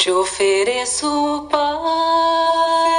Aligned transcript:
Te 0.00 0.10
ofereço 0.10 1.46
paz, 1.50 2.89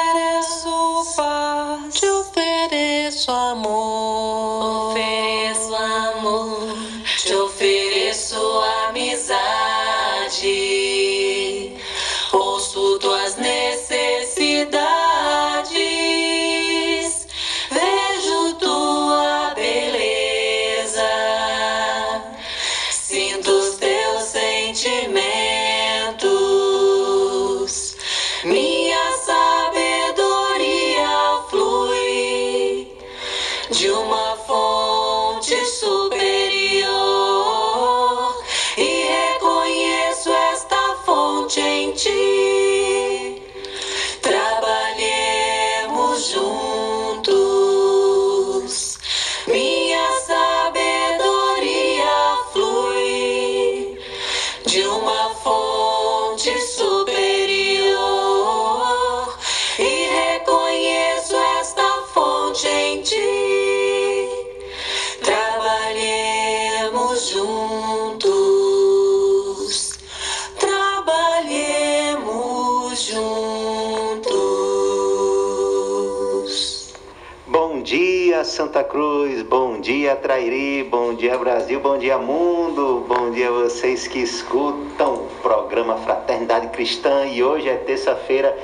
dia, 80.11 80.15
Trairi, 80.15 80.83
bom 80.83 81.13
dia, 81.13 81.37
Brasil, 81.37 81.79
bom 81.79 81.97
dia, 81.97 82.17
mundo, 82.17 83.05
bom 83.07 83.31
dia 83.31 83.49
vocês 83.49 84.07
que 84.07 84.19
escutam 84.19 85.13
o 85.13 85.29
programa 85.41 85.97
Fraternidade 85.97 86.67
Cristã 86.67 87.25
e 87.27 87.41
hoje 87.41 87.69
é 87.69 87.75
terça-feira, 87.75 88.57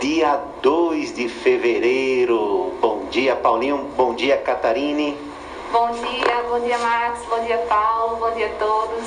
dia 0.00 0.40
2 0.62 1.14
de 1.14 1.28
fevereiro. 1.28 2.72
Bom 2.80 3.06
dia, 3.10 3.34
Paulinho, 3.34 3.78
bom 3.96 4.14
dia, 4.14 4.36
Catarine. 4.36 5.16
Bom 5.72 5.90
dia, 5.90 6.44
bom 6.48 6.60
dia 6.60 6.78
Max, 6.78 7.20
bom 7.28 7.44
dia 7.44 7.58
Paulo, 7.68 8.16
bom 8.16 8.30
dia 8.36 8.46
a 8.46 8.64
todos. 8.64 9.04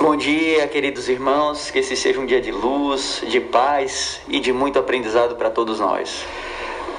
Bom 0.00 0.14
dia, 0.14 0.68
queridos 0.68 1.08
irmãos, 1.08 1.70
que 1.70 1.80
esse 1.80 1.96
seja 1.96 2.20
um 2.20 2.26
dia 2.26 2.40
de 2.40 2.52
luz, 2.52 3.24
de 3.26 3.40
paz 3.40 4.20
e 4.28 4.38
de 4.38 4.52
muito 4.52 4.78
aprendizado 4.78 5.34
para 5.34 5.50
todos 5.50 5.80
nós. 5.80 6.24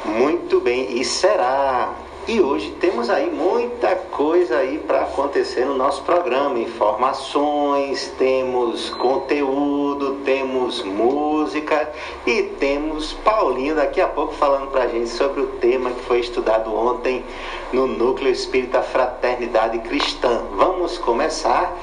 Muito 0.04 0.60
bem, 0.60 1.00
e 1.00 1.06
será. 1.06 1.94
E 2.28 2.42
hoje 2.42 2.72
temos 2.82 3.08
aí 3.12 3.30
muita 3.30 3.96
coisa 3.96 4.58
aí 4.58 4.80
para 4.80 5.04
acontecer 5.04 5.64
no 5.64 5.76
nosso 5.76 6.02
programa, 6.02 6.58
informações, 6.58 8.12
temos 8.18 8.90
conteúdo, 8.90 10.16
temos 10.26 10.82
música 10.82 11.88
e 12.26 12.42
temos 12.60 13.14
Paulinho 13.14 13.76
daqui 13.76 14.02
a 14.02 14.08
pouco 14.08 14.34
falando 14.34 14.72
para 14.72 14.86
a 14.86 14.88
gente 14.88 15.08
sobre 15.10 15.42
o 15.42 15.48
tema 15.60 15.92
que 15.92 16.02
foi 16.02 16.20
estudado 16.20 16.76
ontem 16.76 17.24
no 17.72 17.86
Núcleo 17.86 18.32
Espírita 18.32 18.82
Fraternidade 18.82 19.78
Cristã. 19.80 20.42
Vamos 20.56 20.98
começar 20.98 21.78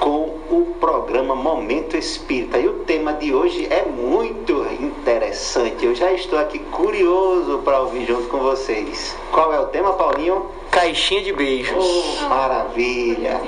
com 0.00 0.36
o 0.50 0.74
programa 0.80 1.34
Momento 1.34 1.96
Espírita. 1.96 2.58
E 2.58 2.68
o 2.68 2.80
tema 2.80 3.12
de 3.12 3.34
hoje 3.34 3.66
é 3.70 3.84
muito 3.84 4.66
interessante. 4.80 5.84
Eu 5.84 5.94
já 5.94 6.12
estou 6.12 6.38
aqui 6.38 6.58
curioso 6.58 7.58
para 7.64 7.80
ouvir 7.80 8.06
junto 8.06 8.28
com 8.28 8.38
vocês. 8.38 9.16
Qual 9.30 9.52
é 9.52 9.60
o 9.60 9.66
tema, 9.66 9.92
Paulinho? 9.94 10.46
Caixinha 10.70 11.22
de 11.22 11.32
beijos. 11.32 11.74
Oh, 11.76 12.28
maravilha! 12.28 13.40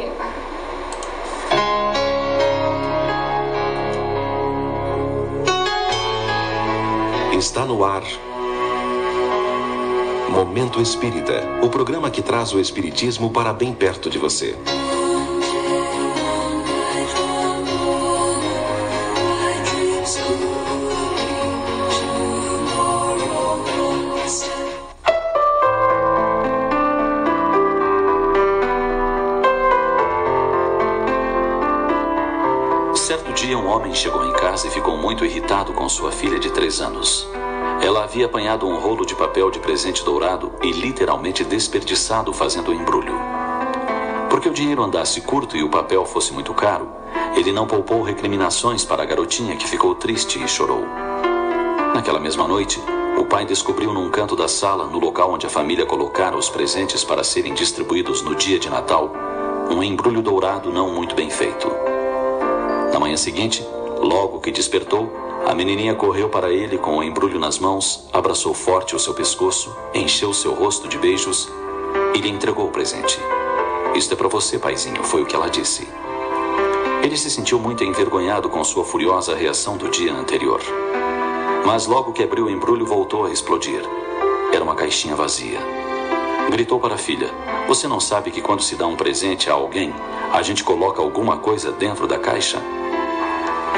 Está 7.33 7.67
no 7.67 7.85
ar. 7.85 8.03
Momento 10.31 10.81
Espírita, 10.81 11.43
o 11.63 11.69
programa 11.69 12.11
que 12.11 12.21
traz 12.21 12.53
o 12.53 12.61
Espiritismo 12.61 13.31
para 13.31 13.53
bem 13.53 13.73
perto 13.73 14.11
de 14.11 14.19
você. 14.19 14.57
Presente 39.77 40.03
dourado 40.03 40.55
e 40.63 40.73
literalmente 40.73 41.45
desperdiçado 41.45 42.33
fazendo 42.33 42.71
o 42.71 42.75
embrulho. 42.75 43.13
Porque 44.31 44.49
o 44.49 44.53
dinheiro 44.53 44.83
andasse 44.83 45.21
curto 45.21 45.55
e 45.55 45.63
o 45.63 45.69
papel 45.69 46.07
fosse 46.07 46.33
muito 46.33 46.55
caro, 46.55 46.89
ele 47.37 47.53
não 47.53 47.67
poupou 47.67 48.01
recriminações 48.01 48.87
para 48.87 49.03
a 49.03 49.05
garotinha 49.05 49.55
que 49.55 49.69
ficou 49.69 49.95
triste 49.95 50.43
e 50.43 50.49
chorou. 50.49 50.83
Naquela 51.95 52.19
mesma 52.19 52.49
noite, 52.49 52.81
o 53.19 53.27
pai 53.27 53.45
descobriu 53.45 53.93
num 53.93 54.09
canto 54.09 54.35
da 54.35 54.49
sala, 54.49 54.87
no 54.87 54.99
local 54.99 55.31
onde 55.35 55.45
a 55.45 55.51
família 55.51 55.85
colocara 55.85 56.39
os 56.39 56.49
presentes 56.49 57.05
para 57.05 57.23
serem 57.23 57.53
distribuídos 57.53 58.23
no 58.23 58.35
dia 58.35 58.59
de 58.59 58.71
Natal, 58.71 59.13
um 59.71 59.83
embrulho 59.83 60.23
dourado 60.23 60.73
não 60.73 60.89
muito 60.89 61.15
bem 61.15 61.29
feito. 61.29 61.71
Na 62.95 62.99
manhã 62.99 63.19
seguinte, 63.19 63.63
logo 63.99 64.41
que 64.41 64.51
despertou, 64.51 65.13
a 65.47 65.55
menininha 65.55 65.95
correu 65.95 66.29
para 66.29 66.51
ele 66.51 66.77
com 66.77 66.99
o 66.99 67.03
embrulho 67.05 67.39
nas 67.39 67.57
mãos, 67.57 68.09
abraçou 68.13 68.53
forte 68.53 68.97
o 68.97 68.99
seu 68.99 69.15
pescoço, 69.15 69.75
encheu 69.95 70.35
seu 70.35 70.53
rosto 70.53 70.89
de 70.89 70.99
beijos 70.99 71.49
e 72.17 72.19
lhe 72.19 72.29
entregou 72.29 72.67
o 72.67 72.71
presente. 72.73 73.17
Isto 73.95 74.15
é 74.15 74.17
para 74.17 74.27
você, 74.27 74.59
paizinho, 74.59 75.05
foi 75.05 75.23
o 75.23 75.25
que 75.25 75.37
ela 75.37 75.49
disse. 75.49 75.87
Ele 77.01 77.17
se 77.17 77.31
sentiu 77.31 77.61
muito 77.61 77.85
envergonhado 77.85 78.49
com 78.49 78.65
sua 78.65 78.85
furiosa 78.85 79.37
reação 79.37 79.77
do 79.77 79.89
dia 79.89 80.13
anterior. 80.13 80.61
Mas 81.65 81.87
logo 81.87 82.13
que 82.13 82.25
abriu 82.25 82.47
o 82.47 82.51
embrulho, 82.51 82.85
voltou 82.85 83.25
a 83.25 83.31
explodir. 83.31 83.83
Era 84.53 84.65
uma 84.65 84.75
caixinha 84.75 85.15
vazia. 85.15 85.61
Gritou 86.51 86.81
para 86.81 86.97
a 86.97 86.99
filha: 86.99 87.31
Você 87.69 87.87
não 87.87 88.01
sabe 88.01 88.33
que 88.33 88.43
quando 88.43 88.63
se 88.63 88.75
dá 88.75 88.87
um 88.89 88.97
presente 88.97 89.49
a 89.49 89.55
alguém, 89.55 89.95
a 90.33 90.43
gente 90.43 90.65
coloca 90.65 91.01
alguma 91.01 91.37
coisa 91.37 91.71
dentro 91.71 92.09
da 92.09 92.19
caixa? 92.19 92.61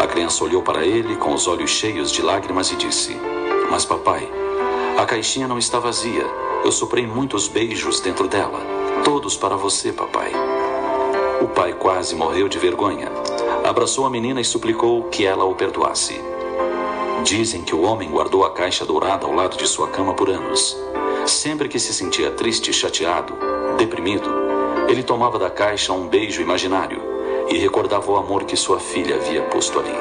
A 0.01 0.07
criança 0.07 0.45
olhou 0.45 0.63
para 0.63 0.87
ele 0.87 1.17
com 1.17 1.35
os 1.35 1.49
olhos 1.49 1.71
cheios 1.71 2.13
de 2.13 2.23
lágrimas 2.23 2.71
e 2.71 2.77
disse: 2.77 3.17
Mas 3.69 3.85
papai, 3.85 4.31
a 4.97 5.05
caixinha 5.05 5.49
não 5.49 5.59
está 5.59 5.81
vazia. 5.81 6.25
Eu 6.65 6.71
soprei 6.71 7.05
muitos 7.05 7.49
beijos 7.49 8.01
dentro 8.01 8.29
dela. 8.29 8.61
Todos 9.05 9.37
para 9.37 9.57
você, 9.57 9.93
papai. 9.93 10.33
O 11.41 11.49
pai 11.49 11.73
quase 11.73 12.15
morreu 12.15 12.49
de 12.49 12.59
vergonha. 12.59 13.11
Abraçou 13.65 14.07
a 14.07 14.11
menina 14.11 14.41
e 14.41 14.45
suplicou 14.45 15.05
que 15.05 15.27
ela 15.27 15.45
o 15.45 15.55
perdoasse. 15.57 16.21
Dizem 17.25 17.63
que 17.63 17.75
o 17.75 17.83
homem 17.83 18.09
guardou 18.09 18.45
a 18.45 18.51
caixa 18.51 18.85
dourada 18.85 19.27
ao 19.27 19.35
lado 19.35 19.57
de 19.57 19.67
sua 19.67 19.89
cama 19.89 20.15
por 20.15 20.31
anos. 20.31 20.77
Sempre 21.27 21.69
que 21.69 21.79
se 21.79 21.93
sentia 21.93 22.31
triste, 22.31 22.73
chateado, 22.73 23.37
deprimido, 23.77 24.31
ele 24.89 25.03
tomava 25.03 25.41
da 25.41 25.51
caixa 25.51 25.93
um 25.93 26.07
beijo 26.07 26.41
imaginário 26.41 27.18
e 27.51 27.59
recordava 27.59 28.11
o 28.11 28.17
amor 28.17 28.45
que 28.45 28.57
sua 28.57 28.79
filha 28.79 29.17
havia 29.17 29.43
posto 29.43 29.79
ali. 29.79 29.95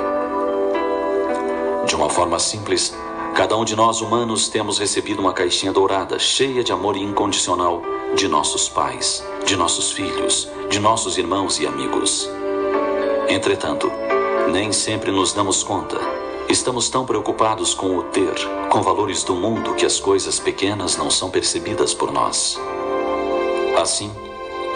De 1.86 1.96
uma 1.96 2.10
forma 2.10 2.38
simples, 2.40 2.94
cada 3.36 3.56
um 3.56 3.64
de 3.64 3.76
nós 3.76 4.02
humanos 4.02 4.50
temos 4.50 4.78
recebido 4.78 5.22
uma 5.22 5.34
caixinha 5.34 5.72
dourada 5.72 6.20
cheia 6.20 6.64
de 6.64 6.72
amor 6.72 6.98
incondicional 6.98 7.82
de 8.16 8.28
nossos 8.28 8.68
pais, 8.68 9.24
de 9.46 9.56
nossos 9.56 9.92
filhos, 9.92 10.50
de 10.70 10.80
nossos 10.80 11.18
irmãos 11.18 11.60
e 11.60 11.66
amigos. 11.66 12.30
Entretanto, 13.30 13.92
nem 14.52 14.72
sempre 14.72 15.12
nos 15.12 15.34
damos 15.34 15.64
conta. 15.64 15.98
Estamos 16.50 16.90
tão 16.90 17.06
preocupados 17.06 17.74
com 17.74 17.98
o 17.98 18.04
ter, 18.04 18.36
com 18.70 18.82
valores 18.82 19.24
do 19.24 19.36
mundo, 19.36 19.74
que 19.76 19.86
as 19.86 20.00
coisas 20.00 20.40
pequenas 20.40 20.96
não 20.96 21.10
são 21.10 21.30
percebidas 21.30 21.94
por 21.94 22.12
nós. 22.12 22.60
Assim, 23.78 24.10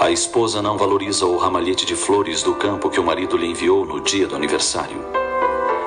a 0.01 0.09
esposa 0.09 0.63
não 0.63 0.79
valoriza 0.79 1.27
o 1.27 1.37
ramalhete 1.37 1.85
de 1.85 1.95
flores 1.95 2.41
do 2.41 2.55
campo 2.55 2.89
que 2.89 2.99
o 2.99 3.03
marido 3.03 3.37
lhe 3.37 3.45
enviou 3.45 3.85
no 3.85 4.01
dia 4.01 4.25
do 4.25 4.35
aniversário. 4.35 5.05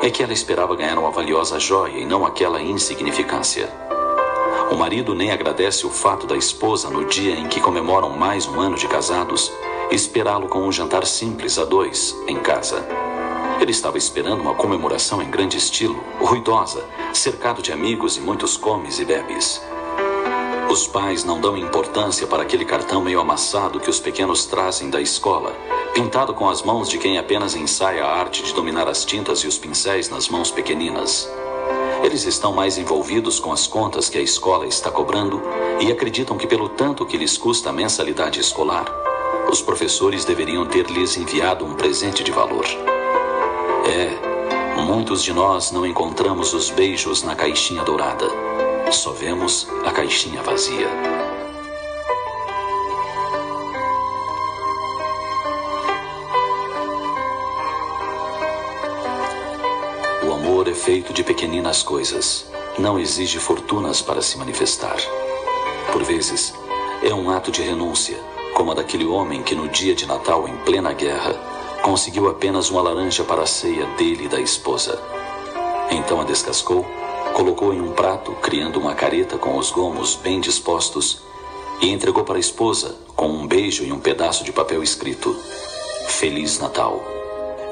é 0.00 0.08
que 0.08 0.22
ela 0.22 0.32
esperava 0.32 0.76
ganhar 0.76 0.96
uma 0.96 1.11
valiosa 1.11 1.58
joia 1.58 1.99
e 1.99 2.05
não 2.05 2.25
aquela 2.25 2.62
insignificância. 2.62 3.69
O 4.70 4.76
marido 4.76 5.16
nem 5.16 5.32
agradece 5.32 5.84
o 5.84 5.90
fato 5.90 6.28
da 6.28 6.37
esposa, 6.37 6.88
no 6.90 7.05
dia 7.06 7.34
em 7.34 7.49
que 7.49 7.61
comemoram 7.61 8.11
mais 8.11 8.46
um 8.46 8.61
ano 8.61 8.76
de 8.76 8.87
casados, 8.87 9.50
esperá-lo 9.90 10.46
com 10.46 10.60
um 10.60 10.70
jantar 10.70 11.05
simples 11.06 11.58
a 11.58 11.64
dois, 11.64 12.17
em 12.28 12.37
casa. 12.37 12.87
Ele 13.60 13.72
estava 13.72 13.99
esperando 13.99 14.43
uma 14.43 14.55
comemoração 14.55 15.20
em 15.20 15.28
grande 15.28 15.56
estilo, 15.56 16.00
ruidosa, 16.20 16.84
cercado 17.12 17.60
de 17.60 17.72
amigos 17.72 18.17
e 18.17 18.20
muitos 18.20 18.56
comes 18.56 19.00
e 19.00 19.05
bebes. 19.05 19.60
Os 20.70 20.88
pais 20.88 21.25
não 21.25 21.40
dão 21.40 21.56
importância 21.56 22.26
para 22.26 22.43
aquele 22.43 22.64
cartão 22.64 23.02
meio 23.02 23.20
amassado 23.20 23.78
que 23.78 23.90
os 23.90 24.00
pequenos 24.00 24.46
trazem 24.46 24.90
da 24.90 25.00
escola, 25.00 25.52
pintado 25.93 26.34
com 26.34 26.49
as 26.49 26.62
mãos 26.62 26.88
de 26.88 26.99
quem 26.99 27.19
apenas 27.19 27.55
ensaia 27.55 28.05
a 28.05 28.19
arte 28.19 28.43
de 28.43 28.52
dominar 28.52 28.88
as 28.88 29.05
tintas 29.05 29.40
e 29.40 29.46
os 29.46 29.58
pincéis 29.58 30.08
nas 30.08 30.28
mãos 30.28 30.50
pequeninas. 30.50 31.31
Eles 32.02 32.25
estão 32.25 32.52
mais 32.52 32.76
envolvidos 32.76 33.38
com 33.38 33.52
as 33.52 33.66
contas 33.66 34.08
que 34.08 34.19
a 34.19 34.22
escola 34.22 34.66
está 34.66 34.90
cobrando 34.90 35.40
e 35.81 35.93
acreditam 35.93 36.37
que, 36.37 36.46
pelo 36.46 36.69
tanto 36.69 37.06
que 37.06 37.17
lhes 37.17 37.37
custa 37.37 37.70
a 37.70 37.72
mensalidade 37.72 38.40
escolar, 38.40 38.87
os 39.50 39.62
professores 39.62 40.25
deveriam 40.25 40.67
ter 40.67 40.87
lhes 40.87 41.17
enviado 41.17 41.64
um 41.64 41.75
presente 41.75 42.25
de 42.25 42.32
valor. 42.32 42.64
É, 43.87 44.81
muitos 44.82 45.22
de 45.22 45.32
nós 45.32 45.70
não 45.70 45.87
encontramos 45.87 46.52
os 46.52 46.70
beijos 46.70 47.22
na 47.22 47.34
caixinha 47.37 47.82
dourada 47.84 48.63
só 48.94 49.12
vemos 49.12 49.67
a 49.85 49.91
caixinha 49.91 50.43
vazia. 50.43 50.88
O 60.23 60.32
amor 60.32 60.69
é 60.69 60.75
feito 60.75 61.12
de 61.12 61.23
pequeninas 61.25 61.82
coisas. 61.82 62.46
Não 62.79 62.99
exige 62.99 63.38
fortunas 63.38 64.00
para 64.00 64.23
se 64.23 64.38
manifestar. 64.38 64.96
Por 65.93 66.02
vezes, 66.02 66.55
é 67.02 67.12
um 67.12 67.31
ato 67.31 67.50
de 67.50 67.62
renúncia, 67.62 68.19
como 68.55 68.73
a 68.73 68.75
daquele 68.75 69.06
homem 69.06 69.43
que 69.43 69.55
no 69.55 69.69
dia 69.69 69.94
de 69.94 70.06
Natal, 70.06 70.49
em 70.49 70.56
plena 70.58 70.93
guerra, 70.93 71.35
conseguiu 71.82 72.29
apenas 72.29 72.70
uma 72.70 72.82
laranja 72.82 73.25
para 73.25 73.43
a 73.43 73.46
ceia 73.46 73.87
dele 73.99 74.25
e 74.25 74.29
da 74.29 74.41
esposa. 74.41 75.00
Então 75.91 76.20
a 76.20 76.25
descascou 76.25 76.87
colocou 77.32 77.73
em 77.73 77.81
um 77.81 77.93
prato, 77.93 78.32
criando 78.43 78.79
uma 78.79 78.94
careta 78.94 79.38
com 79.38 79.56
os 79.56 79.71
gomos 79.71 80.17
bem 80.17 80.41
dispostos, 80.41 81.23
e 81.81 81.91
entregou 81.91 82.25
para 82.25 82.37
a 82.37 82.41
esposa 82.41 82.97
com 83.17 83.29
um 83.29 83.47
beijo 83.47 83.85
e 83.85 83.93
um 83.93 83.99
pedaço 83.99 84.44
de 84.44 84.53
papel 84.53 84.82
escrito: 84.82 85.35
Feliz 86.09 86.59
Natal. 86.59 87.03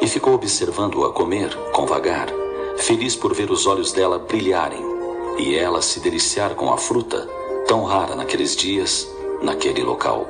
E 0.01 0.07
ficou 0.07 0.35
observando-a 0.35 1.13
comer, 1.13 1.55
com 1.73 1.87
vagar, 1.87 2.29
feliz 2.77 3.15
por 3.15 3.33
ver 3.35 3.51
os 3.51 3.67
olhos 3.67 3.93
dela 3.93 4.19
brilharem 4.19 4.93
e 5.39 5.55
ela 5.55 5.81
se 5.81 6.01
deliciar 6.01 6.55
com 6.55 6.73
a 6.73 6.77
fruta, 6.77 7.29
tão 7.67 7.85
rara 7.85 8.15
naqueles 8.15 8.57
dias, 8.57 9.09
naquele 9.41 9.83
local. 9.83 10.27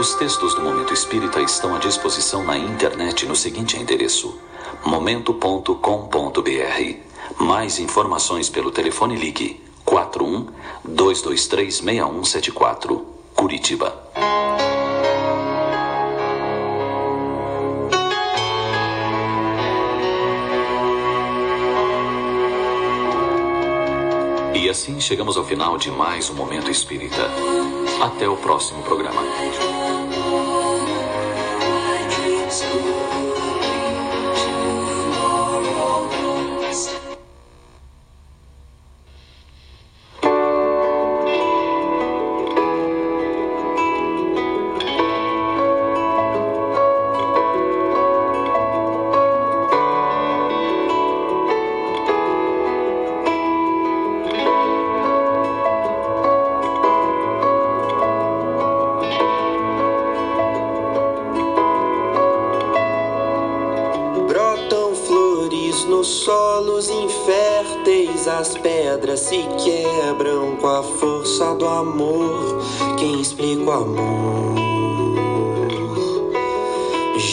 Os 0.00 0.14
textos 0.14 0.54
do 0.54 0.62
Momento 0.62 0.94
Espírita 0.94 1.42
estão 1.42 1.74
à 1.74 1.78
disposição 1.78 2.42
na 2.42 2.56
internet 2.56 3.26
no 3.26 3.36
seguinte 3.36 3.76
endereço: 3.76 4.34
momento.com.br. 4.82 5.74
Mais 7.38 7.78
informações 7.78 8.48
pelo 8.48 8.70
telefone 8.70 9.14
ligue 9.14 9.62
41 9.84 10.46
223 10.86 11.74
6174, 11.76 13.06
Curitiba. 13.36 14.10
E 24.54 24.66
assim 24.70 24.98
chegamos 24.98 25.36
ao 25.36 25.44
final 25.44 25.76
de 25.76 25.90
mais 25.90 26.30
um 26.30 26.34
Momento 26.34 26.70
Espírita. 26.70 27.30
Até 28.00 28.26
o 28.26 28.36
próximo 28.36 28.82
programa. 28.82 29.20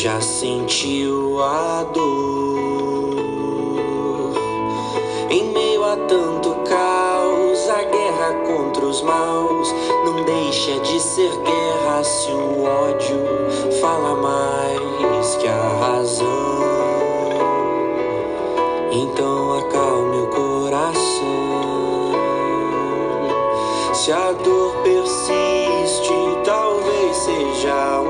Já 0.08 0.22
sentiu 0.22 1.44
a 1.44 1.84
dor. 1.84 3.14
Em 5.30 5.52
meio 5.52 5.84
a 5.84 5.98
tanto 5.98 6.52
caos, 6.64 7.70
a 7.70 7.84
guerra 7.84 8.34
contra 8.48 8.86
os 8.86 9.02
maus 9.02 9.76
não 10.06 10.24
deixa 10.24 10.80
de 10.80 10.98
ser 11.02 11.30
guerra 11.42 12.06
se 12.06 12.32
o 12.32 12.64
ódio 12.64 13.20
fala 13.82 14.16
mais 14.16 15.36
que 15.36 15.48
a 15.50 15.68
razão. 15.82 16.24
Então 18.90 19.60
acalme 19.60 20.22
o 20.22 20.28
coração. 20.28 22.14
Se 23.94 24.14
a 24.14 24.32
dor 24.32 24.74
persiste, 24.84 26.14
talvez 26.46 27.14
seja 27.18 28.00
um 28.00 28.07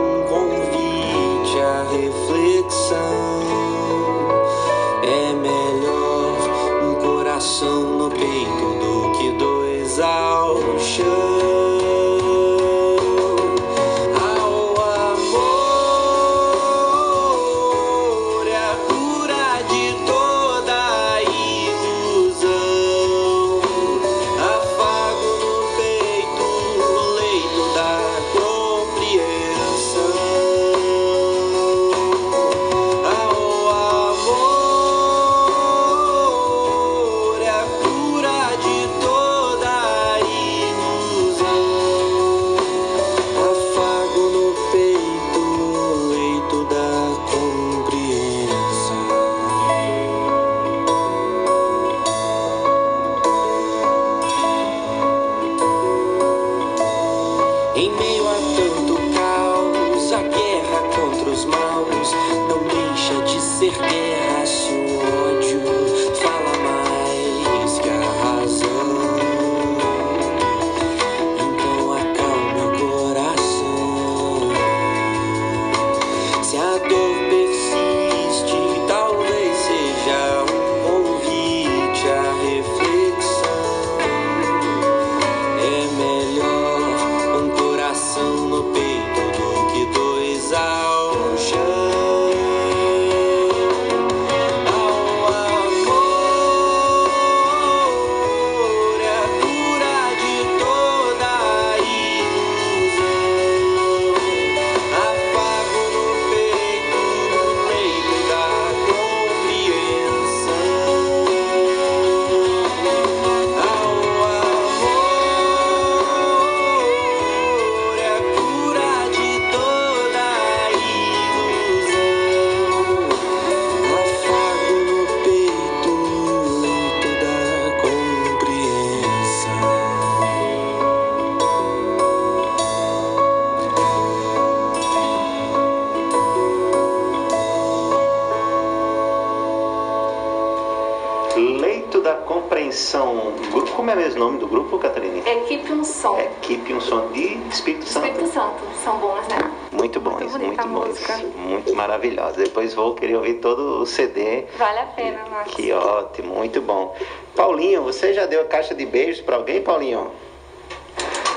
Muito 151.97 152.15
maravilhosos. 152.15 152.37
Depois 152.37 152.73
vou 152.73 152.93
querer 152.93 153.15
ouvir 153.15 153.35
todo 153.35 153.81
o 153.81 153.85
CD. 153.85 154.45
Vale 154.57 154.79
a 154.79 154.85
pena, 154.85 155.25
Max. 155.29 155.53
Que 155.53 155.71
ótimo, 155.71 156.35
muito 156.35 156.61
bom. 156.61 156.95
Paulinho, 157.35 157.83
você 157.83 158.13
já 158.13 158.25
deu 158.25 158.41
a 158.41 158.45
caixa 158.45 158.73
de 158.75 158.85
beijos 158.85 159.21
para 159.21 159.35
alguém, 159.35 159.61
Paulinho? 159.61 160.11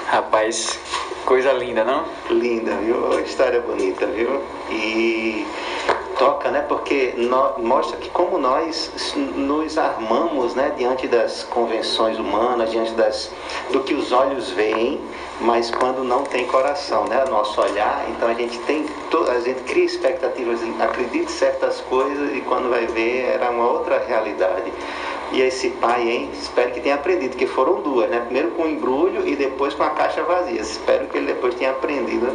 Rapaz, 0.07 0.79
coisa 1.25 1.53
linda, 1.53 1.85
não? 1.85 2.05
Linda, 2.31 2.75
viu? 2.77 3.21
História 3.21 3.61
bonita, 3.61 4.07
viu? 4.07 4.43
E 4.71 5.47
toca, 6.21 6.51
né? 6.51 6.61
Porque 6.69 7.15
nó- 7.17 7.55
mostra 7.57 7.97
que 7.97 8.11
como 8.11 8.39
nós 8.39 8.93
nos 9.17 9.79
armamos, 9.79 10.55
né? 10.55 10.71
Diante 10.77 11.09
das 11.09 11.45
convenções 11.45 12.19
humanas, 12.19 12.71
diante 12.71 12.93
das 12.93 13.31
do 13.71 13.81
que 13.81 13.95
os 13.95 14.13
olhos 14.13 14.51
veem, 14.51 15.01
mas 15.41 15.71
quando 15.71 16.05
não 16.05 16.23
tem 16.25 16.47
coração, 16.47 17.05
né? 17.07 17.25
Nosso 17.31 17.59
olhar, 17.63 18.05
então 18.11 18.29
a 18.29 18.35
gente 18.35 18.59
tem, 18.61 18.85
a 19.35 19.41
gente 19.41 19.63
cria 19.63 19.85
expectativas, 19.87 20.61
acredita 20.79 21.25
em 21.25 21.29
certas 21.29 21.81
coisas 21.89 22.37
e 22.37 22.43
quando 22.43 22.69
vai 22.69 22.87
ver 22.87 23.25
era 23.37 23.51
uma 23.51 23.67
outra 23.67 23.99
realidade. 24.07 24.71
E 25.33 25.41
esse 25.43 25.71
pai, 25.71 26.09
hein? 26.09 26.31
Espero 26.33 26.73
que 26.73 26.81
tenha 26.81 26.97
aprendido, 26.97 27.37
que 27.37 27.47
foram 27.47 27.81
duas, 27.83 28.11
né? 28.11 28.19
Primeiro 28.21 28.51
com 28.53 28.63
o 28.65 28.69
embrulho 28.69 29.27
e 29.27 29.37
depois 29.37 29.75
com 29.75 29.85
a 29.85 29.91
caixa 29.91 30.23
vazia. 30.25 30.61
Espero 30.61 31.07
que 31.07 31.17
ele 31.19 31.27
depois 31.29 31.55
tenha 31.55 31.71
aprendido 31.71 32.33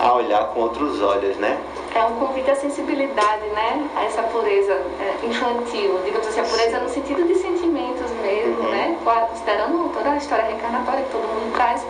a 0.00 0.12
olhar 0.12 0.44
com 0.48 0.60
outros 0.60 1.00
olhos, 1.00 1.36
né? 1.36 1.56
É 1.94 2.02
um 2.04 2.16
convite 2.16 2.50
à 2.50 2.54
sensibilidade, 2.56 3.46
né? 3.54 3.88
A 3.96 4.04
essa 4.04 4.22
pureza 4.24 4.72
é, 4.72 5.24
infantil, 5.26 6.00
digamos 6.04 6.26
assim, 6.26 6.40
a 6.40 6.44
pureza 6.44 6.78
no 6.80 6.88
sentido 6.88 7.22
de 7.26 7.34
sentimentos 7.36 8.10
mesmo, 8.22 8.60
Uhum. 8.64 8.70
né? 8.70 8.98
Considerando 9.30 9.88
toda 9.94 10.10
a 10.10 10.16
história 10.16 10.44
reencarnatória 10.46 11.04
que 11.04 11.10
todo 11.12 11.22
mundo 11.22 11.52
traz, 11.54 11.86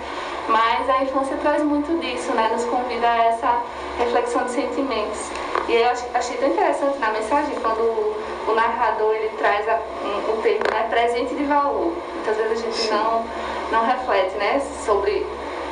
mas 0.49 0.89
a 0.89 1.03
infância 1.03 1.37
traz 1.39 1.63
muito 1.63 1.99
disso, 2.01 2.33
né? 2.33 2.49
Nos 2.53 2.65
convida 2.67 3.09
a 3.11 3.25
essa 3.25 3.63
reflexão 3.99 4.45
de 4.45 4.53
sentimentos. 4.53 5.31
E 5.69 5.75
eu 5.75 5.89
ach- 5.91 6.05
achei 6.15 6.37
tão 6.37 6.49
interessante 6.49 6.99
na 6.99 7.11
mensagem 7.11 7.55
quando 7.61 7.81
o, 7.81 8.17
o 8.49 8.55
narrador 8.55 9.13
ele 9.15 9.31
traz 9.39 9.69
a- 9.69 9.81
um- 10.05 10.33
o 10.33 10.43
termo, 10.43 10.63
né? 10.73 10.87
Presente 10.89 11.35
de 11.35 11.45
valor. 11.45 11.93
Muitas 12.15 12.37
vezes 12.37 12.53
a 12.53 12.71
gente 12.71 12.91
não, 12.93 13.25
não 13.73 13.87
reflete, 13.87 14.37
né? 14.37 14.61
Sobre 14.85 15.27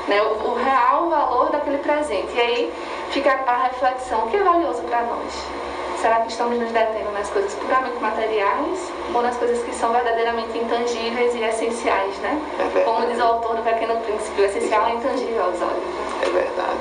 né, 0.09 0.21
o, 0.23 0.51
o 0.51 0.55
real 0.55 1.09
valor 1.09 1.51
daquele 1.51 1.79
presente. 1.79 2.33
E 2.35 2.41
aí 2.41 2.73
fica 3.11 3.39
a 3.47 3.65
reflexão, 3.65 4.25
o 4.25 4.31
que 4.31 4.37
é 4.37 4.43
valioso 4.43 4.83
para 4.83 5.03
nós? 5.03 5.33
Será 6.01 6.17
que 6.21 6.31
estamos 6.31 6.59
nos 6.59 6.71
detendo 6.71 7.11
nas 7.13 7.31
coisas 7.31 7.55
puramente 7.55 7.97
materiais 7.99 8.93
ou 9.15 9.23
nas 9.23 9.37
coisas 9.39 9.63
que 9.63 9.75
são 9.75 9.91
verdadeiramente 9.91 10.59
intangíveis 10.59 11.35
e 11.35 11.43
essenciais, 11.43 12.15
né? 12.19 12.39
É. 12.77 12.81
Como 12.81 13.07
diz 13.07 13.19
o 13.19 13.23
autor 13.23 13.57
do 13.57 13.63
Pequeno 13.63 13.97
Príncipe, 14.01 14.43
o 14.43 14.45
essencial 14.45 14.87
é 14.87 14.93
intangível 14.97 15.45
aos 15.45 15.63
olhos. 15.63 15.73
né? 15.73 16.27
É 16.27 16.29
verdade. 16.29 16.79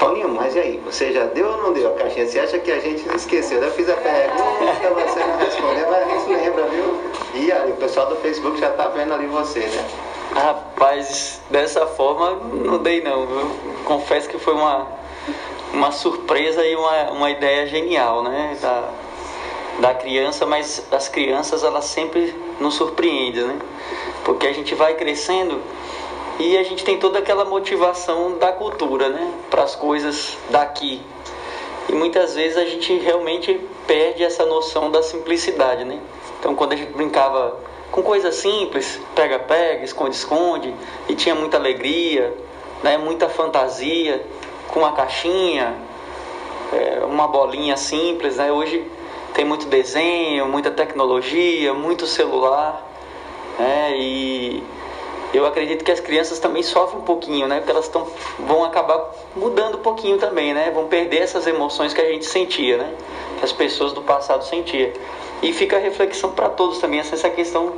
Paulinho, 0.00 0.28
mas 0.30 0.56
e 0.56 0.58
aí? 0.58 0.82
Você 0.86 1.12
já 1.12 1.24
deu 1.26 1.46
ou 1.48 1.58
não 1.58 1.72
deu 1.72 1.94
a 1.94 1.96
caixinha? 1.96 2.26
Você 2.26 2.40
acha 2.40 2.58
que 2.58 2.72
a 2.72 2.80
gente 2.80 3.06
esqueceu? 3.14 3.62
Eu 3.62 3.70
fiz 3.70 3.88
a 3.88 3.94
pergunta, 3.94 5.04
você 5.04 5.20
não 5.20 5.38
respondeu, 5.38 5.86
mas 5.88 6.06
a 6.06 6.08
gente 6.18 6.32
lembra, 6.32 6.64
viu? 6.64 7.00
E 7.34 7.52
aí, 7.52 7.70
o 7.70 7.76
pessoal 7.76 8.06
do 8.06 8.16
Facebook 8.16 8.58
já 8.58 8.70
tá 8.70 8.88
vendo 8.88 9.14
ali 9.14 9.26
você, 9.26 9.60
né? 9.60 9.84
Rapaz, 10.34 11.42
dessa 11.50 11.86
forma 11.86 12.30
não 12.54 12.78
dei 12.78 13.02
não. 13.02 13.26
viu? 13.26 13.72
confesso 13.84 14.28
que 14.28 14.38
foi 14.38 14.54
uma, 14.54 14.86
uma 15.72 15.92
surpresa 15.92 16.64
e 16.66 16.74
uma, 16.74 17.10
uma 17.10 17.30
ideia 17.30 17.66
genial, 17.66 18.22
né? 18.22 18.56
Da, 18.60 18.88
da 19.80 19.94
criança, 19.94 20.46
mas 20.46 20.86
as 20.90 21.08
crianças 21.08 21.62
elas 21.62 21.84
sempre 21.84 22.34
nos 22.58 22.74
surpreendem, 22.74 23.44
né? 23.44 23.58
Porque 24.24 24.46
a 24.46 24.52
gente 24.52 24.74
vai 24.74 24.94
crescendo 24.94 25.60
e 26.38 26.56
a 26.56 26.62
gente 26.62 26.84
tem 26.84 26.98
toda 26.98 27.18
aquela 27.18 27.44
motivação 27.44 28.38
da 28.38 28.52
cultura, 28.52 29.10
né? 29.10 29.32
Para 29.50 29.64
as 29.64 29.76
coisas 29.76 30.38
daqui. 30.50 31.02
E 31.88 31.92
muitas 31.92 32.34
vezes 32.34 32.56
a 32.56 32.64
gente 32.64 32.96
realmente 32.98 33.60
perde 33.86 34.24
essa 34.24 34.46
noção 34.46 34.90
da 34.90 35.02
simplicidade, 35.02 35.84
né? 35.84 36.00
Então 36.38 36.54
quando 36.54 36.72
a 36.72 36.76
gente 36.76 36.92
brincava 36.92 37.58
com 37.92 38.02
coisas 38.02 38.34
simples, 38.36 38.98
pega-pega, 39.14 39.84
esconde-esconde, 39.84 40.74
e 41.08 41.14
tinha 41.14 41.34
muita 41.34 41.58
alegria, 41.58 42.34
né? 42.82 42.96
muita 42.96 43.28
fantasia, 43.28 44.24
com 44.68 44.84
a 44.84 44.92
caixinha, 44.92 45.76
é, 46.72 47.04
uma 47.04 47.28
bolinha 47.28 47.76
simples, 47.76 48.38
né? 48.38 48.50
Hoje 48.50 48.90
tem 49.34 49.44
muito 49.44 49.66
desenho, 49.66 50.48
muita 50.48 50.70
tecnologia, 50.70 51.74
muito 51.74 52.06
celular, 52.06 52.82
né? 53.58 53.92
E 53.98 54.64
eu 55.34 55.44
acredito 55.44 55.84
que 55.84 55.92
as 55.92 56.00
crianças 56.00 56.38
também 56.38 56.62
sofrem 56.62 57.02
um 57.02 57.04
pouquinho, 57.04 57.46
né? 57.46 57.58
Porque 57.58 57.70
elas 57.70 57.88
tão, 57.88 58.06
vão 58.38 58.64
acabar 58.64 59.10
mudando 59.36 59.76
um 59.76 59.82
pouquinho 59.82 60.16
também, 60.16 60.54
né? 60.54 60.70
Vão 60.70 60.86
perder 60.86 61.18
essas 61.18 61.46
emoções 61.46 61.92
que 61.92 62.00
a 62.00 62.10
gente 62.10 62.24
sentia, 62.24 62.78
né? 62.78 62.94
Que 63.38 63.44
as 63.44 63.52
pessoas 63.52 63.92
do 63.92 64.00
passado 64.00 64.42
sentiam. 64.46 64.92
E 65.42 65.52
fica 65.52 65.76
a 65.76 65.80
reflexão 65.80 66.30
para 66.30 66.48
todos 66.48 66.78
também, 66.78 67.00
essa 67.00 67.28
questão 67.28 67.74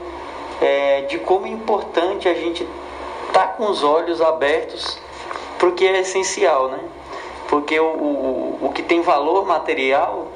é, 0.61 1.02
de 1.02 1.18
como 1.18 1.47
é 1.47 1.50
importante 1.50 2.28
a 2.28 2.35
gente 2.35 2.62
estar 3.28 3.40
tá 3.40 3.47
com 3.49 3.68
os 3.71 3.83
olhos 3.83 4.21
abertos 4.21 5.02
porque 5.59 5.87
é 5.87 6.00
essencial, 6.00 6.68
né? 6.68 6.78
Porque 7.49 7.78
o, 7.80 7.87
o, 7.87 8.59
o 8.62 8.73
que 8.73 8.83
tem 8.83 9.00
valor 9.00 9.47
material 9.47 10.28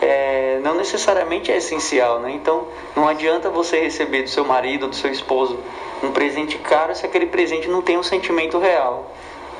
é, 0.00 0.60
não 0.62 0.74
necessariamente 0.74 1.50
é 1.50 1.56
essencial, 1.56 2.20
né? 2.20 2.30
Então 2.30 2.68
não 2.94 3.08
adianta 3.08 3.50
você 3.50 3.80
receber 3.80 4.22
do 4.22 4.30
seu 4.30 4.44
marido, 4.44 4.86
do 4.86 4.94
seu 4.94 5.10
esposo 5.10 5.58
um 6.02 6.12
presente 6.12 6.56
caro 6.58 6.94
se 6.94 7.04
aquele 7.04 7.26
presente 7.26 7.68
não 7.68 7.82
tem 7.82 7.98
um 7.98 8.02
sentimento 8.02 8.58
real, 8.58 9.10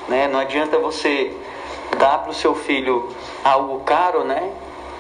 né? 0.09 0.29
Não 0.29 0.39
adianta 0.39 0.79
você 0.79 1.33
dar 1.99 2.19
para 2.19 2.31
o 2.31 2.35
seu 2.35 2.55
filho 2.55 3.09
algo 3.43 3.81
caro, 3.81 4.23
né? 4.23 4.53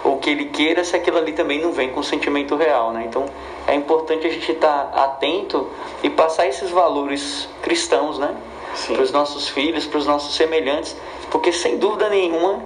Ou 0.08 0.16
que 0.16 0.30
ele 0.30 0.46
queira 0.46 0.82
se 0.84 0.96
aquilo 0.96 1.18
ali 1.18 1.32
também 1.32 1.60
não 1.60 1.70
vem 1.70 1.90
com 1.90 2.02
sentimento 2.02 2.56
real, 2.56 2.92
né? 2.92 3.04
Então 3.06 3.26
é 3.66 3.74
importante 3.74 4.26
a 4.26 4.30
gente 4.30 4.50
estar 4.50 4.84
tá 4.84 5.04
atento 5.04 5.68
e 6.02 6.08
passar 6.08 6.46
esses 6.46 6.70
valores 6.70 7.46
cristãos, 7.60 8.18
né? 8.18 8.34
Para 8.86 9.02
os 9.02 9.12
nossos 9.12 9.50
filhos, 9.50 9.84
para 9.84 9.98
os 9.98 10.06
nossos 10.06 10.34
semelhantes, 10.34 10.96
porque 11.30 11.52
sem 11.52 11.76
dúvida 11.76 12.08
nenhuma 12.08 12.62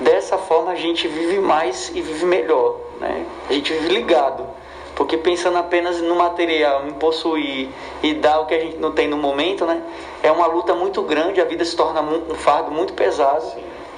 dessa 0.00 0.36
forma 0.36 0.72
a 0.72 0.74
gente 0.74 1.08
vive 1.08 1.38
mais 1.38 1.90
e 1.94 2.02
vive 2.02 2.26
melhor, 2.26 2.76
né? 3.00 3.24
A 3.48 3.54
gente 3.54 3.72
vive 3.72 3.88
ligado, 3.88 4.46
porque 4.94 5.16
pensando 5.16 5.56
apenas 5.56 5.98
no 6.02 6.14
material, 6.14 6.86
em 6.86 6.92
possuir 6.92 7.70
e 8.02 8.12
dar 8.12 8.40
o 8.40 8.44
que 8.44 8.54
a 8.54 8.60
gente 8.60 8.76
não 8.76 8.92
tem 8.92 9.08
no 9.08 9.16
momento, 9.16 9.64
né? 9.64 9.82
É 10.22 10.30
uma 10.30 10.46
luta 10.46 10.74
muito 10.74 11.00
grande, 11.00 11.40
a 11.40 11.46
vida 11.46 11.64
se 11.64 11.74
torna 11.74 12.02
um 12.02 12.34
fardo 12.34 12.70
muito 12.70 12.92
pesado, 12.92 13.46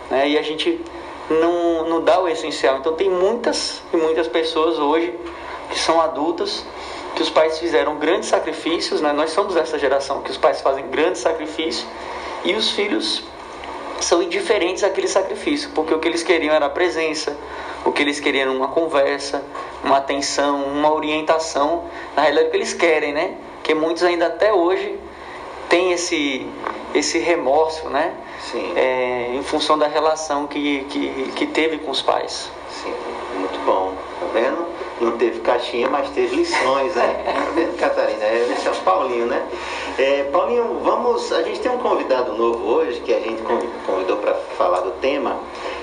né? 0.09 0.29
E 0.29 0.39
a 0.39 0.43
gente 0.43 0.81
não, 1.31 1.89
não 1.89 2.01
dá 2.03 2.21
o 2.21 2.29
essencial. 2.29 2.79
Então 2.79 2.95
tem 2.95 3.09
muitas 3.09 3.83
e 3.93 3.97
muitas 3.97 4.29
pessoas 4.29 4.79
hoje 4.79 5.15
que 5.71 5.79
são 5.79 6.01
adultas 6.01 6.65
que 7.15 7.23
os 7.23 7.31
pais 7.31 7.59
fizeram 7.59 7.97
grandes 7.97 8.29
sacrifícios, 8.29 9.01
né? 9.01 9.13
Nós 9.13 9.31
somos 9.31 9.55
dessa 9.55 9.79
geração 9.79 10.23
que 10.23 10.31
os 10.31 10.37
pais 10.37 10.61
fazem 10.61 10.89
grandes 10.89 11.21
sacrifícios 11.21 11.87
e 12.45 12.55
os 12.55 12.71
filhos 12.71 13.23
são 14.01 14.23
indiferentes 14.23 14.83
àquele 14.83 15.07
sacrifício, 15.09 15.71
porque 15.75 15.95
o 15.95 15.99
que 15.99 16.09
eles 16.09 16.23
queriam 16.23 16.53
era 16.53 16.67
a 16.67 16.71
presença, 16.71 17.37
o 17.85 17.93
que 17.93 18.03
eles 18.03 18.19
queriam 18.19 18.43
era 18.43 18.53
uma 18.53 18.69
conversa, 18.69 19.43
uma 19.83 19.99
atenção, 19.99 20.65
uma 20.65 20.93
orientação, 20.93 21.85
na 22.17 22.23
realidade 22.23 22.49
o 22.49 22.51
que 22.51 22.57
eles 22.57 22.75
querem, 22.75 23.13
né? 23.13 23.37
Que 23.63 23.75
muitos 23.75 24.03
ainda 24.03 24.27
até 24.27 24.53
hoje 24.53 24.99
têm 25.69 25.93
esse 25.93 26.47
esse 26.95 27.19
remorso, 27.19 27.89
né? 27.89 28.15
Sim. 28.41 28.73
É, 28.77 29.35
em 29.35 29.43
função 29.43 29.77
da 29.77 29.89
relação 29.89 30.47
que, 30.47 30.85
que, 30.89 31.33
que 31.35 31.47
teve 31.47 31.79
com 31.79 31.91
os 31.91 32.01
pais. 32.01 32.49
Sim, 32.71 32.95
muito 33.37 33.59
bom. 33.65 33.95
Tá 34.21 34.27
vendo? 34.33 34.65
Não 35.01 35.19
teve 35.19 35.41
caixinha, 35.41 35.89
mas 35.91 36.09
teve 36.11 36.37
lições, 36.37 36.95
né? 36.95 37.25
Tá 37.35 37.51
vendo, 37.53 37.77
Catarina? 37.77 38.23
É, 38.23 38.49
esse 38.53 38.69
é 38.69 38.71
o 38.71 38.75
Paulinho, 38.77 39.27
né? 39.27 39.45
É, 39.97 40.25
Paulinho, 40.25 40.81
vamos. 40.83 41.33
A 41.33 41.43
gente 41.45 41.61
tem 41.61 41.71
um 41.71 41.79
convidado 41.79 42.33
novo 42.33 42.67
hoje 42.67 43.01
que 43.01 43.15
a 43.15 43.21
gente 43.21 43.41
convidou 43.87 44.17
para 44.17 44.35
falar 44.35 44.81
do 44.81 44.91
tema. 45.01 45.39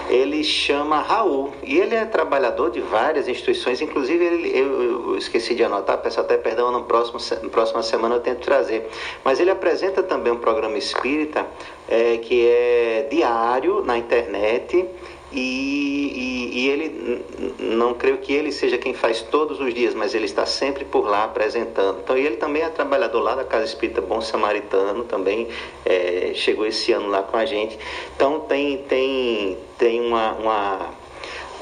Ele 0.10 0.44
chama 0.44 1.00
Raul 1.00 1.53
e 1.63 1.80
ele 1.80 1.96
é 1.96 2.03
trabalhador 2.03 2.72
de 2.72 2.82
várias 2.82 3.30
instituições, 3.30 3.80
inclusive 3.80 4.25
ele, 4.25 4.50
eu, 4.50 4.82
eu, 4.84 5.18
esqueci 5.18 5.56
de 5.56 5.63
anotar, 5.63 5.98
peço 6.00 6.20
até 6.20 6.36
perdão, 6.36 6.70
no 6.70 6.84
próximo, 6.84 7.20
na 7.41 7.50
próxima 7.50 7.82
semana 7.82 8.15
eu 8.15 8.20
tento 8.20 8.41
trazer. 8.41 8.89
Mas 9.24 9.39
ele 9.39 9.50
apresenta 9.50 10.03
também 10.03 10.34
um 10.34 10.39
programa 10.39 10.77
espírita 10.77 11.48
é, 11.88 12.18
que 12.18 12.46
é 12.46 13.08
diário 13.10 13.82
na 13.86 13.98
internet 13.98 14.86
e, 15.32 16.52
e, 16.54 16.60
e, 16.60 16.70
ele, 16.70 17.26
não 17.60 17.94
creio 17.94 18.18
que 18.18 18.34
ele 18.34 18.52
seja 18.52 18.78
quem 18.78 18.94
faz 18.94 19.22
todos 19.22 19.60
os 19.60 19.74
dias, 19.74 19.94
mas 19.94 20.14
ele 20.14 20.26
está 20.26 20.46
sempre 20.46 20.84
por 20.84 21.06
lá 21.06 21.24
apresentando. 21.24 22.00
Então, 22.04 22.18
ele 22.18 22.36
também 22.36 22.64
é 22.64 22.70
trabalhador 22.70 23.22
lá 23.22 23.36
da 23.36 23.46
Casa 23.46 23.66
Espírita 23.66 24.02
Bom 24.02 24.20
Samaritano, 24.20 25.06
também 25.06 25.48
é, 25.86 26.32
chegou 26.36 26.66
esse 26.66 26.92
ano 26.92 27.08
lá 27.08 27.24
com 27.24 27.38
a 27.38 27.46
gente. 27.46 27.80
Então, 28.16 28.42
tem, 28.42 28.80
tem, 28.80 29.58
tem 29.78 30.02
uma, 30.02 30.34
uma, 30.34 30.90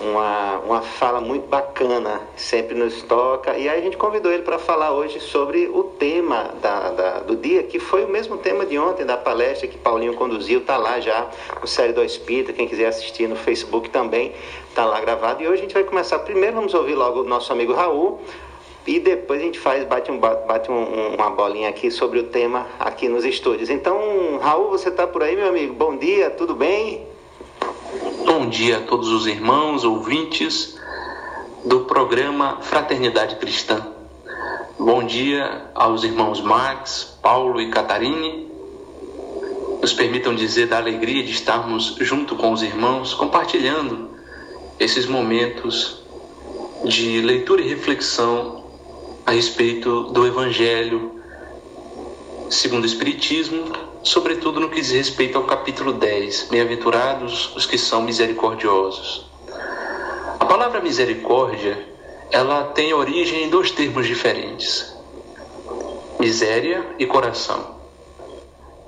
uma, 0.02 0.60
uma 0.60 0.82
fala 0.82 1.20
muito 1.20 1.48
bacana, 1.48 2.22
sempre 2.36 2.76
nos 2.76 3.02
toca. 3.04 3.58
E 3.58 3.68
aí 3.68 3.80
a 3.80 3.82
gente 3.82 3.98
convidou 3.98 4.32
ele 4.32 4.44
para 4.44 4.58
falar 4.58 4.92
hoje 4.92 5.20
sobre 5.20 5.68
o 5.68 5.84
tema 5.84 6.52
da, 6.62 6.92
da, 6.92 7.20
do 7.20 7.36
dia, 7.36 7.64
que 7.64 7.80
foi 7.80 8.06
o 8.06 8.08
mesmo 8.08 8.38
tema 8.38 8.66
de 8.66 8.78
ontem, 8.78 9.06
da 9.06 9.18
palestra 9.18 9.68
que 9.68 9.78
Paulinho 9.78 10.14
conduziu, 10.14 10.60
está 10.60 10.78
lá 10.78 11.00
já 11.00 11.28
no 11.60 11.68
Série 11.68 11.94
do 11.94 12.04
Espírita, 12.04 12.54
quem 12.54 12.68
quiser 12.68 12.88
assistir 12.88 13.28
no 13.28 13.36
Facebook 13.36 13.90
também, 13.90 14.34
está 14.70 14.86
lá 14.86 15.00
gravado. 15.02 15.44
E 15.44 15.48
hoje 15.48 15.60
a 15.60 15.62
gente 15.64 15.74
vai 15.74 15.84
começar, 15.84 16.20
primeiro 16.20 16.56
vamos 16.56 16.74
ouvir 16.74 16.96
logo 16.96 17.22
o 17.22 17.24
nosso 17.24 17.52
amigo 17.52 17.74
Raul, 17.74 18.22
e 18.88 19.00
depois 19.00 19.42
a 19.42 19.44
gente 19.44 19.60
faz, 19.60 19.84
bate, 19.84 20.10
um, 20.12 20.18
bate 20.18 20.72
um, 20.72 21.16
uma 21.16 21.30
bolinha 21.30 21.70
aqui 21.70 21.92
sobre 21.92 22.20
o 22.20 22.24
tema 22.24 22.66
aqui 22.80 23.08
nos 23.08 23.26
estúdios. 23.26 23.70
Então, 23.70 24.40
Raul, 24.42 24.70
você 24.70 24.90
está 24.90 25.06
por 25.06 25.22
aí, 25.22 25.36
meu 25.36 25.48
amigo? 25.48 25.74
Bom 25.74 25.98
dia, 25.98 26.30
tudo 26.30 26.56
bem? 26.56 27.06
Bom 28.26 28.50
dia 28.50 28.78
a 28.78 28.82
todos 28.82 29.10
os 29.10 29.28
irmãos, 29.28 29.84
ouvintes 29.84 30.78
do 31.66 31.82
programa 31.82 32.58
Fraternidade 32.62 33.36
Cristã. 33.36 33.86
Bom 34.78 35.04
dia 35.04 35.70
aos 35.76 36.04
irmãos 36.04 36.42
Max, 36.42 37.18
Paulo 37.22 37.60
e 37.60 37.70
Catarine. 37.70 38.48
Nos 39.82 39.94
permitam 39.94 40.34
dizer 40.36 40.68
da 40.68 40.78
alegria 40.78 41.24
de 41.24 41.32
estarmos 41.32 41.96
junto 42.00 42.36
com 42.36 42.52
os 42.52 42.64
irmãos, 42.64 43.14
compartilhando 43.14 44.10
esses 44.80 45.06
momentos 45.06 46.04
de 46.86 47.22
leitura 47.22 47.62
e 47.62 47.68
reflexão 47.68 48.66
a 49.26 49.32
respeito 49.32 50.04
do 50.12 50.26
Evangelho 50.26 51.20
segundo 52.50 52.84
o 52.84 52.88
Espiritismo, 52.88 53.72
sobretudo 54.10 54.60
no 54.60 54.70
que 54.70 54.82
diz 54.82 54.90
respeito 54.90 55.38
ao 55.38 55.44
capítulo 55.44 55.94
10, 55.94 56.48
Bem-aventurados 56.50 57.56
os 57.56 57.68
que 57.68 57.78
são 57.78 58.02
misericordiosos. 58.02 59.30
A 60.40 60.46
palavra 60.46 60.82
misericórdia, 60.82 61.88
ela 62.32 62.64
tem 62.64 62.92
origem 62.92 63.44
em 63.44 63.50
dois 63.50 63.70
termos 63.70 64.08
diferentes: 64.08 64.98
miséria 66.20 66.84
e 66.98 67.06
coração. 67.06 67.76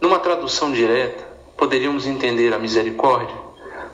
Numa 0.01 0.17
tradução 0.17 0.71
direta, 0.71 1.23
poderíamos 1.55 2.07
entender 2.07 2.51
a 2.51 2.57
misericórdia 2.57 3.35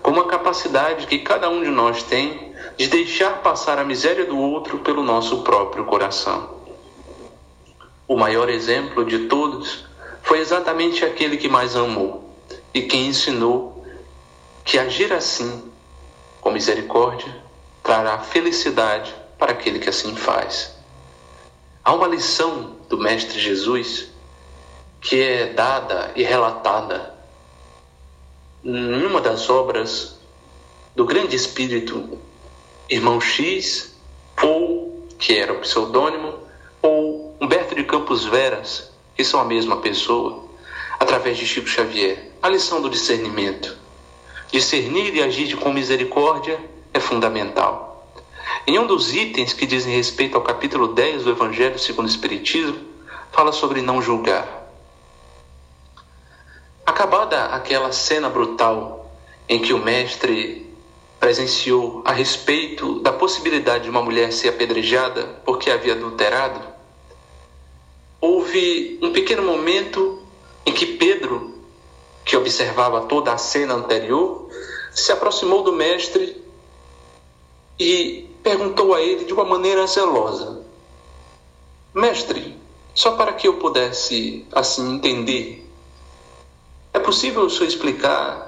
como 0.02 0.22
a 0.22 0.28
capacidade 0.28 1.08
que 1.08 1.20
cada 1.20 1.50
um 1.50 1.62
de 1.62 1.70
nós 1.70 2.04
tem 2.04 2.54
de 2.78 2.88
deixar 2.88 3.42
passar 3.42 3.78
a 3.78 3.84
miséria 3.84 4.24
do 4.24 4.40
outro 4.40 4.78
pelo 4.78 5.04
nosso 5.04 5.42
próprio 5.42 5.84
coração. 5.84 6.56
O 8.08 8.16
maior 8.16 8.48
exemplo 8.48 9.04
de 9.04 9.28
todos 9.28 9.88
foi 10.28 10.40
exatamente 10.40 11.06
aquele 11.06 11.38
que 11.38 11.48
mais 11.48 11.74
amou 11.78 12.30
e 12.74 12.82
quem 12.82 13.08
ensinou 13.08 13.86
que 14.66 14.78
agir 14.78 15.14
assim, 15.14 15.72
com 16.42 16.52
misericórdia, 16.52 17.34
trará 17.82 18.20
felicidade 18.20 19.16
para 19.40 19.54
aquele 19.54 19.80
que 19.80 19.88
assim 19.88 20.18
faz. 20.18 20.76
Há 21.82 21.94
uma 21.94 22.08
lição 22.08 22.76
do 22.90 22.98
Mestre 22.98 23.40
Jesus 23.40 24.10
que 25.00 25.22
é 25.22 25.54
dada 25.54 26.12
e 26.14 26.24
relatada 26.24 27.16
em 28.66 29.06
uma 29.06 29.22
das 29.22 29.50
obras 29.50 30.20
do 30.94 31.06
grande 31.06 31.38
espírito 31.38 32.20
Irmão 32.90 33.22
X, 33.22 33.96
ou 34.44 35.08
que 35.18 35.38
era 35.38 35.54
o 35.54 35.60
pseudônimo, 35.60 36.34
ou 36.82 37.34
Humberto 37.40 37.74
de 37.76 37.86
Campos 37.86 38.26
Veras, 38.26 38.92
que 39.18 39.24
são 39.24 39.40
a 39.40 39.44
mesma 39.44 39.78
pessoa, 39.78 40.46
através 41.00 41.38
de 41.38 41.46
Chico 41.48 41.68
Xavier. 41.68 42.32
A 42.40 42.48
lição 42.48 42.80
do 42.80 42.90
discernimento. 42.90 43.76
Discernir 44.52 45.16
e 45.16 45.24
agir 45.24 45.58
com 45.58 45.74
misericórdia 45.74 46.60
é 46.94 47.00
fundamental. 47.00 48.08
Em 48.68 48.78
um 48.78 48.86
dos 48.86 49.14
itens 49.16 49.54
que 49.54 49.66
dizem 49.66 49.96
respeito 49.96 50.38
ao 50.38 50.44
capítulo 50.44 50.90
10 50.90 51.24
do 51.24 51.32
Evangelho 51.32 51.80
segundo 51.80 52.06
o 52.06 52.10
Espiritismo, 52.10 52.78
fala 53.32 53.52
sobre 53.52 53.82
não 53.82 54.02
julgar. 54.02 54.70
Acabada 56.86 57.46
aquela 57.46 57.92
cena 57.92 58.30
brutal 58.30 59.12
em 59.50 59.60
que 59.60 59.74
o 59.74 59.80
mestre 59.80 60.74
presenciou 61.20 62.04
a 62.06 62.12
respeito 62.12 63.00
da 63.00 63.12
possibilidade 63.12 63.86
de 63.86 63.90
uma 63.90 64.02
mulher 64.02 64.32
ser 64.32 64.50
apedrejada 64.50 65.42
porque 65.44 65.72
havia 65.72 65.94
adulterado, 65.94 66.77
houve 68.20 69.00
um 69.02 69.12
pequeno 69.12 69.44
momento 69.44 70.22
em 70.66 70.74
que 70.74 70.86
Pedro, 70.86 71.56
que 72.26 72.36
observava 72.36 73.02
toda 73.02 73.32
a 73.32 73.38
cena 73.38 73.76
anterior, 73.76 74.50
se 74.92 75.12
aproximou 75.12 75.64
do 75.64 75.72
mestre 75.72 76.44
e 77.80 78.28
perguntou 78.42 78.94
a 78.94 79.02
ele 79.02 79.26
de 79.26 79.34
uma 79.34 79.46
maneira 79.46 79.86
zelosa: 79.86 80.64
Mestre, 81.94 82.58
só 82.94 83.12
para 83.12 83.34
que 83.34 83.48
eu 83.48 83.58
pudesse 83.58 84.46
assim 84.52 84.96
entender, 84.96 85.70
é 86.94 87.00
possível 87.00 87.44
o 87.44 87.50
senhor 87.50 87.68
explicar 87.68 88.48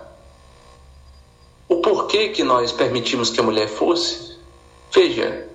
o 1.67 1.77
porquê 1.81 2.29
que 2.29 2.43
nós 2.43 2.71
permitimos 2.71 3.29
que 3.29 3.39
a 3.39 3.43
mulher 3.43 3.67
fosse? 3.67 4.37
Veja, 4.91 5.47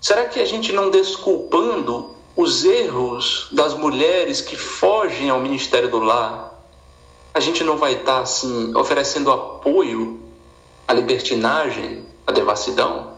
será 0.00 0.26
que 0.26 0.38
a 0.38 0.44
gente 0.44 0.72
não 0.72 0.88
desculpando 0.88 2.13
os 2.36 2.64
erros 2.64 3.48
das 3.52 3.74
mulheres 3.74 4.40
que 4.40 4.56
fogem 4.56 5.30
ao 5.30 5.40
ministério 5.40 5.88
do 5.88 6.00
lar, 6.00 6.52
a 7.32 7.40
gente 7.40 7.62
não 7.62 7.76
vai 7.76 7.94
estar 7.94 8.20
assim 8.20 8.74
oferecendo 8.76 9.30
apoio 9.30 10.20
à 10.86 10.92
libertinagem, 10.92 12.04
à 12.26 12.32
devassidão? 12.32 13.14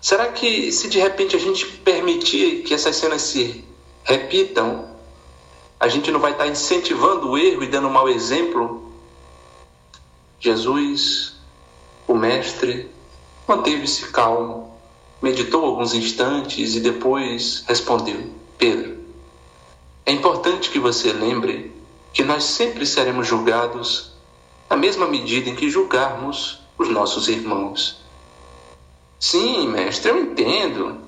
Será 0.00 0.28
que 0.28 0.70
se 0.70 0.88
de 0.88 0.98
repente 0.98 1.34
a 1.34 1.38
gente 1.38 1.66
permitir 1.66 2.62
que 2.62 2.74
essas 2.74 2.96
cenas 2.96 3.22
se 3.22 3.64
repitam, 4.02 4.88
a 5.80 5.88
gente 5.88 6.10
não 6.10 6.20
vai 6.20 6.32
estar 6.32 6.46
incentivando 6.46 7.30
o 7.30 7.38
erro 7.38 7.62
e 7.62 7.66
dando 7.66 7.88
um 7.88 7.92
mau 7.92 8.08
exemplo 8.08 8.84
Jesus, 10.44 11.36
o 12.06 12.14
Mestre, 12.14 12.90
manteve-se 13.48 14.10
calmo, 14.10 14.73
meditou 15.24 15.64
alguns 15.64 15.94
instantes 15.94 16.76
e 16.76 16.80
depois 16.80 17.64
respondeu: 17.66 18.30
Pedro, 18.58 18.98
é 20.04 20.12
importante 20.12 20.68
que 20.68 20.78
você 20.78 21.14
lembre 21.14 21.72
que 22.12 22.22
nós 22.22 22.44
sempre 22.44 22.84
seremos 22.84 23.26
julgados 23.26 24.12
na 24.68 24.76
mesma 24.76 25.06
medida 25.06 25.48
em 25.48 25.54
que 25.54 25.70
julgarmos 25.70 26.60
os 26.76 26.90
nossos 26.90 27.26
irmãos. 27.28 28.02
Sim, 29.18 29.66
mestre, 29.68 30.10
eu 30.10 30.18
entendo. 30.18 30.98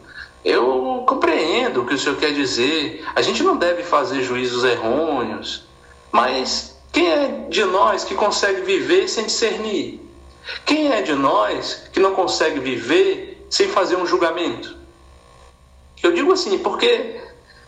Eu 0.42 1.04
compreendo 1.06 1.82
o 1.82 1.86
que 1.86 1.92
o 1.92 1.98
senhor 1.98 2.16
quer 2.16 2.32
dizer. 2.32 3.04
A 3.14 3.20
gente 3.20 3.42
não 3.42 3.58
deve 3.58 3.82
fazer 3.82 4.22
juízos 4.22 4.64
errôneos. 4.64 5.64
Mas 6.10 6.78
quem 6.90 7.06
é 7.06 7.46
de 7.50 7.64
nós 7.64 8.02
que 8.02 8.14
consegue 8.14 8.62
viver 8.62 9.08
sem 9.08 9.26
discernir? 9.26 10.00
Quem 10.64 10.90
é 10.90 11.02
de 11.02 11.12
nós 11.12 11.88
que 11.92 12.00
não 12.00 12.14
consegue 12.14 12.60
viver 12.60 13.35
sem 13.50 13.68
fazer 13.68 13.96
um 13.96 14.06
julgamento? 14.06 14.76
Eu 16.02 16.12
digo 16.12 16.32
assim, 16.32 16.58
porque 16.58 17.20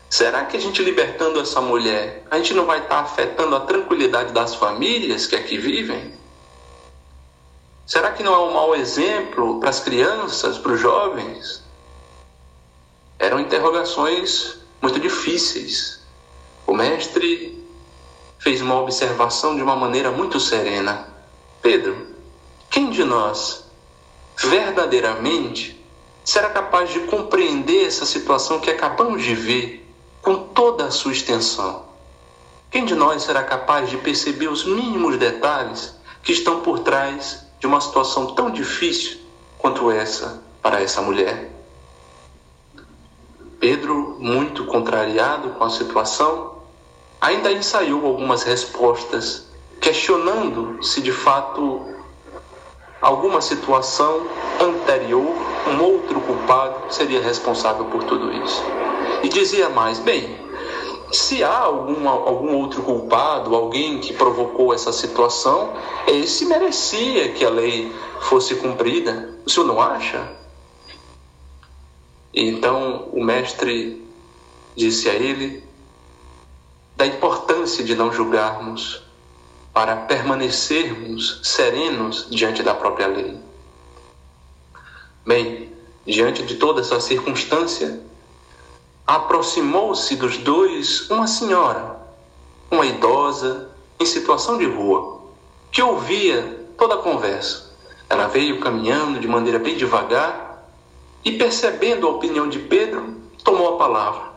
será 0.08 0.44
que 0.44 0.56
a 0.56 0.60
gente 0.60 0.82
libertando 0.82 1.40
essa 1.40 1.60
mulher, 1.60 2.24
a 2.30 2.36
gente 2.36 2.54
não 2.54 2.66
vai 2.66 2.80
estar 2.80 3.00
afetando 3.00 3.56
a 3.56 3.60
tranquilidade 3.60 4.32
das 4.32 4.54
famílias 4.54 5.26
que 5.26 5.36
aqui 5.36 5.58
vivem? 5.58 6.12
Será 7.86 8.12
que 8.12 8.22
não 8.22 8.34
é 8.34 8.38
um 8.38 8.52
mau 8.52 8.76
exemplo 8.76 9.58
para 9.60 9.70
as 9.70 9.80
crianças, 9.80 10.58
para 10.58 10.72
os 10.72 10.80
jovens? 10.80 11.62
Eram 13.18 13.40
interrogações 13.40 14.58
muito 14.80 15.00
difíceis. 15.00 16.00
O 16.66 16.74
mestre 16.74 17.58
fez 18.38 18.60
uma 18.60 18.78
observação 18.78 19.56
de 19.56 19.62
uma 19.62 19.74
maneira 19.74 20.10
muito 20.10 20.38
serena. 20.38 21.08
Pedro, 21.62 22.08
quem 22.70 22.90
de 22.90 23.02
nós 23.04 23.64
verdadeiramente 24.38 25.78
será 26.24 26.50
capaz 26.50 26.92
de 26.92 27.00
compreender 27.00 27.86
essa 27.86 28.06
situação 28.06 28.60
que 28.60 28.70
acabamos 28.70 29.22
de 29.22 29.34
ver 29.34 29.86
com 30.22 30.36
toda 30.36 30.84
a 30.84 30.90
sua 30.90 31.12
extensão? 31.12 31.86
Quem 32.70 32.84
de 32.84 32.94
nós 32.94 33.22
será 33.22 33.42
capaz 33.42 33.90
de 33.90 33.96
perceber 33.96 34.48
os 34.48 34.64
mínimos 34.64 35.16
detalhes 35.16 35.96
que 36.22 36.32
estão 36.32 36.60
por 36.60 36.80
trás 36.80 37.46
de 37.58 37.66
uma 37.66 37.80
situação 37.80 38.34
tão 38.34 38.50
difícil 38.50 39.18
quanto 39.58 39.90
essa 39.90 40.42
para 40.62 40.80
essa 40.80 41.00
mulher? 41.02 41.50
Pedro, 43.58 44.16
muito 44.20 44.66
contrariado 44.66 45.50
com 45.50 45.64
a 45.64 45.70
situação, 45.70 46.58
ainda 47.20 47.50
ensaiou 47.50 48.06
algumas 48.06 48.44
respostas, 48.44 49.46
questionando 49.80 50.80
se 50.84 51.00
de 51.00 51.10
fato 51.10 51.97
alguma 53.00 53.40
situação 53.40 54.26
anterior, 54.60 55.34
um 55.66 55.82
outro 55.82 56.20
culpado 56.20 56.92
seria 56.92 57.20
responsável 57.20 57.86
por 57.86 58.04
tudo 58.04 58.32
isso. 58.32 58.62
E 59.22 59.28
dizia 59.28 59.68
mais: 59.68 59.98
bem, 59.98 60.38
se 61.12 61.42
há 61.42 61.58
alguma, 61.58 62.10
algum 62.10 62.56
outro 62.56 62.82
culpado, 62.82 63.54
alguém 63.54 63.98
que 63.98 64.12
provocou 64.12 64.74
essa 64.74 64.92
situação, 64.92 65.72
esse 66.06 66.44
merecia 66.44 67.32
que 67.32 67.44
a 67.44 67.50
lei 67.50 67.92
fosse 68.20 68.56
cumprida. 68.56 69.34
O 69.46 69.50
senhor 69.50 69.66
não 69.66 69.80
acha? 69.80 70.36
Então 72.34 73.08
o 73.12 73.24
mestre 73.24 74.06
disse 74.76 75.08
a 75.08 75.14
ele 75.14 75.64
da 76.96 77.06
importância 77.06 77.82
de 77.82 77.94
não 77.94 78.12
julgarmos 78.12 79.07
para 79.72 79.96
permanecermos 79.96 81.40
serenos 81.42 82.26
diante 82.30 82.62
da 82.62 82.74
própria 82.74 83.06
lei. 83.06 83.38
Bem, 85.26 85.72
diante 86.06 86.42
de 86.42 86.56
toda 86.56 86.80
essa 86.80 87.00
circunstância, 87.00 88.00
aproximou-se 89.06 90.16
dos 90.16 90.38
dois 90.38 91.08
uma 91.10 91.26
senhora, 91.26 91.96
uma 92.70 92.86
idosa 92.86 93.70
em 94.00 94.06
situação 94.06 94.58
de 94.58 94.66
rua, 94.66 95.20
que 95.70 95.82
ouvia 95.82 96.66
toda 96.76 96.94
a 96.94 96.98
conversa. 96.98 97.74
Ela 98.08 98.26
veio 98.26 98.60
caminhando 98.60 99.20
de 99.20 99.28
maneira 99.28 99.58
bem 99.58 99.76
devagar 99.76 100.66
e, 101.24 101.32
percebendo 101.32 102.06
a 102.06 102.10
opinião 102.10 102.48
de 102.48 102.58
Pedro, 102.58 103.16
tomou 103.44 103.74
a 103.74 103.78
palavra. 103.78 104.32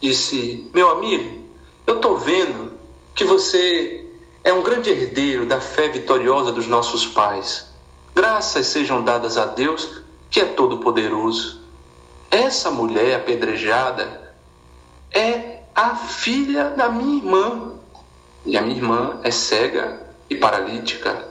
Disse: 0.00 0.68
Meu 0.74 0.90
amigo, 0.90 1.44
eu 1.86 1.96
estou 1.96 2.18
vendo 2.18 2.72
que 3.14 3.24
você 3.24 4.03
é 4.44 4.52
um 4.52 4.62
grande 4.62 4.90
herdeiro 4.90 5.46
da 5.46 5.58
fé 5.58 5.88
vitoriosa 5.88 6.52
dos 6.52 6.66
nossos 6.66 7.06
pais. 7.06 7.66
Graças 8.14 8.66
sejam 8.66 9.02
dadas 9.02 9.38
a 9.38 9.46
Deus, 9.46 10.02
que 10.30 10.38
é 10.38 10.44
todo-poderoso. 10.44 11.62
Essa 12.30 12.70
mulher 12.70 13.16
apedrejada 13.16 14.34
é 15.10 15.60
a 15.74 15.96
filha 15.96 16.70
da 16.70 16.90
minha 16.90 17.16
irmã. 17.16 17.72
E 18.44 18.58
a 18.58 18.62
minha 18.62 18.76
irmã 18.76 19.18
é 19.22 19.30
cega 19.30 20.06
e 20.28 20.36
paralítica. 20.36 21.26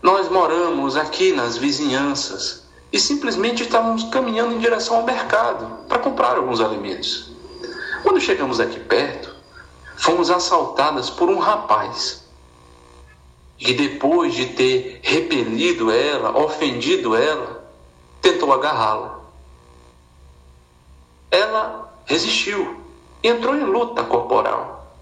Nós 0.00 0.28
moramos 0.28 0.96
aqui 0.96 1.32
nas 1.32 1.56
vizinhanças 1.56 2.62
e 2.92 3.00
simplesmente 3.00 3.64
estávamos 3.64 4.04
caminhando 4.04 4.54
em 4.54 4.58
direção 4.58 4.96
ao 4.96 5.04
mercado 5.04 5.86
para 5.88 5.98
comprar 5.98 6.36
alguns 6.36 6.60
alimentos. 6.60 7.32
Quando 8.02 8.20
chegamos 8.20 8.60
aqui 8.60 8.78
perto, 8.78 9.31
fomos 10.02 10.32
assaltadas 10.32 11.08
por 11.08 11.30
um 11.30 11.38
rapaz 11.38 12.24
que 13.56 13.72
depois 13.72 14.34
de 14.34 14.46
ter 14.46 14.98
repelido 15.00 15.92
ela, 15.92 16.36
ofendido 16.36 17.14
ela, 17.14 17.64
tentou 18.20 18.52
agarrá-la. 18.52 19.20
Ela 21.30 21.94
resistiu 22.04 22.80
e 23.22 23.28
entrou 23.28 23.54
em 23.54 23.62
luta 23.62 24.02
corporal. 24.02 24.92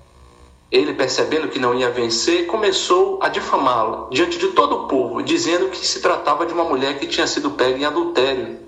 Ele, 0.71 0.93
percebendo 0.93 1.49
que 1.49 1.59
não 1.59 1.75
ia 1.75 1.91
vencer, 1.91 2.47
começou 2.47 3.19
a 3.23 3.31
difamá-la 3.31 4.07
diante 4.11 4.37
de 4.37 4.49
todo 4.49 4.85
o 4.85 4.87
povo, 4.87 5.23
dizendo 5.23 5.71
que 5.71 5.79
se 5.79 6.03
tratava 6.03 6.45
de 6.45 6.53
uma 6.53 6.65
mulher 6.65 6.99
que 6.99 7.07
tinha 7.07 7.27
sido 7.27 7.53
pega 7.53 7.79
em 7.79 7.87
adultério. 7.87 8.59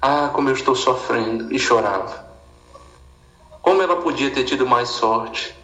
Ah, 0.00 0.30
como 0.32 0.48
eu 0.48 0.54
estou 0.54 0.74
sofrendo! 0.74 1.54
E 1.54 1.60
chorava. 1.60 2.31
Como 3.62 3.80
ela 3.80 3.94
podia 3.94 4.28
ter 4.28 4.42
tido 4.42 4.66
mais 4.66 4.88
sorte? 4.88 5.54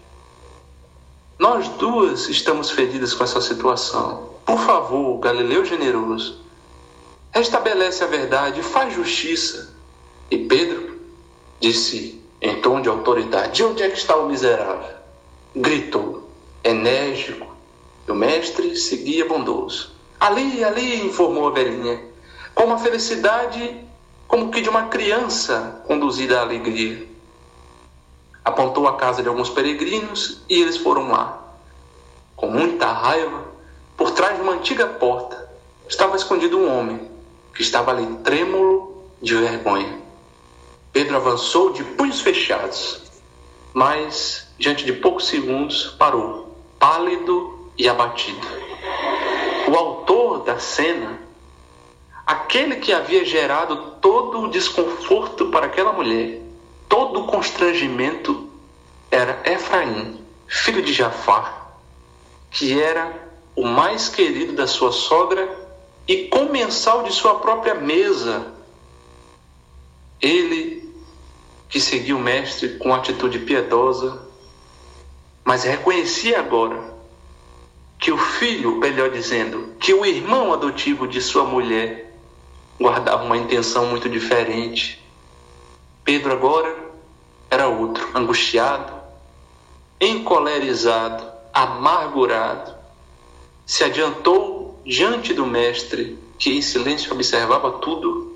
Nós 1.37 1.69
duas 1.71 2.29
estamos 2.29 2.71
feridas 2.71 3.13
com 3.13 3.25
essa 3.25 3.41
situação. 3.41 4.31
Por 4.47 4.61
favor, 4.61 5.19
Galileu 5.19 5.65
generoso, 5.65 6.41
restabelece 7.33 8.05
a 8.05 8.07
verdade 8.07 8.63
faz 8.63 8.95
justiça. 8.95 9.75
E 10.31 10.39
Pedro 10.39 10.97
disse 11.59 12.23
em 12.41 12.61
tom 12.63 12.81
de 12.81 12.89
autoridade: 12.89 13.55
De 13.55 13.65
onde 13.65 13.83
é 13.83 13.91
que 13.91 13.99
está 13.99 14.17
o 14.17 14.29
miserável? 14.29 14.97
Gritou, 15.57 16.31
enérgico. 16.63 17.49
E 18.07 18.13
o 18.13 18.15
mestre 18.15 18.77
seguia 18.77 19.27
bondoso. 19.27 19.91
Ali, 20.21 20.63
ali, 20.63 21.05
informou 21.05 21.49
a 21.49 21.51
velhinha, 21.51 22.01
com 22.55 22.65
uma 22.65 22.79
felicidade 22.79 23.77
como 24.29 24.53
que 24.53 24.61
de 24.61 24.69
uma 24.69 24.85
criança 24.85 25.83
conduzida 25.87 26.39
à 26.39 26.43
alegria 26.43 27.09
apontou 28.49 28.89
a 28.89 28.97
casa 28.97 29.23
de 29.23 29.29
alguns 29.29 29.51
peregrinos 29.51 30.41
e 30.49 30.61
eles 30.61 30.77
foram 30.77 31.09
lá. 31.09 31.39
Com 32.35 32.49
muita 32.49 32.91
raiva, 32.91 33.45
por 33.97 34.11
trás 34.13 34.37
de 34.37 34.43
uma 34.43 34.53
antiga 34.53 34.87
porta, 34.87 35.49
estava 35.89 36.17
escondido 36.17 36.59
um 36.59 36.79
homem 36.79 37.11
que 37.55 37.63
estava 37.63 37.91
ali 37.91 38.07
trêmulo 38.25 39.05
de 39.21 39.35
vergonha. 39.35 39.99
Pedro 40.93 41.17
avançou 41.17 41.73
de 41.73 41.85
punhos 41.85 42.21
fechados, 42.21 43.03
mas 43.75 44.49
diante 44.59 44.85
de 44.85 44.95
poucos 44.95 45.27
segundos 45.27 45.95
parou, 45.99 46.57
pálido 46.79 47.71
e 47.77 47.89
abatido. 47.89 48.47
O 49.71 49.77
autor 49.77 50.45
da 50.45 50.59
cena, 50.59 51.21
aquele 52.27 52.77
que 52.77 52.93
havia 52.93 53.25
gerado 53.25 53.97
todo 54.01 54.41
o 54.41 54.49
desconforto 54.49 55.51
para 55.51 55.67
aquela 55.67 55.93
mulher, 55.93 56.48
todo 56.89 57.25
constrangimento 57.25 58.49
era 59.11 59.41
Efraim, 59.45 60.25
filho 60.47 60.83
de 60.83 60.93
Jafar, 60.93 61.73
que 62.51 62.81
era 62.81 63.29
o 63.55 63.67
mais 63.67 64.09
querido 64.09 64.55
da 64.55 64.67
sua 64.67 64.93
sogra 64.93 65.49
e 66.07 66.29
comensal 66.29 67.03
de 67.03 67.13
sua 67.13 67.39
própria 67.39 67.75
mesa. 67.75 68.53
Ele 70.21 70.89
que 71.69 71.81
seguia 71.81 72.17
o 72.17 72.21
mestre 72.21 72.79
com 72.79 72.95
atitude 72.95 73.41
piedosa, 73.41 74.27
mas 75.45 75.65
reconhecia 75.65 76.39
agora 76.39 76.97
que 77.99 78.11
o 78.11 78.17
filho, 78.17 78.77
melhor 78.77 79.11
dizendo, 79.11 79.75
que 79.79 79.93
o 79.93 80.07
irmão 80.07 80.53
adotivo 80.53 81.07
de 81.07 81.21
sua 81.21 81.45
mulher 81.45 82.15
guardava 82.81 83.25
uma 83.25 83.37
intenção 83.37 83.87
muito 83.87 84.09
diferente 84.09 85.05
Pedro 86.09 86.33
agora 86.33 86.75
era 87.51 87.69
outro, 87.69 88.09
angustiado, 88.15 88.95
encolerizado, 90.01 91.23
amargurado. 91.53 92.75
Se 93.67 93.85
adiantou 93.85 94.81
diante 94.87 95.35
do 95.35 95.45
mestre, 95.45 96.19
que 96.39 96.57
em 96.57 96.63
silêncio 96.63 97.13
observava 97.13 97.73
tudo, 97.73 98.35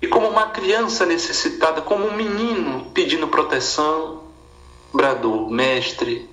e 0.00 0.06
como 0.06 0.26
uma 0.26 0.46
criança 0.46 1.04
necessitada, 1.04 1.82
como 1.82 2.06
um 2.06 2.16
menino 2.16 2.90
pedindo 2.94 3.28
proteção, 3.28 4.22
bradou: 4.90 5.50
Mestre, 5.50 6.30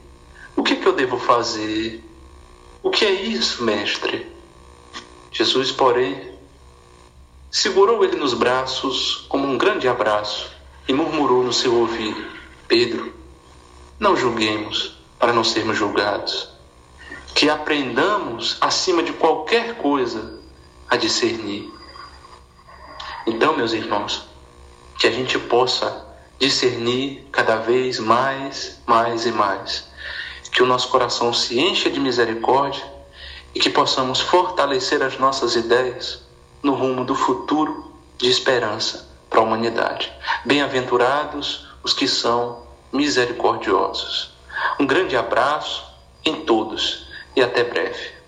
o 0.56 0.64
que, 0.64 0.72
é 0.72 0.76
que 0.78 0.86
eu 0.86 0.94
devo 0.94 1.18
fazer? 1.18 2.02
O 2.82 2.90
que 2.90 3.04
é 3.04 3.12
isso, 3.12 3.66
mestre? 3.66 4.32
Jesus, 5.30 5.74
porém, 5.74 6.31
Segurou 7.52 8.02
ele 8.06 8.16
nos 8.16 8.34
braços 8.34 9.26
como 9.28 9.46
um 9.46 9.58
grande 9.58 9.86
abraço 9.86 10.50
e 10.88 10.94
murmurou 10.94 11.44
no 11.44 11.52
seu 11.52 11.76
ouvido: 11.76 12.26
Pedro, 12.66 13.14
não 14.00 14.16
julguemos 14.16 14.98
para 15.20 15.34
não 15.34 15.44
sermos 15.44 15.78
julgados. 15.78 16.48
Que 17.36 17.50
aprendamos, 17.50 18.58
acima 18.62 19.04
de 19.04 19.12
qualquer 19.12 19.76
coisa, 19.76 20.40
a 20.90 20.96
discernir. 20.96 21.70
Então, 23.28 23.58
meus 23.58 23.74
irmãos, 23.74 24.30
que 24.98 25.06
a 25.06 25.12
gente 25.12 25.38
possa 25.38 26.08
discernir 26.40 27.28
cada 27.34 27.58
vez 27.58 28.00
mais, 28.00 28.80
mais 28.88 29.26
e 29.26 29.32
mais. 29.34 29.90
Que 30.54 30.64
o 30.64 30.66
nosso 30.66 30.88
coração 30.88 31.34
se 31.34 31.60
encha 31.60 31.90
de 31.90 32.00
misericórdia 32.00 32.84
e 33.54 33.60
que 33.60 33.70
possamos 33.70 34.22
fortalecer 34.22 35.04
as 35.04 35.18
nossas 35.18 35.58
ideias 35.58 36.31
no 36.64 36.74
rumo 36.74 37.04
do 37.04 37.16
futuro 37.16 37.92
de 38.18 38.30
esperança 38.30 39.10
para 39.30 39.40
a 39.40 39.44
humanidade. 39.44 40.12
Bem-aventurados 40.46 41.68
os 41.84 41.94
que 41.94 42.08
são 42.08 42.64
misericordiosos. 42.92 44.34
Um 44.80 44.86
grande 44.86 45.16
abraço 45.18 45.84
em 46.24 46.46
todos 46.46 47.08
e 47.36 47.42
até 47.42 47.64
breve. 47.64 48.21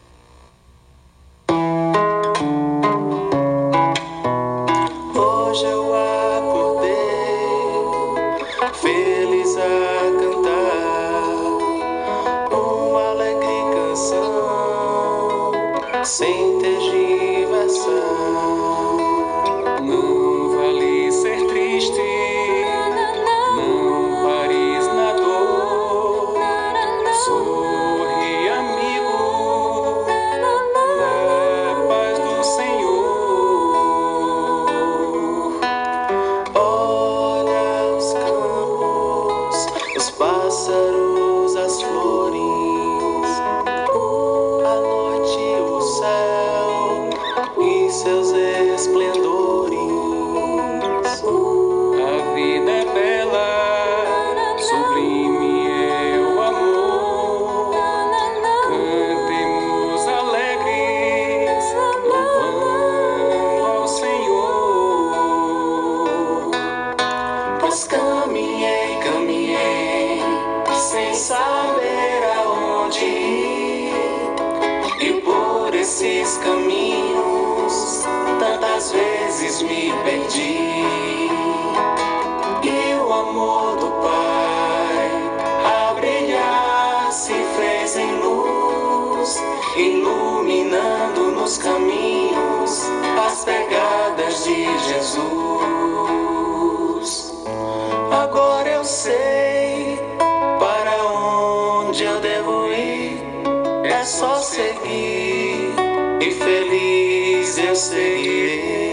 É 104.03 104.05
só 104.05 104.35
seguir 104.41 105.71
e 106.19 106.31
feliz 106.31 107.57
eu 107.57 107.73
seguirei. 107.73 108.92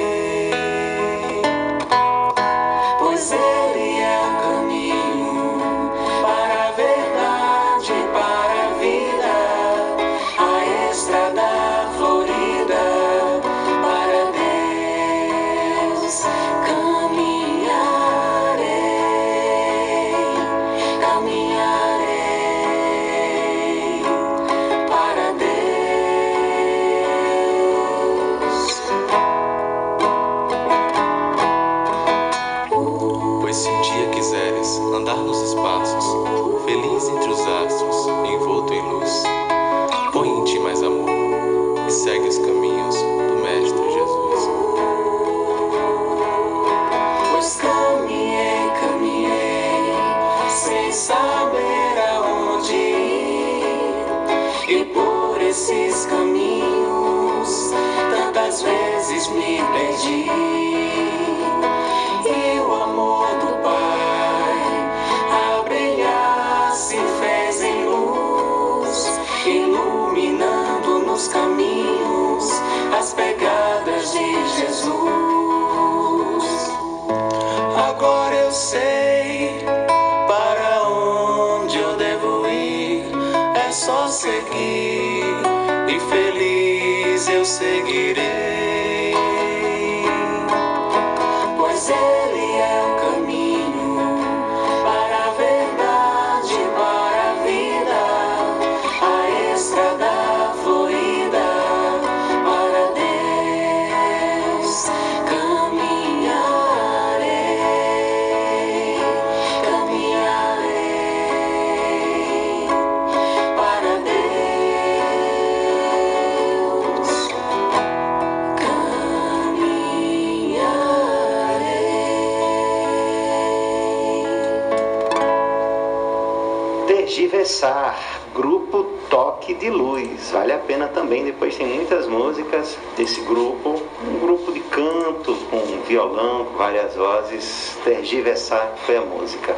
Tergiversar, 127.40 127.98
grupo 128.34 128.84
Toque 129.08 129.54
de 129.54 129.70
Luz. 129.70 130.30
Vale 130.30 130.52
a 130.52 130.58
pena 130.58 130.88
também, 130.88 131.24
depois 131.24 131.56
tem 131.56 131.66
muitas 131.66 132.06
músicas 132.06 132.76
desse 132.98 133.22
grupo, 133.22 133.80
um 134.06 134.18
grupo 134.18 134.52
de 134.52 134.60
canto 134.60 135.34
com 135.48 135.80
violão, 135.86 136.44
com 136.44 136.58
várias 136.58 136.94
vozes. 136.94 137.78
Tergiversar 137.82 138.74
foi 138.84 138.98
a 138.98 139.00
música. 139.00 139.56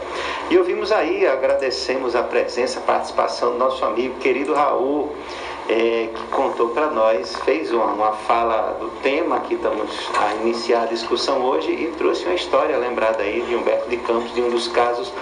E 0.49 0.57
ouvimos 0.57 0.93
aí, 0.93 1.27
agradecemos 1.27 2.15
a 2.15 2.23
presença, 2.23 2.79
a 2.79 2.83
participação 2.83 3.51
do 3.51 3.59
nosso 3.59 3.85
amigo 3.85 4.15
querido 4.21 4.55
Raul, 4.55 5.13
eh, 5.69 6.09
que 6.15 6.23
contou 6.29 6.69
para 6.69 6.87
nós, 6.87 7.35
fez 7.45 7.73
uma, 7.73 7.87
uma 7.87 8.13
fala 8.13 8.77
do 8.79 8.91
tema 9.03 9.41
que 9.41 9.55
estamos 9.55 9.91
a 10.21 10.35
iniciar 10.37 10.83
a 10.83 10.87
discussão 10.87 11.43
hoje 11.43 11.73
e 11.73 11.93
trouxe 11.99 12.27
uma 12.27 12.35
história 12.35 12.77
lembrada 12.77 13.25
aí 13.25 13.41
de 13.41 13.57
Humberto 13.57 13.91
de 13.91 13.97
Campos, 13.97 14.33
de 14.33 14.41
um 14.41 14.51
dos 14.51 14.69
casos 14.69 15.13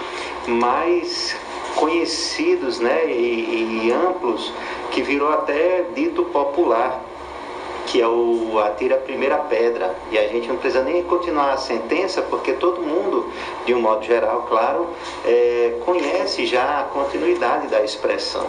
mais 0.47 1.35
conhecidos 1.75 2.79
né, 2.79 3.05
e, 3.07 3.85
e 3.85 3.91
amplos, 3.91 4.51
que 4.91 5.01
virou 5.01 5.31
até 5.31 5.85
dito 5.95 6.23
popular, 6.25 7.01
que 7.87 8.01
é 8.01 8.07
o 8.07 8.59
Atira 8.59 8.95
a 8.95 8.99
Primeira 8.99 9.37
Pedra. 9.37 9.95
E 10.11 10.17
a 10.17 10.27
gente 10.27 10.47
não 10.47 10.57
precisa 10.57 10.83
nem 10.83 11.03
continuar 11.03 11.53
a 11.53 11.57
sentença, 11.57 12.21
porque 12.21 12.53
todo 12.53 12.81
mundo, 12.81 13.31
de 13.65 13.73
um 13.73 13.81
modo 13.81 14.03
geral, 14.05 14.45
claro, 14.47 14.87
é, 15.25 15.77
conhece 15.85 16.45
já 16.45 16.81
a 16.81 16.83
continuidade 16.83 17.67
da 17.67 17.81
expressão. 17.83 18.47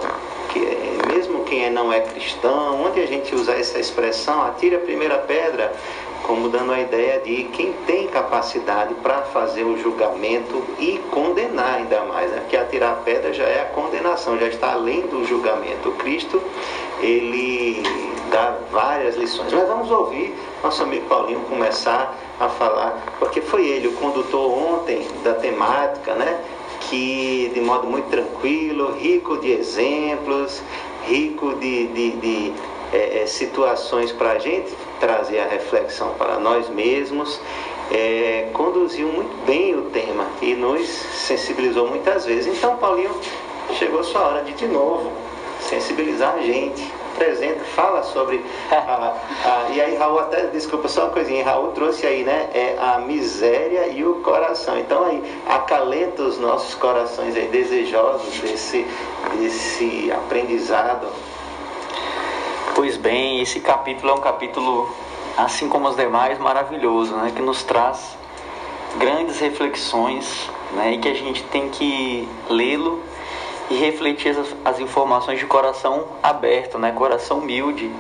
Que 0.51 0.59
é, 0.61 1.15
mesmo 1.15 1.45
quem 1.45 1.71
não 1.71 1.93
é 1.93 2.01
cristão, 2.01 2.85
onde 2.85 3.01
a 3.01 3.07
gente 3.07 3.35
usa 3.35 3.53
essa 3.53 3.79
expressão, 3.79 4.43
atira 4.43 4.77
a 4.77 4.81
primeira 4.81 5.19
pedra, 5.19 5.73
como 6.23 6.49
dando 6.49 6.73
a 6.73 6.81
ideia 6.81 7.21
de 7.21 7.45
quem 7.45 7.73
tem 7.87 8.07
capacidade 8.07 8.95
para 8.95 9.23
fazer 9.23 9.65
o 9.65 9.77
julgamento 9.79 10.63
e 10.79 10.99
condenar 11.11 11.75
ainda 11.75 12.01
mais, 12.03 12.31
né? 12.31 12.41
porque 12.41 12.57
atirar 12.57 13.03
pedra 13.05 13.33
já 13.33 13.45
é 13.45 13.63
a 13.63 13.65
condenação, 13.67 14.39
já 14.39 14.47
está 14.47 14.73
além 14.73 15.03
do 15.03 15.25
julgamento. 15.25 15.89
O 15.89 15.93
Cristo, 15.93 16.41
ele 17.01 17.83
dá 18.31 18.57
várias 18.71 19.17
lições. 19.17 19.53
Mas 19.53 19.69
vamos 19.69 19.91
ouvir 19.91 20.35
nosso 20.63 20.83
amigo 20.83 21.07
Paulinho 21.07 21.41
começar 21.41 22.17
a 22.39 22.49
falar, 22.49 23.17
porque 23.19 23.41
foi 23.41 23.67
ele 23.67 23.89
o 23.89 23.93
condutor 23.93 24.51
ontem 24.51 25.07
da 25.23 25.35
temática, 25.35 26.15
né? 26.15 26.41
que 26.89 27.51
de 27.55 27.61
modo 27.61 27.87
muito 27.87 28.09
tranquilo, 28.09 28.93
rico 28.99 29.39
de 29.39 29.53
exemplos, 29.53 30.63
rico 31.07 31.55
de, 31.55 31.87
de, 31.89 32.11
de 32.13 32.53
é, 32.93 33.23
é, 33.23 33.27
situações 33.27 34.13
para 34.13 34.33
a 34.33 34.39
gente 34.39 34.73
trazer 35.01 35.41
a 35.41 35.47
reflexão 35.47 36.15
para 36.19 36.39
nós 36.39 36.69
mesmos, 36.69 37.41
é, 37.91 38.49
conduziu 38.53 39.09
muito 39.09 39.35
bem 39.45 39.75
o 39.75 39.83
tema 39.91 40.27
e 40.41 40.55
nos 40.55 40.87
sensibilizou 40.87 41.89
muitas 41.89 42.25
vezes. 42.25 42.57
Então, 42.57 42.77
Paulinho, 42.77 43.15
chegou 43.79 44.01
a 44.01 44.05
sua 44.05 44.21
hora 44.21 44.43
de 44.43 44.53
de 44.53 44.67
novo 44.67 45.11
sensibilizar 45.61 46.35
a 46.35 46.43
gente. 46.43 46.93
Apresenta, 47.15 47.63
fala 47.77 48.03
sobre. 48.03 48.43
A, 48.71 49.15
a, 49.45 49.71
e 49.71 49.81
aí, 49.81 49.97
Raul, 49.97 50.19
até, 50.19 50.47
desculpa, 50.47 50.89
só 50.89 51.05
uma 51.05 51.11
coisinha, 51.11 51.45
Raul 51.45 51.69
trouxe 51.73 52.07
aí, 52.07 52.25
né? 52.25 52.49
É 52.55 52.77
a 52.81 52.99
miséria 52.99 53.87
e 53.89 54.03
o 54.03 54.15
coração. 54.23 54.79
Então, 54.79 55.05
aí, 55.05 55.23
acalenta 55.47 56.23
os 56.23 56.39
nossos 56.39 56.75
corações 56.75 57.37
aí, 57.37 57.49
desejosos 57.49 58.41
desse, 58.41 58.87
desse 59.39 60.11
aprendizado. 60.11 61.07
Pois 62.75 62.97
bem, 62.97 63.43
esse 63.43 63.61
capítulo 63.61 64.13
é 64.13 64.15
um 64.15 64.21
capítulo, 64.21 64.91
assim 65.37 65.69
como 65.69 65.89
os 65.89 65.95
demais, 65.95 66.39
maravilhoso, 66.39 67.15
né? 67.17 67.31
Que 67.37 67.43
nos 67.43 67.63
traz 67.63 68.17
grandes 68.97 69.39
reflexões, 69.39 70.49
né? 70.73 70.95
E 70.95 70.99
que 70.99 71.07
a 71.07 71.13
gente 71.13 71.43
tem 71.45 71.69
que 71.69 72.27
lê-lo 72.49 73.03
e 73.69 73.75
refletir 73.75 74.31
as, 74.31 74.47
as 74.65 74.81
informações 74.81 75.39
de 75.39 75.45
coração 75.45 76.07
aberto, 76.23 76.79
né? 76.79 76.93
Coração 76.93 77.41
humilde, 77.41 77.93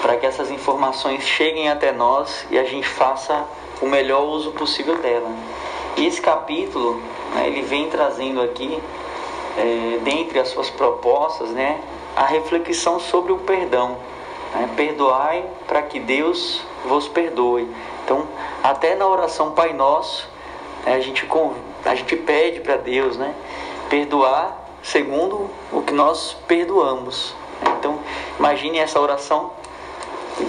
para 0.00 0.16
que 0.16 0.24
essas 0.24 0.50
informações 0.50 1.22
cheguem 1.22 1.68
até 1.68 1.92
nós 1.92 2.46
e 2.50 2.58
a 2.58 2.64
gente 2.64 2.88
faça 2.88 3.44
o 3.82 3.86
melhor 3.86 4.24
uso 4.24 4.52
possível 4.52 4.96
dela. 5.02 5.30
E 5.98 6.06
esse 6.06 6.22
capítulo, 6.22 7.02
né, 7.34 7.46
ele 7.46 7.60
vem 7.60 7.90
trazendo 7.90 8.40
aqui, 8.40 8.82
é, 9.58 9.98
dentre 10.02 10.38
as 10.38 10.48
suas 10.48 10.70
propostas, 10.70 11.50
né, 11.50 11.78
a 12.16 12.24
reflexão 12.24 12.98
sobre 12.98 13.30
o 13.32 13.38
perdão. 13.38 13.98
Né? 14.54 14.68
Perdoai 14.74 15.44
para 15.68 15.82
que 15.82 16.00
Deus 16.00 16.62
vos 16.84 17.06
perdoe. 17.06 17.68
Então, 18.04 18.26
até 18.62 18.94
na 18.94 19.06
oração 19.06 19.52
Pai 19.52 19.72
Nosso, 19.72 20.28
né, 20.84 20.94
a, 20.94 21.00
gente, 21.00 21.28
a 21.84 21.94
gente 21.94 22.16
pede 22.16 22.60
para 22.60 22.76
Deus 22.76 23.16
né, 23.16 23.34
perdoar 23.90 24.64
segundo 24.82 25.50
o 25.72 25.82
que 25.82 25.92
nós 25.92 26.36
perdoamos. 26.46 27.34
Então, 27.78 27.98
imagine 28.38 28.78
essa 28.78 29.00
oração 29.00 29.50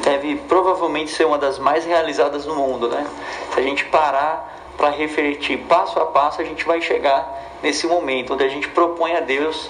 deve 0.04 0.36
provavelmente 0.36 1.12
ser 1.12 1.26
uma 1.26 1.38
das 1.38 1.58
mais 1.58 1.86
realizadas 1.86 2.46
no 2.46 2.56
mundo, 2.56 2.90
né? 2.90 3.08
Se 3.54 3.60
a 3.60 3.64
gente 3.64 3.86
parar 3.86 4.56
para 4.78 4.90
refletir 4.90 5.58
passo 5.60 6.00
a 6.00 6.06
passo, 6.06 6.42
a 6.42 6.44
gente 6.44 6.66
vai 6.66 6.82
chegar 6.82 7.58
nesse 7.64 7.88
momento 7.88 8.34
onde 8.34 8.44
a 8.44 8.50
gente 8.50 8.68
propõe 8.68 9.16
a 9.16 9.22
Deus, 9.22 9.70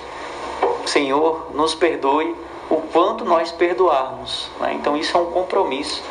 Senhor, 0.87 1.47
nos 1.53 1.75
perdoe 1.75 2.35
o 2.69 2.77
quanto 2.77 3.23
nós 3.25 3.51
perdoarmos. 3.51 4.49
Né? 4.59 4.73
Então 4.73 4.97
isso 4.97 5.15
é 5.17 5.19
um 5.19 5.31
compromisso 5.31 6.03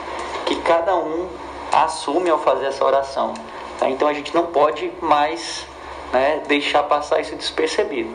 que 0.44 0.56
cada 0.56 0.94
um 0.94 1.28
assume 1.72 2.30
ao 2.30 2.38
fazer 2.38 2.66
essa 2.66 2.84
oração. 2.84 3.34
Tá? 3.78 3.90
Então 3.90 4.08
a 4.08 4.12
gente 4.12 4.34
não 4.34 4.46
pode 4.46 4.90
mais 5.00 5.66
né, 6.12 6.42
deixar 6.46 6.82
passar 6.84 7.20
isso 7.20 7.34
despercebido, 7.34 8.10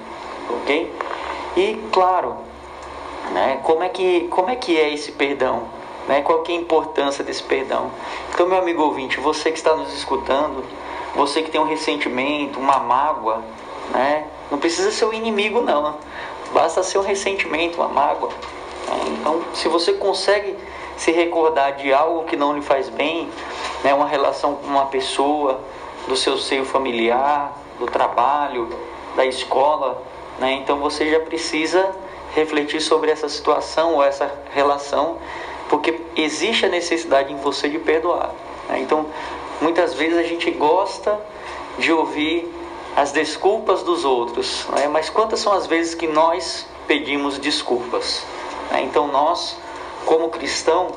ok? 0.50 0.92
E 1.58 1.80
claro, 1.92 2.38
né, 3.32 3.60
como 3.64 3.84
é 3.84 3.90
que 3.90 4.28
como 4.30 4.50
é 4.50 4.56
que 4.56 4.80
é 4.80 4.94
esse 4.94 5.12
perdão? 5.12 5.64
Né? 6.08 6.22
Qual 6.22 6.44
é 6.48 6.52
a 6.52 6.56
importância 6.56 7.24
desse 7.24 7.44
perdão? 7.44 7.92
Então, 8.34 8.48
meu 8.48 8.58
amigo 8.58 8.82
ouvinte, 8.82 9.20
você 9.20 9.52
que 9.52 9.58
está 9.58 9.76
nos 9.76 9.94
escutando, 9.94 10.64
você 11.16 11.42
que 11.42 11.52
tem 11.52 11.62
um 11.62 11.66
ressentimento, 11.66 12.60
uma 12.60 12.80
mágoa, 12.80 13.44
né? 13.92 14.26
não 14.50 14.58
precisa 14.58 14.92
ser 14.92 15.06
o 15.06 15.14
inimigo, 15.14 15.62
não. 15.62 15.96
Basta 16.54 16.84
ser 16.84 16.98
um 16.98 17.04
ressentimento, 17.04 17.78
uma 17.80 17.88
mágoa. 17.88 18.30
Né? 18.30 19.18
Então, 19.20 19.42
se 19.54 19.68
você 19.68 19.94
consegue 19.94 20.56
se 20.98 21.12
recordar 21.12 21.78
de 21.78 21.94
algo 21.94 22.26
que 22.26 22.36
não 22.36 22.54
lhe 22.54 22.62
faz 22.62 22.90
bem, 22.90 23.30
né? 23.84 23.94
uma 23.94 24.08
relação 24.08 24.56
com 24.56 24.68
uma 24.68 24.86
pessoa, 24.86 25.60
do 26.08 26.16
seu 26.16 26.38
seio 26.38 26.66
familiar, 26.66 27.58
do 27.80 27.86
trabalho, 27.86 28.70
da 29.16 29.26
escola, 29.26 30.02
né? 30.40 30.54
então 30.54 30.78
você 30.80 31.10
já 31.10 31.20
precisa 31.20 31.92
refletir 32.34 32.82
sobre 32.82 33.12
essa 33.12 33.28
situação 33.28 33.96
ou 33.96 34.04
essa 34.04 34.32
relação 34.54 35.18
porque 35.70 36.02
existe 36.16 36.66
a 36.66 36.70
necessidade 36.70 37.32
em 37.32 37.38
você 37.38 37.70
de 37.70 37.80
perdoar. 37.80 38.32
Né? 38.68 38.80
Então, 38.80 39.06
muitas 39.62 39.94
vezes 39.94 40.18
a 40.18 40.24
gente 40.24 40.52
gosta 40.52 41.18
de 41.78 41.94
ouvir 41.94 42.52
as 42.96 43.12
desculpas 43.12 43.84
dos 43.84 44.04
outros, 44.04 44.68
né? 44.70 44.88
mas 44.88 45.10
quantas 45.10 45.40
são 45.40 45.54
as 45.54 45.66
vezes 45.66 45.96
que 45.96 46.08
nós 46.08 46.68
pedimos 46.88 47.38
desculpas? 47.38 48.26
Né? 48.72 48.84
Então, 48.84 49.08
nós, 49.08 49.58
como 50.06 50.30
cristão, 50.30 50.90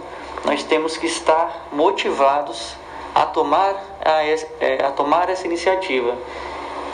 nós 0.45 0.63
temos 0.63 0.97
que 0.97 1.07
estar 1.07 1.69
motivados 1.73 2.77
a 3.15 3.27
tomar, 3.27 3.75
a, 4.05 4.25
é, 4.25 4.85
a 4.85 4.91
tomar 4.91 5.29
essa 5.29 5.47
iniciativa. 5.47 6.17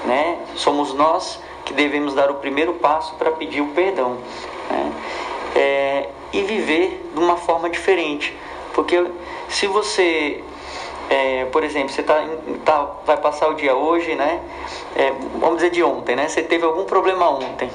Né? 0.04 0.38
Somos 0.56 0.92
nós 0.92 1.40
que 1.64 1.72
devemos 1.72 2.14
dar 2.14 2.30
o 2.30 2.34
primeiro 2.34 2.74
passo 2.74 3.14
para 3.14 3.30
pedir 3.32 3.60
o 3.60 3.68
perdão. 3.68 4.18
Né? 4.68 4.92
É, 5.54 6.08
e 6.32 6.42
viver 6.42 7.10
de 7.12 7.20
uma 7.20 7.36
forma 7.36 7.68
diferente. 7.68 8.36
Porque 8.72 9.04
se 9.48 9.66
você, 9.66 10.42
é, 11.10 11.44
por 11.46 11.64
exemplo, 11.64 11.88
você 11.88 12.04
tá, 12.04 12.24
tá, 12.64 12.88
vai 13.04 13.16
passar 13.16 13.48
o 13.48 13.54
dia 13.54 13.74
hoje, 13.74 14.14
né? 14.14 14.40
É, 14.94 15.12
vamos 15.40 15.56
dizer 15.56 15.70
de 15.70 15.82
ontem, 15.82 16.14
né? 16.14 16.28
Você 16.28 16.40
teve 16.40 16.64
algum 16.64 16.84
problema 16.84 17.28
ontem. 17.28 17.68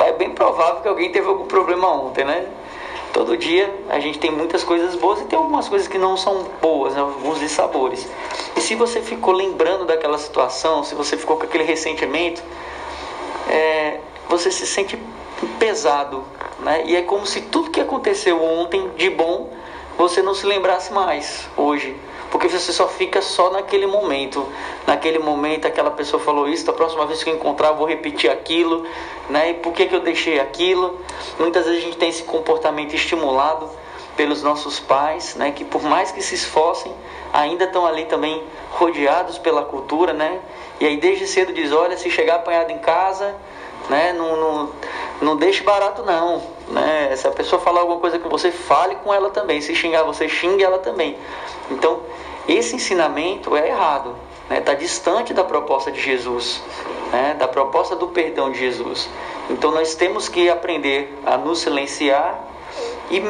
É 0.00 0.12
bem 0.12 0.30
provável 0.30 0.82
que 0.82 0.88
alguém 0.88 1.12
teve 1.12 1.28
algum 1.28 1.46
problema 1.46 1.88
ontem, 1.88 2.24
né? 2.24 2.48
Todo 3.12 3.36
dia 3.36 3.72
a 3.88 4.00
gente 4.00 4.18
tem 4.18 4.32
muitas 4.32 4.64
coisas 4.64 4.96
boas 4.96 5.20
e 5.20 5.24
tem 5.26 5.38
algumas 5.38 5.68
coisas 5.68 5.86
que 5.86 5.98
não 5.98 6.16
são 6.16 6.44
boas, 6.60 6.94
né? 6.94 7.00
alguns 7.00 7.38
dissabores. 7.38 8.10
E 8.56 8.60
se 8.60 8.74
você 8.74 9.00
ficou 9.00 9.32
lembrando 9.32 9.84
daquela 9.84 10.18
situação, 10.18 10.82
se 10.82 10.96
você 10.96 11.16
ficou 11.16 11.36
com 11.36 11.44
aquele 11.44 11.62
ressentimento, 11.62 12.42
é, 13.48 14.00
você 14.28 14.50
se 14.50 14.66
sente 14.66 14.98
pesado, 15.60 16.24
né? 16.58 16.82
E 16.86 16.96
é 16.96 17.02
como 17.02 17.24
se 17.24 17.42
tudo 17.42 17.70
que 17.70 17.80
aconteceu 17.80 18.42
ontem 18.42 18.90
de 18.96 19.10
bom 19.10 19.52
você 19.96 20.22
não 20.22 20.34
se 20.34 20.44
lembrasse 20.44 20.92
mais 20.92 21.48
hoje. 21.56 21.94
Porque 22.32 22.48
você 22.48 22.72
só 22.72 22.88
fica 22.88 23.20
só 23.20 23.50
naquele 23.50 23.86
momento. 23.86 24.48
Naquele 24.86 25.18
momento 25.18 25.66
aquela 25.66 25.90
pessoa 25.90 26.20
falou 26.20 26.48
isso, 26.48 26.64
da 26.64 26.72
próxima 26.72 27.04
vez 27.04 27.22
que 27.22 27.28
eu 27.28 27.34
encontrar 27.34 27.68
eu 27.68 27.76
vou 27.76 27.86
repetir 27.86 28.30
aquilo, 28.30 28.86
né? 29.28 29.50
E 29.50 29.54
por 29.54 29.74
que, 29.74 29.84
que 29.84 29.94
eu 29.94 30.00
deixei 30.00 30.40
aquilo? 30.40 30.98
Muitas 31.38 31.66
vezes 31.66 31.82
a 31.82 31.84
gente 31.84 31.98
tem 31.98 32.08
esse 32.08 32.22
comportamento 32.22 32.94
estimulado 32.94 33.68
pelos 34.16 34.42
nossos 34.42 34.80
pais, 34.80 35.34
né? 35.36 35.52
Que 35.52 35.62
por 35.62 35.82
mais 35.82 36.10
que 36.10 36.22
se 36.22 36.34
esforcem, 36.34 36.90
ainda 37.34 37.64
estão 37.64 37.84
ali 37.84 38.06
também 38.06 38.42
rodeados 38.70 39.36
pela 39.36 39.62
cultura, 39.62 40.14
né? 40.14 40.40
E 40.80 40.86
aí 40.86 40.96
desde 40.96 41.26
cedo 41.26 41.52
diz, 41.52 41.70
olha, 41.70 41.98
se 41.98 42.10
chegar 42.10 42.36
apanhado 42.36 42.70
em 42.70 42.78
casa, 42.78 43.34
né? 43.90 44.14
Não, 44.14 44.36
não, 44.38 44.70
não 45.20 45.36
deixe 45.36 45.62
barato 45.62 46.02
não, 46.02 46.42
né? 46.68 47.14
Se 47.16 47.26
a 47.26 47.30
pessoa 47.30 47.60
falar 47.60 47.80
alguma 47.80 47.98
coisa 47.98 48.18
que 48.18 48.28
você 48.28 48.50
fale 48.50 48.96
com 48.96 49.12
ela 49.12 49.30
também, 49.30 49.60
se 49.60 49.74
xingar 49.74 50.02
você 50.02 50.28
xingue 50.28 50.62
ela 50.62 50.78
também. 50.78 51.16
Então 51.70 52.00
esse 52.48 52.74
ensinamento 52.74 53.56
é 53.56 53.68
errado, 53.68 54.16
está 54.50 54.72
né? 54.72 54.78
Distante 54.78 55.32
da 55.32 55.44
proposta 55.44 55.90
de 55.90 56.00
Jesus, 56.00 56.62
né? 57.12 57.36
da 57.38 57.46
proposta 57.46 57.94
do 57.94 58.08
perdão 58.08 58.50
de 58.50 58.58
Jesus. 58.58 59.08
Então 59.48 59.70
nós 59.70 59.94
temos 59.94 60.28
que 60.28 60.48
aprender 60.48 61.18
a 61.24 61.36
nos 61.36 61.60
silenciar 61.60 62.42
e 63.10 63.22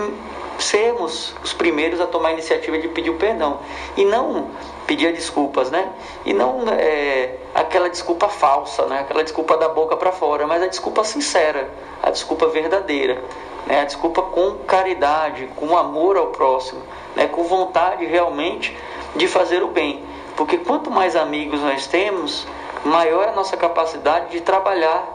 sermos 0.59 1.35
os 1.43 1.53
primeiros 1.53 2.01
a 2.01 2.07
tomar 2.07 2.31
a 2.31 2.33
iniciativa 2.33 2.79
de 2.79 2.89
pedir 2.89 3.11
o 3.11 3.15
perdão 3.15 3.59
e 3.97 4.05
não 4.05 4.51
pedir 4.93 5.15
desculpas, 5.15 5.71
né? 5.71 5.89
E 6.23 6.35
não 6.35 6.65
é, 6.69 7.37
aquela 7.55 7.89
desculpa 7.89 8.29
falsa, 8.29 8.85
né? 8.85 9.01
Aquela 9.01 9.25
desculpa 9.25 9.57
da 9.57 9.67
boca 9.67 9.97
para 9.97 10.13
fora, 10.13 10.47
mas 10.47 10.63
a 10.63 10.67
desculpa 10.67 11.03
sincera, 11.03 11.71
a 12.03 12.11
desculpa 12.11 12.47
verdadeira, 12.49 13.23
né? 13.67 13.81
A 13.81 13.85
desculpa 13.87 14.21
com 14.21 14.57
caridade, 14.67 15.49
com 15.57 15.79
amor 15.79 16.19
ao 16.19 16.27
próximo, 16.27 16.83
né? 17.17 17.27
Com 17.27 17.43
vontade 17.45 18.05
realmente 18.05 18.77
de 19.17 19.27
fazer 19.27 19.63
o 19.63 19.69
bem, 19.69 20.05
porque 20.37 20.59
quanto 20.59 20.91
mais 20.91 21.17
amigos 21.17 21.61
nós 21.61 21.87
temos, 21.87 22.47
maior 22.85 23.25
é 23.25 23.29
a 23.31 23.33
nossa 23.33 23.57
capacidade 23.57 24.31
de 24.31 24.43
trabalhar 24.43 25.09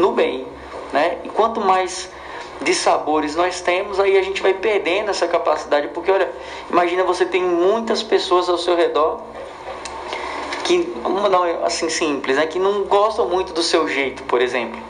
no 0.00 0.10
bem, 0.10 0.48
né? 0.92 1.18
E 1.22 1.28
quanto 1.28 1.60
mais 1.60 2.10
de 2.62 2.74
sabores 2.74 3.34
nós 3.34 3.60
temos, 3.60 3.98
aí 3.98 4.16
a 4.16 4.22
gente 4.22 4.40
vai 4.42 4.54
perdendo 4.54 5.10
essa 5.10 5.26
capacidade, 5.26 5.88
porque 5.88 6.10
olha, 6.10 6.30
imagina 6.70 7.02
você 7.04 7.24
tem 7.24 7.42
muitas 7.42 8.02
pessoas 8.02 8.48
ao 8.48 8.58
seu 8.58 8.76
redor 8.76 9.20
que 10.64 10.78
não 11.04 11.64
assim 11.64 11.88
simples, 11.88 12.36
né, 12.36 12.46
que 12.46 12.58
não 12.58 12.84
gostam 12.84 13.28
muito 13.28 13.52
do 13.52 13.62
seu 13.62 13.88
jeito, 13.88 14.22
por 14.24 14.40
exemplo. 14.40 14.80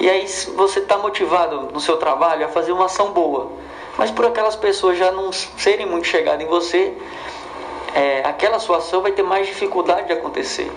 E 0.00 0.10
aí 0.10 0.26
você 0.56 0.80
está 0.80 0.98
motivado 0.98 1.68
no 1.72 1.80
seu 1.80 1.96
trabalho 1.96 2.44
a 2.44 2.48
fazer 2.48 2.72
uma 2.72 2.86
ação 2.86 3.12
boa, 3.12 3.52
mas 3.96 4.10
por 4.10 4.26
aquelas 4.26 4.56
pessoas 4.56 4.98
já 4.98 5.12
não 5.12 5.32
serem 5.32 5.86
muito 5.86 6.06
chegadas 6.08 6.44
em 6.44 6.48
você, 6.48 6.94
é, 7.94 8.22
aquela 8.24 8.58
sua 8.58 8.78
ação 8.78 9.02
vai 9.02 9.12
ter 9.12 9.22
mais 9.22 9.46
dificuldade 9.46 10.08
de 10.08 10.12
acontecer. 10.12 10.70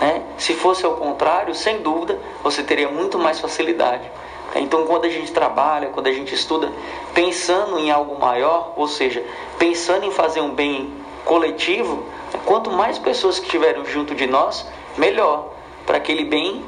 Né? 0.00 0.22
Se 0.38 0.54
fosse 0.54 0.84
ao 0.84 0.94
contrário, 0.94 1.54
sem 1.54 1.82
dúvida, 1.82 2.18
você 2.42 2.62
teria 2.62 2.88
muito 2.88 3.18
mais 3.18 3.38
facilidade. 3.38 4.10
Então, 4.54 4.86
quando 4.86 5.04
a 5.04 5.10
gente 5.10 5.32
trabalha, 5.32 5.88
quando 5.88 6.06
a 6.06 6.12
gente 6.12 6.34
estuda, 6.34 6.72
pensando 7.12 7.78
em 7.78 7.90
algo 7.90 8.18
maior, 8.18 8.72
ou 8.76 8.86
seja, 8.86 9.24
pensando 9.58 10.04
em 10.04 10.10
fazer 10.10 10.40
um 10.40 10.54
bem 10.54 10.92
coletivo, 11.24 12.04
quanto 12.44 12.70
mais 12.70 12.98
pessoas 12.98 13.38
que 13.38 13.46
estiverem 13.46 13.84
junto 13.86 14.14
de 14.14 14.26
nós, 14.26 14.66
melhor, 14.96 15.50
para 15.86 15.98
que 15.98 16.12
aquele 16.12 16.28
bem 16.28 16.64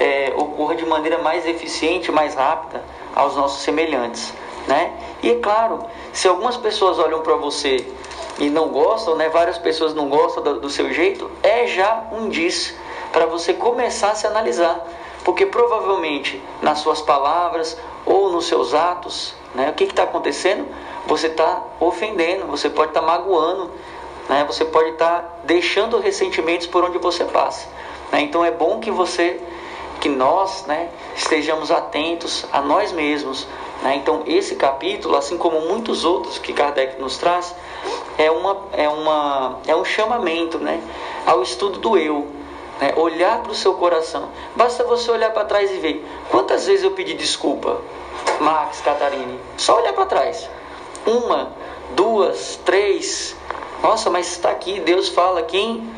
é, 0.00 0.32
ocorra 0.36 0.74
de 0.74 0.86
maneira 0.86 1.18
mais 1.18 1.46
eficiente, 1.46 2.10
mais 2.10 2.34
rápida 2.34 2.82
aos 3.14 3.36
nossos 3.36 3.62
semelhantes. 3.62 4.32
Né? 4.66 4.92
E 5.22 5.30
é 5.30 5.34
claro, 5.36 5.84
se 6.12 6.28
algumas 6.28 6.56
pessoas 6.56 6.98
olham 6.98 7.20
para 7.20 7.34
você 7.34 7.86
e 8.38 8.48
não 8.50 8.68
gostam, 8.68 9.16
né, 9.16 9.28
várias 9.28 9.58
pessoas 9.58 9.94
não 9.94 10.08
gostam 10.08 10.42
do, 10.42 10.60
do 10.60 10.70
seu 10.70 10.92
jeito, 10.92 11.30
é 11.42 11.66
já 11.66 12.04
um 12.12 12.26
indício 12.26 12.74
para 13.12 13.26
você 13.26 13.54
começar 13.54 14.10
a 14.10 14.14
se 14.14 14.26
analisar. 14.26 14.86
Porque 15.24 15.46
provavelmente 15.46 16.42
nas 16.62 16.78
suas 16.78 17.00
palavras 17.00 17.76
ou 18.06 18.32
nos 18.32 18.46
seus 18.46 18.74
atos, 18.74 19.34
né, 19.54 19.70
o 19.70 19.74
que 19.74 19.84
está 19.84 20.04
acontecendo? 20.04 20.66
Você 21.06 21.26
está 21.26 21.62
ofendendo, 21.80 22.46
você 22.46 22.70
pode 22.70 22.90
estar 22.90 23.00
tá 23.00 23.06
magoando, 23.06 23.70
né, 24.28 24.44
você 24.46 24.64
pode 24.64 24.90
estar 24.90 25.20
tá 25.20 25.28
deixando 25.44 25.98
ressentimentos 25.98 26.66
por 26.66 26.84
onde 26.84 26.98
você 26.98 27.24
passa. 27.24 27.68
Né? 28.12 28.22
Então 28.22 28.44
é 28.44 28.50
bom 28.50 28.78
que 28.78 28.90
você, 28.90 29.40
que 30.00 30.08
nós, 30.08 30.64
né, 30.66 30.88
estejamos 31.16 31.70
atentos 31.70 32.46
a 32.52 32.60
nós 32.60 32.92
mesmos. 32.92 33.46
Né? 33.82 33.96
Então 33.96 34.22
esse 34.26 34.56
capítulo, 34.56 35.16
assim 35.16 35.36
como 35.36 35.60
muitos 35.62 36.04
outros 36.04 36.38
que 36.38 36.52
Kardec 36.52 37.00
nos 37.00 37.18
traz, 37.18 37.54
é, 38.16 38.30
uma, 38.30 38.56
é, 38.72 38.88
uma, 38.88 39.58
é 39.66 39.74
um 39.74 39.84
chamamento 39.84 40.58
né, 40.58 40.82
ao 41.26 41.42
estudo 41.42 41.78
do 41.78 41.96
eu. 41.96 42.37
Né? 42.80 42.92
Olhar 42.96 43.42
para 43.42 43.52
o 43.52 43.54
seu 43.54 43.74
coração. 43.74 44.28
Basta 44.54 44.84
você 44.84 45.10
olhar 45.10 45.32
para 45.32 45.44
trás 45.44 45.70
e 45.70 45.78
ver. 45.78 46.06
Quantas 46.30 46.66
vezes 46.66 46.84
eu 46.84 46.92
pedi 46.92 47.14
desculpa, 47.14 47.80
Max, 48.40 48.80
Catarine? 48.80 49.38
Só 49.56 49.78
olhar 49.78 49.92
para 49.92 50.06
trás. 50.06 50.48
Uma, 51.06 51.52
duas, 51.94 52.58
três. 52.64 53.36
Nossa, 53.82 54.10
mas 54.10 54.32
está 54.32 54.50
aqui, 54.50 54.80
Deus 54.80 55.08
fala, 55.08 55.42
quem? 55.42 55.88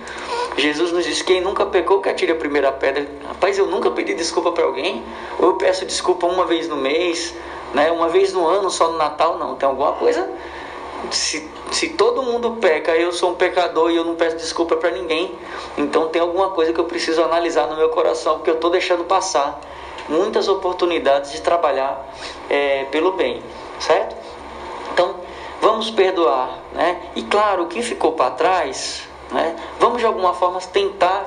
Jesus 0.56 0.92
nos 0.92 1.04
diz: 1.04 1.22
quem 1.22 1.40
nunca 1.40 1.64
pecou, 1.66 2.00
que 2.00 2.08
atire 2.08 2.32
a 2.32 2.36
primeira 2.36 2.70
pedra. 2.70 3.06
Rapaz, 3.26 3.56
eu 3.58 3.66
nunca 3.66 3.90
pedi 3.90 4.14
desculpa 4.14 4.52
para 4.52 4.64
alguém. 4.64 5.04
Ou 5.38 5.48
eu 5.48 5.54
peço 5.54 5.86
desculpa 5.86 6.26
uma 6.26 6.44
vez 6.44 6.68
no 6.68 6.76
mês, 6.76 7.34
né? 7.72 7.90
uma 7.90 8.08
vez 8.08 8.32
no 8.32 8.46
ano, 8.46 8.70
só 8.70 8.90
no 8.90 8.98
Natal. 8.98 9.38
Não, 9.38 9.54
tem 9.54 9.68
alguma 9.68 9.92
coisa. 9.92 10.28
Se, 11.10 11.48
se 11.72 11.88
todo 11.90 12.22
mundo 12.22 12.58
peca, 12.60 12.96
eu 12.96 13.12
sou 13.12 13.30
um 13.30 13.34
pecador 13.34 13.90
e 13.90 13.96
eu 13.96 14.04
não 14.04 14.14
peço 14.14 14.36
desculpa 14.36 14.76
para 14.76 14.90
ninguém. 14.90 15.34
Então 15.76 16.08
tem 16.08 16.20
alguma 16.20 16.50
coisa 16.50 16.72
que 16.72 16.80
eu 16.80 16.84
preciso 16.84 17.22
analisar 17.22 17.66
no 17.66 17.76
meu 17.76 17.88
coração, 17.88 18.36
porque 18.36 18.50
eu 18.50 18.54
estou 18.54 18.70
deixando 18.70 19.04
passar 19.04 19.60
muitas 20.08 20.48
oportunidades 20.48 21.32
de 21.32 21.40
trabalhar 21.40 22.04
é, 22.48 22.84
pelo 22.90 23.12
bem, 23.12 23.42
certo? 23.78 24.16
Então, 24.92 25.16
vamos 25.60 25.90
perdoar, 25.90 26.58
né? 26.72 27.00
E 27.14 27.22
claro, 27.22 27.62
o 27.64 27.66
que 27.66 27.80
ficou 27.80 28.12
para 28.12 28.32
trás, 28.32 29.08
né? 29.30 29.56
Vamos 29.78 29.98
de 29.98 30.06
alguma 30.06 30.34
forma 30.34 30.60
tentar 30.60 31.26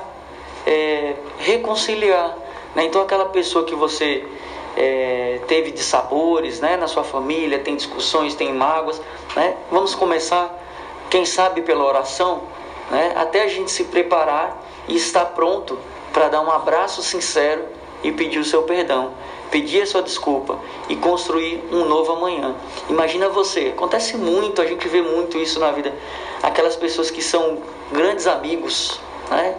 é, 0.66 1.14
reconciliar, 1.38 2.36
né? 2.74 2.84
Então, 2.84 3.02
aquela 3.02 3.26
pessoa 3.26 3.64
que 3.64 3.74
você 3.74 4.24
é, 4.76 5.40
teve 5.46 5.70
de 5.70 5.82
sabores, 5.82 6.60
né? 6.60 6.76
Na 6.76 6.86
sua 6.86 7.04
família, 7.04 7.58
tem 7.58 7.76
discussões, 7.76 8.34
tem 8.34 8.52
mágoas, 8.52 9.00
né? 9.36 9.56
Vamos 9.70 9.94
começar, 9.94 10.58
quem 11.10 11.24
sabe 11.24 11.62
pela 11.62 11.84
oração, 11.84 12.42
né? 12.90 13.12
Até 13.16 13.42
a 13.42 13.48
gente 13.48 13.70
se 13.70 13.84
preparar 13.84 14.62
e 14.88 14.96
estar 14.96 15.26
pronto 15.26 15.78
para 16.12 16.28
dar 16.28 16.40
um 16.40 16.50
abraço 16.50 17.02
sincero 17.02 17.64
e 18.02 18.12
pedir 18.12 18.38
o 18.38 18.44
seu 18.44 18.62
perdão 18.62 19.12
pedir 19.54 19.82
a 19.82 19.86
sua 19.86 20.02
desculpa 20.02 20.58
e 20.88 20.96
construir 20.96 21.62
um 21.70 21.84
novo 21.84 22.10
amanhã. 22.10 22.56
Imagina 22.90 23.28
você, 23.28 23.68
acontece 23.68 24.16
muito, 24.16 24.60
a 24.60 24.66
gente 24.66 24.88
vê 24.88 25.00
muito 25.00 25.38
isso 25.38 25.60
na 25.60 25.70
vida. 25.70 25.94
Aquelas 26.42 26.74
pessoas 26.74 27.08
que 27.08 27.22
são 27.22 27.58
grandes 27.92 28.26
amigos, 28.26 29.00
né? 29.30 29.54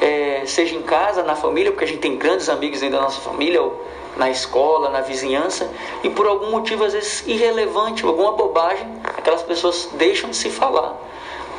É, 0.00 0.42
seja 0.46 0.74
em 0.74 0.80
casa, 0.80 1.22
na 1.22 1.36
família, 1.36 1.70
porque 1.70 1.84
a 1.84 1.86
gente 1.86 2.00
tem 2.00 2.16
grandes 2.16 2.48
amigos 2.48 2.80
dentro 2.80 2.96
da 2.96 3.02
nossa 3.02 3.20
família, 3.20 3.60
ou 3.60 3.84
na 4.16 4.30
escola, 4.30 4.88
na 4.90 5.00
vizinhança, 5.00 5.70
e 6.02 6.10
por 6.10 6.26
algum 6.26 6.50
motivo, 6.50 6.84
às 6.84 6.92
vezes 6.92 7.26
irrelevante, 7.26 8.04
alguma 8.04 8.32
bobagem, 8.32 8.86
aquelas 9.16 9.42
pessoas 9.42 9.88
deixam 9.94 10.30
de 10.30 10.36
se 10.36 10.50
falar. 10.50 10.96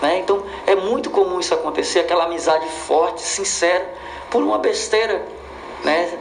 Né? 0.02 0.20
Então 0.20 0.44
é 0.66 0.76
muito 0.76 1.10
comum 1.10 1.40
isso 1.40 1.54
acontecer, 1.54 2.00
aquela 2.00 2.26
amizade 2.26 2.68
forte, 2.68 3.22
sincera, 3.22 3.94
por 4.30 4.42
uma 4.42 4.58
besteira. 4.58 5.26
Né? 5.84 6.18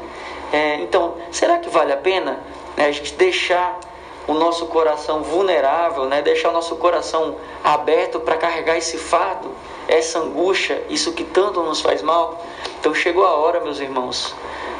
É, 0.52 0.76
então, 0.76 1.16
será 1.30 1.58
que 1.58 1.68
vale 1.68 1.92
a 1.92 1.96
pena 1.96 2.40
né, 2.76 2.86
a 2.86 2.92
gente 2.92 3.14
deixar 3.14 3.78
o 4.26 4.34
nosso 4.34 4.66
coração 4.66 5.22
vulnerável, 5.22 6.04
né, 6.04 6.20
deixar 6.20 6.50
o 6.50 6.52
nosso 6.52 6.76
coração 6.76 7.36
aberto 7.64 8.20
para 8.20 8.36
carregar 8.36 8.76
esse 8.76 8.98
fardo, 8.98 9.50
essa 9.88 10.18
angústia, 10.18 10.84
isso 10.90 11.12
que 11.12 11.24
tanto 11.24 11.62
nos 11.62 11.80
faz 11.80 12.02
mal? 12.02 12.44
Então 12.78 12.94
chegou 12.94 13.24
a 13.24 13.34
hora, 13.34 13.60
meus 13.60 13.80
irmãos. 13.80 14.34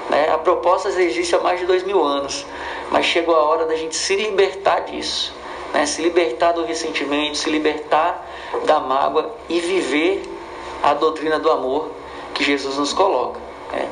Né, 0.08 0.30
a 0.30 0.38
proposta 0.38 0.88
existe 0.88 1.34
há 1.34 1.40
mais 1.40 1.60
de 1.60 1.66
dois 1.66 1.82
mil 1.82 2.02
anos, 2.02 2.46
mas 2.90 3.04
chegou 3.04 3.36
a 3.36 3.42
hora 3.42 3.66
da 3.66 3.76
gente 3.76 3.94
se 3.94 4.16
libertar 4.16 4.80
disso, 4.80 5.34
né, 5.74 5.84
se 5.84 6.00
libertar 6.00 6.52
do 6.52 6.64
ressentimento, 6.64 7.36
se 7.36 7.50
libertar 7.50 8.26
da 8.64 8.80
mágoa 8.80 9.34
e 9.48 9.60
viver 9.60 10.22
a 10.82 10.94
doutrina 10.94 11.38
do 11.38 11.50
amor 11.50 11.90
que 12.34 12.42
Jesus 12.42 12.76
nos 12.76 12.92
coloca. 12.92 13.40
Né? 13.72 13.88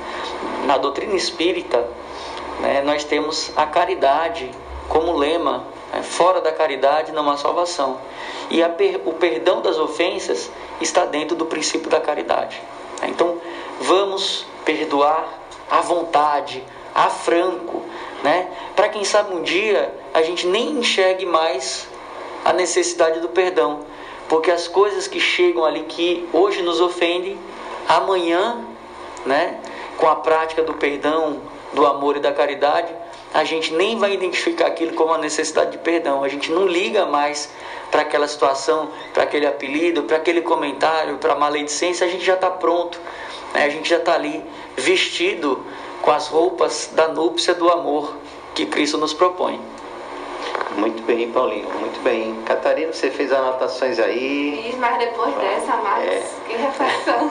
Na 0.65 0.79
doutrina 0.79 1.15
espírita, 1.15 1.87
né, 2.61 2.83
nós 2.83 3.05
temos 3.05 3.53
a 3.57 3.67
caridade 3.67 4.51
como 4.89 5.17
lema. 5.17 5.65
Né? 5.93 6.03
Fora 6.03 6.41
da 6.41 6.53
caridade 6.53 7.13
não 7.13 7.29
há 7.29 7.37
salvação. 7.37 7.99
E 8.51 8.63
per, 8.71 9.03
o 9.05 9.13
perdão 9.13 9.61
das 9.61 9.79
ofensas 9.79 10.51
está 10.81 11.05
dentro 11.05 11.37
do 11.37 11.47
princípio 11.47 11.91
da 11.91 12.01
caridade. 12.01 12.61
Né? 13.03 13.09
Então, 13.09 13.39
vamos 13.81 14.47
perdoar 14.65 15.46
à 15.71 15.81
vontade, 15.81 16.63
a 16.95 17.11
franco, 17.11 17.83
né? 18.23 18.49
Para 18.75 18.89
quem 18.89 19.05
sabe 19.05 19.35
um 19.35 19.43
dia 19.43 19.93
a 20.15 20.23
gente 20.23 20.47
nem 20.47 20.71
enxergue 20.71 21.27
mais 21.27 21.89
a 22.45 22.53
necessidade 22.53 23.21
do 23.21 23.29
perdão, 23.29 23.81
porque 24.29 24.51
as 24.51 24.67
coisas 24.69 25.07
que 25.07 25.21
chegam 25.21 25.65
ali 25.65 25.83
que 25.85 26.29
hoje 26.33 26.63
nos 26.63 26.81
ofendem, 26.81 27.39
amanhã, 27.89 28.65
né? 29.25 29.61
com 29.97 30.07
a 30.07 30.17
prática 30.17 30.63
do 30.63 30.75
perdão, 30.75 31.41
do 31.73 31.87
amor 31.87 32.17
e 32.17 32.21
da 32.21 32.33
caridade, 32.33 32.93
a 33.33 33.45
gente 33.45 33.73
nem 33.75 33.99
vai 33.99 34.15
identificar 34.15 34.67
aquilo 34.67 34.95
como 34.95 35.11
uma 35.11 35.19
necessidade 35.19 35.73
de 35.73 35.79
perdão. 35.79 36.23
A 36.23 36.29
gente 36.29 36.51
não 36.51 36.67
liga 36.67 37.05
mais 37.07 37.51
para 37.91 38.03
aquela 38.03 38.27
situação, 38.29 38.91
para 39.13 39.25
aquele 39.25 39.47
apelido, 39.47 40.05
para 40.05 40.17
aquele 40.17 40.41
comentário, 40.41 41.19
para 41.19 41.33
a 41.33 41.37
maledicência. 41.37 42.07
A 42.07 42.11
gente 42.11 42.25
já 42.25 42.35
está 42.35 42.51
pronto. 42.51 42.99
Né? 43.57 43.65
A 43.65 43.69
gente 43.71 43.89
já 43.89 43.97
está 43.97 44.13
ali 44.15 44.45
vestido 44.77 45.65
com 46.03 46.11
as 46.11 46.29
roupas 46.29 46.91
da 46.93 47.09
núpcia 47.09 47.55
do 47.55 47.71
amor 47.73 48.15
que 48.55 48.67
Cristo 48.67 48.99
nos 48.99 49.15
propõe. 49.15 49.59
Muito 50.77 51.03
bem, 51.05 51.31
Paulinho, 51.33 51.67
muito 51.81 51.99
bem. 52.03 52.35
Catarina, 52.45 52.93
você 52.93 53.11
fez 53.11 53.33
anotações 53.33 53.99
aí. 53.99 54.63
Fiz, 54.63 54.79
mas 54.79 54.99
depois 54.99 55.35
dessa, 55.37 55.75
Max, 55.79 56.03
É. 56.05 56.23
que 56.47 56.55
reflexão. 56.55 57.31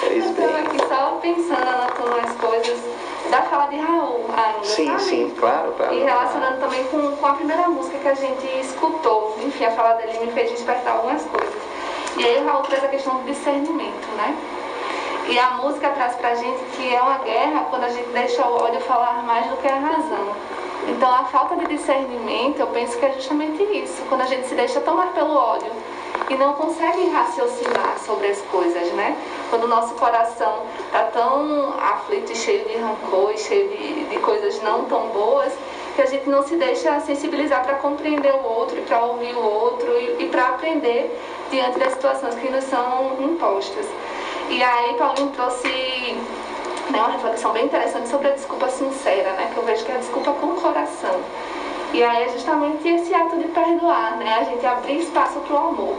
Fez 0.00 0.24
Eu 0.24 0.32
bem. 0.32 0.44
estava 0.46 0.58
aqui 0.58 0.78
só 0.88 1.18
pensando, 1.20 1.68
anotando 1.68 2.16
as 2.24 2.32
coisas 2.36 2.78
da 3.28 3.42
fala 3.42 3.66
de 3.66 3.76
Raul 3.76 4.24
ainda, 4.36 4.64
Sim, 4.64 4.86
sabe? 4.86 5.02
sim, 5.02 5.34
claro, 5.38 5.72
claro. 5.76 5.94
E 5.94 5.98
relacionando 6.04 6.60
também 6.60 6.84
com, 6.84 7.16
com 7.16 7.26
a 7.26 7.32
primeira 7.32 7.68
música 7.68 7.98
que 7.98 8.08
a 8.08 8.14
gente 8.14 8.46
escutou. 8.60 9.36
Enfim, 9.44 9.64
a 9.64 9.72
fala 9.72 9.94
dele 9.94 10.16
me 10.20 10.30
fez 10.32 10.50
despertar 10.52 10.94
algumas 10.94 11.24
coisas. 11.24 11.57
E 12.18 12.24
aí 12.24 12.42
o 12.42 12.46
Raul 12.46 12.62
traz 12.64 12.82
a 12.82 12.88
questão 12.88 13.18
do 13.18 13.24
discernimento, 13.26 14.08
né? 14.16 14.36
E 15.28 15.38
a 15.38 15.50
música 15.52 15.88
traz 15.90 16.16
pra 16.16 16.34
gente 16.34 16.58
que 16.74 16.92
é 16.92 17.00
uma 17.00 17.18
guerra 17.18 17.66
quando 17.70 17.84
a 17.84 17.88
gente 17.90 18.08
deixa 18.08 18.44
o 18.44 18.56
ódio 18.56 18.80
falar 18.80 19.22
mais 19.22 19.46
do 19.46 19.56
que 19.58 19.68
a 19.68 19.78
razão. 19.78 20.34
Então 20.88 21.14
a 21.14 21.24
falta 21.26 21.54
de 21.54 21.66
discernimento, 21.66 22.58
eu 22.58 22.66
penso 22.68 22.98
que 22.98 23.06
é 23.06 23.12
justamente 23.12 23.62
isso, 23.62 24.02
quando 24.08 24.22
a 24.22 24.26
gente 24.26 24.48
se 24.48 24.54
deixa 24.56 24.80
tomar 24.80 25.12
pelo 25.12 25.32
ódio 25.32 25.70
e 26.28 26.34
não 26.34 26.54
consegue 26.54 27.08
raciocinar 27.08 27.98
sobre 28.04 28.26
as 28.26 28.40
coisas, 28.42 28.90
né? 28.94 29.16
Quando 29.48 29.64
o 29.64 29.68
nosso 29.68 29.94
coração 29.94 30.62
está 30.86 31.04
tão 31.04 31.72
aflito 31.78 32.32
e 32.32 32.36
cheio 32.36 32.64
de 32.64 32.78
rancor 32.78 33.30
e 33.32 33.38
cheio 33.38 33.68
de, 33.68 34.04
de 34.06 34.18
coisas 34.18 34.60
não 34.62 34.86
tão 34.86 35.08
boas, 35.08 35.52
que 35.94 36.02
a 36.02 36.06
gente 36.06 36.28
não 36.28 36.42
se 36.42 36.56
deixa 36.56 37.00
sensibilizar 37.00 37.64
para 37.64 37.74
compreender 37.74 38.32
o 38.32 38.44
outro 38.44 38.80
para 38.82 39.04
ouvir 39.04 39.34
o 39.34 39.44
outro 39.44 39.90
e, 40.00 40.24
e 40.24 40.28
para 40.28 40.46
aprender 40.46 41.10
diante 41.50 41.78
das 41.78 41.92
situações 41.92 42.34
que 42.34 42.50
nos 42.50 42.64
são 42.64 43.16
impostas. 43.20 43.86
E 44.48 44.62
aí 44.62 44.94
Paulinho 44.94 45.30
trouxe 45.30 45.68
né, 46.90 46.98
uma 46.98 47.10
reflexão 47.10 47.52
bem 47.52 47.66
interessante 47.66 48.08
sobre 48.08 48.28
a 48.28 48.30
desculpa 48.32 48.68
sincera, 48.68 49.32
né? 49.32 49.50
Que 49.52 49.58
eu 49.58 49.64
vejo 49.64 49.84
que 49.84 49.92
é 49.92 49.96
a 49.96 49.98
desculpa 49.98 50.32
com 50.32 50.46
o 50.48 50.54
coração. 50.54 51.20
E 51.92 52.02
aí 52.02 52.24
é 52.24 52.28
justamente 52.28 52.86
esse 52.86 53.14
ato 53.14 53.36
de 53.36 53.48
perdoar, 53.48 54.16
né? 54.16 54.38
A 54.40 54.44
gente 54.44 54.64
abrir 54.66 54.98
espaço 54.98 55.38
para 55.40 55.54
o 55.54 55.68
amor 55.68 55.96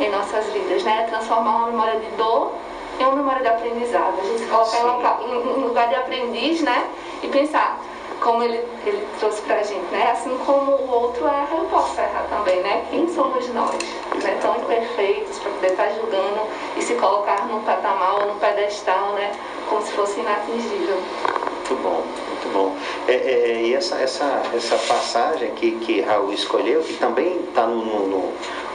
em 0.00 0.10
nossas 0.10 0.46
vidas, 0.46 0.82
né? 0.82 1.06
Transformar 1.08 1.56
uma 1.56 1.66
memória 1.66 2.00
de 2.00 2.10
dor 2.16 2.52
em 2.98 3.04
uma 3.04 3.16
memória 3.16 3.42
de 3.42 3.48
aprendizado. 3.48 4.14
A 4.20 4.24
gente 4.24 4.40
se 4.40 4.46
colocar 4.46 5.20
em 5.22 5.36
um 5.36 5.66
lugar 5.66 5.88
de 5.88 5.94
aprendiz, 5.94 6.62
né? 6.62 6.88
E 7.22 7.28
pensar, 7.28 7.78
como 8.20 8.42
ele, 8.42 8.60
ele 8.84 9.06
trouxe 9.18 9.42
pra 9.42 9.62
gente, 9.62 9.84
né? 9.92 10.10
Assim 10.12 10.36
como 10.44 10.72
o 10.72 10.90
outro 10.90 11.26
erra, 11.26 11.56
eu 11.56 11.64
posso 11.66 11.98
errar 12.00 12.26
também, 12.30 12.60
né? 12.62 12.84
Quem 12.90 13.08
somos 13.08 13.48
nós? 13.50 13.76
Né? 14.22 14.38
Tão 14.40 14.56
imperfeitos 14.56 15.38
para 15.38 15.50
poder 15.52 15.70
estar 15.72 15.88
julgando 15.90 16.40
e 16.76 16.82
se 16.82 16.94
colocar 16.94 17.46
num 17.46 17.60
patamar 17.62 18.14
ou 18.20 18.26
num 18.32 18.38
pedestal, 18.38 19.12
né? 19.12 19.32
Como 19.68 19.82
se 19.82 19.92
fosse 19.92 20.20
inatingível. 20.20 20.96
Muito 20.96 21.82
bom, 21.82 22.02
muito 22.28 22.52
bom. 22.52 22.76
É, 23.08 23.12
é, 23.14 23.62
e 23.62 23.74
essa, 23.74 23.96
essa, 23.96 24.42
essa 24.54 24.76
passagem 24.76 25.50
que, 25.52 25.72
que 25.72 26.00
Raul 26.00 26.32
escolheu, 26.32 26.80
que 26.82 26.94
também 26.94 27.40
está 27.48 27.66
no, 27.66 27.84
no, 27.84 28.06
no- 28.06 28.32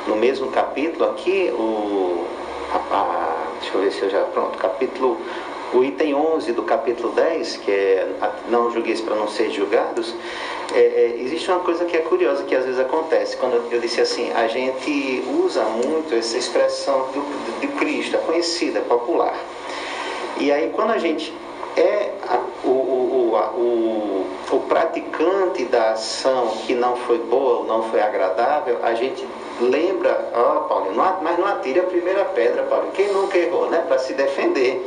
no 0.08 0.16
mesmo 0.16 0.50
capítulo 0.52 1.06
aqui, 1.10 1.50
o, 1.54 2.26
a- 2.74 2.96
a- 2.96 3.48
deixa 3.62 3.78
eu 3.78 3.82
ver 3.82 3.92
se 3.92 4.02
eu 4.02 4.10
já. 4.10 4.22
Pronto, 4.26 4.58
capítulo. 4.58 5.18
O 5.74 5.84
item 5.84 6.14
11 6.14 6.52
do 6.52 6.64
capítulo 6.64 7.14
10, 7.14 7.58
que 7.58 7.72
é 7.72 8.08
Não 8.50 8.70
julgueis 8.72 9.00
para 9.00 9.16
não 9.16 9.28
ser 9.28 9.50
julgados, 9.52 10.14
é, 10.74 10.80
é, 10.80 11.16
existe 11.20 11.50
uma 11.50 11.60
coisa 11.62 11.86
que 11.86 11.96
é 11.96 12.02
curiosa 12.02 12.44
que 12.44 12.56
às 12.56 12.66
vezes 12.66 12.80
acontece. 12.80 13.38
Quando 13.38 13.62
eu 13.72 13.80
disse 13.80 14.02
assim, 14.02 14.32
a 14.34 14.48
gente 14.48 15.24
usa 15.44 15.64
muito 15.64 16.14
essa 16.14 16.38
expressão 16.38 17.08
do, 17.14 17.60
de 17.60 17.68
Cristo, 17.68 18.16
é 18.16 18.20
conhecida, 18.20 18.82
popular. 18.82 19.36
E 20.38 20.52
aí 20.52 20.72
quando 20.74 20.92
a 20.92 20.98
gente 20.98 21.34
é 21.78 22.12
o, 22.64 22.68
o, 22.68 23.36
o, 23.56 24.56
o, 24.56 24.60
praticante 24.68 25.64
da 25.66 25.92
ação 25.92 26.48
que 26.66 26.74
não 26.74 26.98
foi 26.98 27.18
boa 27.20 27.60
ou 27.60 27.66
não 27.66 27.84
foi 27.84 28.02
agradável, 28.02 28.78
a 28.84 28.94
gente 28.94 29.26
lembra, 29.62 30.30
ó 30.34 30.74
a- 30.74 31.20
mas 31.22 31.38
não 31.40 31.48
atire 31.48 31.80
a 31.80 31.84
primeira 31.84 32.26
pedra, 32.26 32.64
Paulinho. 32.64 32.92
Quem 32.94 33.08
nunca 33.14 33.38
errou, 33.38 33.70
né? 33.70 33.84
Para 33.88 34.00
se 34.00 34.14
defender. 34.14 34.86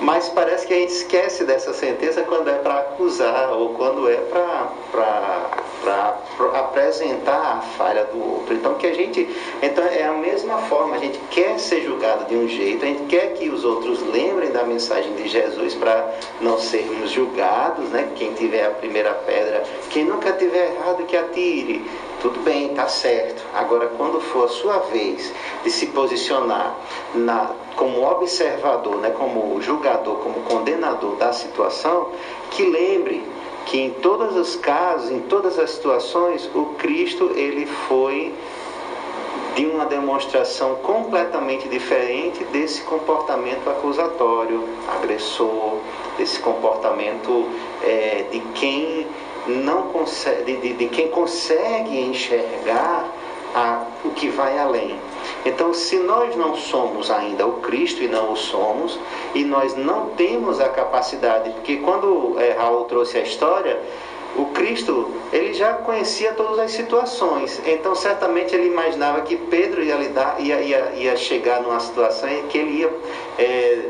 Mas 0.00 0.28
parece 0.28 0.66
que 0.66 0.74
a 0.74 0.78
gente 0.78 0.92
esquece 0.92 1.44
dessa 1.44 1.72
sentença 1.72 2.22
quando 2.22 2.48
é 2.50 2.54
para 2.54 2.80
acusar 2.80 3.52
ou 3.52 3.70
quando 3.70 4.08
é 4.08 4.16
para 4.16 4.68
apresentar 6.54 7.58
a 7.58 7.60
falha 7.60 8.04
do 8.04 8.18
outro. 8.18 8.54
Então 8.54 8.74
que 8.74 8.86
a 8.86 8.94
gente, 8.94 9.28
então 9.62 9.84
é 9.84 10.04
a 10.04 10.12
mesma 10.12 10.58
forma, 10.62 10.96
a 10.96 10.98
gente 10.98 11.18
quer 11.30 11.58
ser 11.58 11.82
julgado 11.82 12.24
de 12.26 12.34
um 12.34 12.48
jeito, 12.48 12.84
a 12.84 12.88
gente 12.88 13.04
quer 13.04 13.34
que 13.34 13.48
os 13.48 13.64
outros 13.64 14.02
lembrem 14.12 14.50
da 14.50 14.64
mensagem 14.64 15.14
de 15.14 15.28
Jesus 15.28 15.74
para 15.74 16.12
não 16.40 16.58
sermos 16.58 17.10
julgados, 17.10 17.88
né? 17.90 18.10
Quem 18.16 18.32
tiver 18.34 18.66
a 18.66 18.70
primeira 18.70 19.12
pedra, 19.12 19.62
quem 19.90 20.04
nunca 20.04 20.32
tiver 20.32 20.72
errado 20.74 21.04
que 21.06 21.16
atire. 21.16 21.84
Tudo 22.24 22.40
bem, 22.40 22.70
tá 22.70 22.88
certo. 22.88 23.44
Agora, 23.52 23.86
quando 23.98 24.18
for 24.18 24.46
a 24.46 24.48
sua 24.48 24.78
vez 24.78 25.30
de 25.62 25.70
se 25.70 25.88
posicionar 25.88 26.74
na, 27.14 27.50
como 27.76 28.02
observador, 28.02 28.96
né, 28.96 29.10
como 29.10 29.60
julgador, 29.60 30.16
como 30.20 30.40
condenador 30.40 31.16
da 31.16 31.34
situação, 31.34 32.12
que 32.50 32.64
lembre 32.64 33.22
que 33.66 33.78
em 33.78 33.90
todos 33.90 34.34
os 34.36 34.56
casos, 34.56 35.10
em 35.10 35.20
todas 35.20 35.58
as 35.58 35.72
situações, 35.72 36.48
o 36.54 36.64
Cristo 36.78 37.30
ele 37.34 37.66
foi 37.66 38.32
de 39.54 39.66
uma 39.66 39.84
demonstração 39.84 40.76
completamente 40.76 41.68
diferente 41.68 42.42
desse 42.44 42.80
comportamento 42.84 43.68
acusatório, 43.68 44.66
agressor, 44.96 45.76
desse 46.16 46.40
comportamento 46.40 47.50
é, 47.82 48.24
de 48.30 48.40
quem 48.54 49.06
não 49.46 49.88
consegue, 49.88 50.56
de, 50.56 50.72
de, 50.72 50.88
quem 50.88 51.08
consegue 51.08 51.98
enxergar 51.98 53.08
a, 53.54 53.86
o 54.04 54.10
que 54.10 54.28
vai 54.28 54.58
além. 54.58 54.98
Então, 55.44 55.72
se 55.72 55.98
nós 55.98 56.34
não 56.36 56.56
somos 56.56 57.10
ainda 57.10 57.46
o 57.46 57.60
Cristo 57.60 58.02
e 58.02 58.08
não 58.08 58.32
o 58.32 58.36
somos, 58.36 58.98
e 59.34 59.44
nós 59.44 59.76
não 59.76 60.10
temos 60.10 60.60
a 60.60 60.68
capacidade, 60.68 61.50
porque 61.50 61.76
quando 61.76 62.38
é, 62.38 62.52
Raul 62.52 62.84
trouxe 62.84 63.18
a 63.18 63.22
história, 63.22 63.78
o 64.36 64.46
Cristo, 64.46 65.12
ele 65.32 65.54
já 65.54 65.74
conhecia 65.74 66.32
todas 66.32 66.58
as 66.58 66.72
situações, 66.72 67.60
então 67.64 67.94
certamente 67.94 68.54
ele 68.54 68.66
imaginava 68.66 69.20
que 69.20 69.36
Pedro 69.36 69.82
ia, 69.82 69.94
lidar, 69.94 70.40
ia, 70.40 70.60
ia, 70.60 70.92
ia 70.96 71.16
chegar 71.16 71.62
numa 71.62 71.78
situação 71.78 72.28
em 72.28 72.46
que 72.48 72.58
ele 72.58 72.80
ia 72.80 72.90
é, 73.38 73.88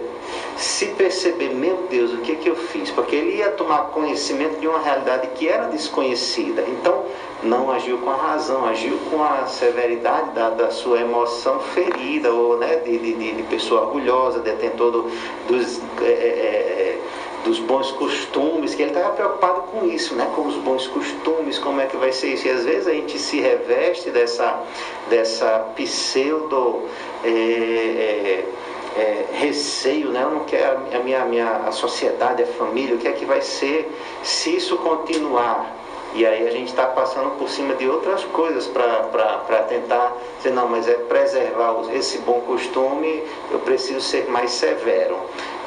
se 0.56 0.86
perceber, 0.86 1.50
meu 1.50 1.86
Deus, 1.90 2.12
o 2.12 2.18
que, 2.18 2.32
é 2.32 2.34
que 2.36 2.48
eu 2.48 2.56
fiz? 2.56 2.90
Porque 2.90 3.16
ele 3.16 3.36
ia 3.36 3.50
tomar 3.50 3.90
conhecimento 3.90 4.60
de 4.60 4.68
uma 4.68 4.80
realidade 4.80 5.28
que 5.34 5.48
era 5.48 5.66
desconhecida. 5.66 6.64
Então, 6.68 7.04
não 7.42 7.70
agiu 7.70 7.98
com 7.98 8.10
a 8.10 8.16
razão, 8.16 8.64
agiu 8.64 8.98
com 9.10 9.22
a 9.22 9.46
severidade 9.46 10.30
da, 10.30 10.50
da 10.50 10.70
sua 10.70 11.00
emoção 11.00 11.60
ferida, 11.60 12.32
ou 12.32 12.56
né, 12.56 12.76
de, 12.76 12.98
de, 12.98 13.32
de 13.32 13.42
pessoa 13.44 13.82
orgulhosa, 13.82 14.40
detentor 14.40 14.90
do, 14.90 15.02
dos. 15.48 15.80
É, 16.00 16.04
é, 16.04 16.64
dos 17.44 17.58
bons 17.58 17.92
costumes, 17.92 18.74
que 18.74 18.82
ele 18.82 18.90
estava 18.90 19.14
preocupado 19.14 19.62
com 19.62 19.86
isso, 19.86 20.14
né? 20.14 20.30
com 20.34 20.46
os 20.46 20.56
bons 20.56 20.86
costumes, 20.86 21.58
como 21.58 21.80
é 21.80 21.86
que 21.86 21.96
vai 21.96 22.10
ser 22.10 22.28
isso. 22.28 22.48
E 22.48 22.50
às 22.50 22.64
vezes 22.64 22.88
a 22.88 22.92
gente 22.92 23.18
se 23.18 23.38
reveste 23.38 24.10
dessa, 24.10 24.62
dessa 25.10 25.58
pseudo 25.76 26.84
é, 27.22 28.44
é, 28.96 29.26
receio, 29.32 30.10
né? 30.10 30.22
eu 30.22 30.30
não 30.30 30.44
quero 30.44 30.78
a 30.92 30.98
minha, 31.00 31.22
a 31.22 31.24
minha 31.24 31.50
a 31.66 31.72
sociedade, 31.72 32.42
a 32.42 32.46
família, 32.46 32.94
o 32.94 32.98
que 32.98 33.08
é 33.08 33.12
que 33.12 33.24
vai 33.24 33.42
ser 33.42 33.90
se 34.22 34.56
isso 34.56 34.76
continuar. 34.78 35.84
E 36.14 36.24
aí 36.24 36.46
a 36.46 36.50
gente 36.52 36.68
está 36.68 36.86
passando 36.86 37.36
por 37.36 37.48
cima 37.48 37.74
de 37.74 37.88
outras 37.88 38.22
coisas 38.26 38.68
para 38.68 39.62
tentar 39.68 40.16
dizer, 40.36 40.52
não, 40.52 40.68
mas 40.68 40.86
é 40.86 40.94
preservar 40.94 41.74
esse 41.92 42.18
bom 42.18 42.40
costume, 42.42 43.24
eu 43.50 43.58
preciso 43.58 44.00
ser 44.00 44.30
mais 44.30 44.52
severo. 44.52 45.18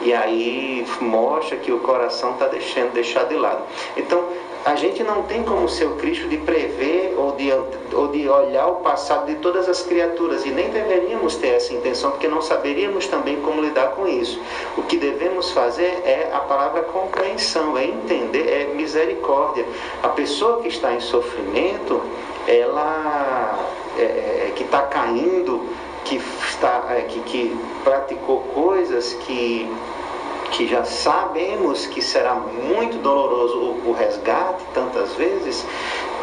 E 0.02 0.14
aí 0.14 0.88
mostra 1.02 1.58
que 1.58 1.70
o 1.70 1.80
coração 1.80 2.32
está 2.32 2.48
deixando 2.48 2.94
deixar 2.94 3.26
de 3.26 3.36
lado. 3.36 3.62
Então, 3.98 4.24
a 4.64 4.76
gente 4.76 5.04
não 5.04 5.24
tem 5.24 5.44
como 5.44 5.68
ser 5.68 5.86
o 5.86 5.96
Cristo 5.96 6.30
de 6.30 6.38
prever 6.38 7.07
ou 7.18 7.32
de, 7.32 7.52
ou 7.94 8.08
de 8.10 8.30
olhar 8.30 8.68
o 8.68 8.76
passado 8.76 9.26
de 9.26 9.36
todas 9.36 9.68
as 9.68 9.82
criaturas 9.82 10.46
e 10.46 10.50
nem 10.50 10.70
deveríamos 10.70 11.36
ter 11.36 11.56
essa 11.56 11.74
intenção, 11.74 12.12
porque 12.12 12.28
não 12.28 12.42
saberíamos 12.42 13.08
também 13.08 13.42
como 13.42 13.62
lidar 13.62 13.92
com 13.92 14.08
isso. 14.08 14.40
O 14.78 14.84
que 14.84 14.98
devemos 14.98 15.52
fazer 15.52 16.02
é 16.06 16.30
a 16.32 16.40
palavra 16.40 16.84
compreensão, 16.84 17.78
é 17.78 17.86
entender, 17.86 18.48
é 18.48 18.74
misericórdia. 18.76 19.66
A 20.04 20.10
pessoa 20.10 20.62
que 20.62 20.68
está 20.68 20.94
em 20.94 21.00
sofrimento, 21.00 22.02
ela 22.48 23.68
é, 23.98 24.04
é, 24.04 24.54
que 24.56 24.64
está 24.64 24.84
caindo, 24.84 25.68
que, 26.06 26.22
está, 26.48 26.86
é, 26.92 27.02
que, 27.02 27.20
que 27.22 27.58
praticou 27.84 28.42
coisas 28.54 29.14
que 29.14 29.68
que 30.52 30.68
já 30.68 30.84
sabemos 30.86 31.86
que 31.88 32.02
será 32.02 32.34
muito 32.36 32.98
doloroso 33.00 33.58
o, 33.58 33.90
o 33.90 33.92
resgate 33.92 34.64
tantas 34.74 35.14
vezes, 35.16 35.66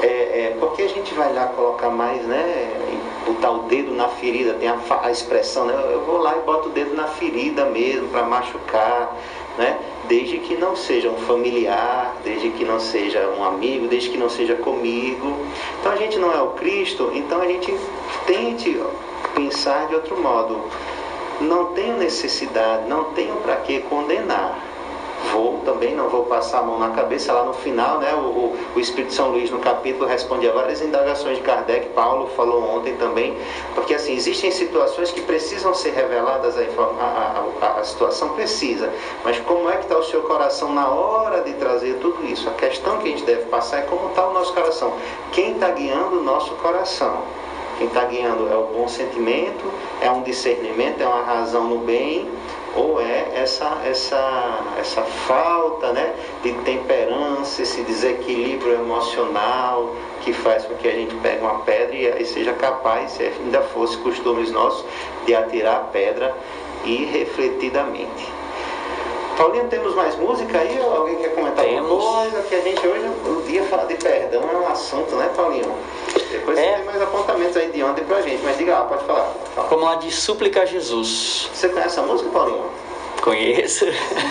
é, 0.05 0.07
é, 0.07 0.57
porque 0.59 0.83
a 0.83 0.89
gente 0.89 1.15
vai 1.15 1.33
lá 1.33 1.47
colocar 1.47 1.89
mais, 1.89 2.23
né, 2.23 2.71
botar 3.27 3.51
o 3.51 3.63
dedo 3.63 3.93
na 3.93 4.09
ferida, 4.09 4.55
tem 4.55 4.69
a, 4.69 4.79
a 5.03 5.11
expressão, 5.11 5.65
né, 5.67 5.75
eu 5.93 6.03
vou 6.03 6.19
lá 6.19 6.37
e 6.37 6.41
boto 6.41 6.69
o 6.69 6.73
dedo 6.73 6.95
na 6.95 7.07
ferida 7.07 7.65
mesmo 7.67 8.09
para 8.09 8.23
machucar, 8.23 9.17
né, 9.57 9.79
desde 10.07 10.39
que 10.39 10.57
não 10.57 10.77
seja 10.77 11.09
um 11.09 11.17
familiar, 11.17 12.15
desde 12.23 12.51
que 12.51 12.65
não 12.65 12.79
seja 12.79 13.27
um 13.39 13.45
amigo, 13.45 13.89
desde 13.89 14.11
que 14.11 14.19
não 14.19 14.29
seja 14.29 14.55
comigo. 14.57 15.39
Então 15.81 15.93
a 15.93 15.97
gente 15.97 16.19
não 16.19 16.33
é 16.33 16.41
o 16.43 16.49
Cristo, 16.49 17.11
então 17.15 17.41
a 17.41 17.47
gente 17.47 17.75
tente 18.27 18.79
pensar 19.35 19.89
de 19.89 19.95
outro 19.95 20.21
modo 20.21 20.61
não 21.41 21.67
tenho 21.67 21.97
necessidade, 21.97 22.89
não 22.89 23.05
tenho 23.05 23.35
para 23.37 23.57
que 23.57 23.81
condenar. 23.81 24.74
Vou 25.33 25.59
também, 25.65 25.95
não 25.95 26.09
vou 26.09 26.25
passar 26.25 26.61
a 26.61 26.63
mão 26.63 26.79
na 26.79 26.91
cabeça. 26.91 27.33
Lá 27.33 27.45
no 27.45 27.53
final, 27.55 27.99
né, 27.99 28.15
o, 28.15 28.55
o 28.75 28.81
Espírito 28.81 29.15
São 29.15 29.31
Luís, 29.31 29.51
no 29.51 29.59
capítulo, 29.59 30.07
responde 30.07 30.49
a 30.49 30.53
várias 30.53 30.83
indagações 30.83 31.39
de 31.39 31.43
Kardec. 31.43 31.89
Paulo 31.91 32.29
falou 32.37 32.63
ontem 32.77 32.95
também. 32.97 33.37
Porque, 33.75 33.95
assim, 33.95 34.15
existem 34.15 34.51
situações 34.51 35.11
que 35.11 35.21
precisam 35.23 35.75
ser 35.75 35.91
reveladas, 35.91 36.57
a, 36.57 36.61
a, 36.61 37.45
a, 37.61 37.81
a 37.81 37.85
situação 37.85 38.31
precisa. 38.31 38.93
Mas 39.25 39.39
como 39.41 39.69
é 39.71 39.77
que 39.77 39.85
está 39.85 39.99
o 39.99 40.03
seu 40.05 40.23
coração 40.23 40.73
na 40.73 40.89
hora 40.89 41.41
de 41.43 41.55
trazer 41.55 41.95
tudo 42.01 42.25
isso? 42.27 42.49
A 42.49 42.53
questão 42.53 42.99
que 42.99 43.09
a 43.09 43.11
gente 43.11 43.25
deve 43.25 43.45
passar 43.47 43.79
é 43.79 43.83
como 43.83 44.09
está 44.09 44.27
o 44.27 44.33
nosso 44.33 44.53
coração. 44.53 44.93
Quem 45.33 45.53
está 45.53 45.71
guiando 45.71 46.19
o 46.19 46.23
nosso 46.23 46.55
coração? 46.57 47.23
Quem 47.79 47.89
está 47.89 48.05
guiando 48.05 48.49
é 48.53 48.57
o 48.57 48.65
bom 48.65 48.87
sentimento, 48.87 49.73
é 50.01 50.09
um 50.09 50.23
discernimento, 50.23 51.01
é 51.01 51.07
uma 51.07 51.23
razão 51.23 51.65
no 51.65 51.79
bem, 51.79 52.31
ou 52.77 53.01
é 53.01 53.31
essa, 53.35 53.81
essa, 53.85 54.61
essa 54.79 55.03
falta 55.03 55.93
né, 55.93 56.13
de 56.43 56.53
temperança, 56.65 57.63
esse 57.63 57.83
desequilíbrio 57.83 58.75
emocional 58.75 59.95
que 60.23 60.33
faz 60.33 60.65
com 60.65 60.75
que 60.77 60.89
a 60.89 60.93
gente 60.93 61.15
pegue 61.17 61.41
uma 61.41 61.61
pedra 61.61 61.95
e, 61.95 62.23
e 62.23 62.25
seja 62.25 62.53
capaz, 62.55 63.13
se 63.13 63.23
ainda 63.23 63.61
fosse 63.61 63.97
costumes 63.99 64.51
nossos, 64.51 64.85
de 65.27 65.35
atirar 65.35 65.77
a 65.77 65.85
pedra 65.85 66.35
irrefletidamente. 66.85 68.44
Paulinho, 69.37 69.67
temos 69.69 69.95
mais 69.95 70.15
música 70.17 70.59
aí? 70.59 70.79
Alguém 70.81 71.17
quer 71.17 71.35
comentar 71.35 71.65
Temos. 71.65 71.91
alguma 71.91 72.21
coisa? 72.23 72.43
Que 72.43 72.55
a 72.55 72.61
gente 72.61 72.87
hoje, 72.87 73.11
o 73.27 73.43
dia 73.47 73.63
falar 73.65 73.85
de 73.85 73.95
perdão 73.97 74.43
é 74.53 74.57
um 74.57 74.69
assunto, 74.69 75.15
né, 75.17 75.29
Paulinho? 75.35 75.73
Depois 76.31 76.57
É. 76.59 76.63
você 76.71 76.77
tem 76.77 76.85
mais 76.85 77.03
apontamentos 77.03 77.57
aí 77.57 77.71
de 77.71 77.83
ontem 77.83 78.05
pra 78.05 78.21
gente, 78.23 78.43
mas 78.45 78.57
diga 78.57 78.75
lá, 78.79 78.85
pode 78.85 79.05
falar. 79.05 79.33
Fala. 79.55 79.69
Vamos 79.69 79.85
lá 79.85 79.95
de 79.97 80.11
súplica 80.13 80.63
a 80.63 80.67
Jesus. 80.67 81.51
Você 81.53 81.69
conhece 81.69 81.99
a 81.99 82.03
música, 82.03 82.31
Paulinho? 82.31 82.65
Conheço. 83.23 83.87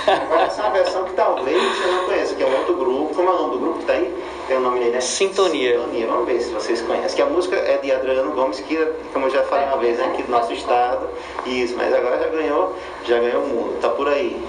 Agora 0.08 0.44
essa 0.44 0.62
é 0.62 0.66
uma 0.66 0.74
versão 0.74 1.04
que 1.06 1.14
talvez 1.14 1.58
você 1.62 1.88
não 1.88 2.06
conheça, 2.06 2.36
que 2.36 2.44
é 2.44 2.46
um 2.46 2.58
outro 2.58 2.76
grupo. 2.76 3.16
Como 3.16 3.28
é 3.28 3.32
o 3.32 3.36
nome 3.36 3.52
do 3.54 3.60
grupo 3.60 3.80
que 3.80 3.86
tá 3.86 3.94
aí? 3.94 4.14
Tem 4.48 4.58
o 4.58 4.60
nome 4.60 4.80
aí, 4.84 4.90
né? 4.92 5.02
Sintonia. 5.02 5.80
Sintonia. 5.80 6.08
Vamos 6.08 6.26
ver 6.28 6.40
se 6.40 6.52
vocês 6.52 6.82
conhecem. 6.82 7.16
Que 7.16 7.22
a 7.22 7.26
música 7.26 7.56
é 7.56 7.78
de 7.78 7.92
Adriano 7.92 8.32
Gomes, 8.34 8.60
que, 8.60 8.78
como 9.12 9.26
eu 9.26 9.32
já 9.32 9.42
falei 9.44 9.66
uma 9.66 9.78
vez, 9.78 10.00
é 10.00 10.06
aqui 10.06 10.22
do 10.24 10.32
nosso 10.32 10.54
estado. 10.54 11.10
Isso, 11.46 11.76
mas 11.76 11.92
agora 11.94 12.20
já 12.20 12.28
ganhou, 12.28 12.74
já 13.04 13.20
ganhou 13.20 13.42
o 13.44 13.48
mundo. 13.48 13.80
Tá 13.82 13.90
por 13.90 14.08
aí. 14.08 14.40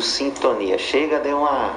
Sintonia. 0.00 0.78
Chega, 0.78 1.18
deu 1.18 1.38
uma. 1.38 1.72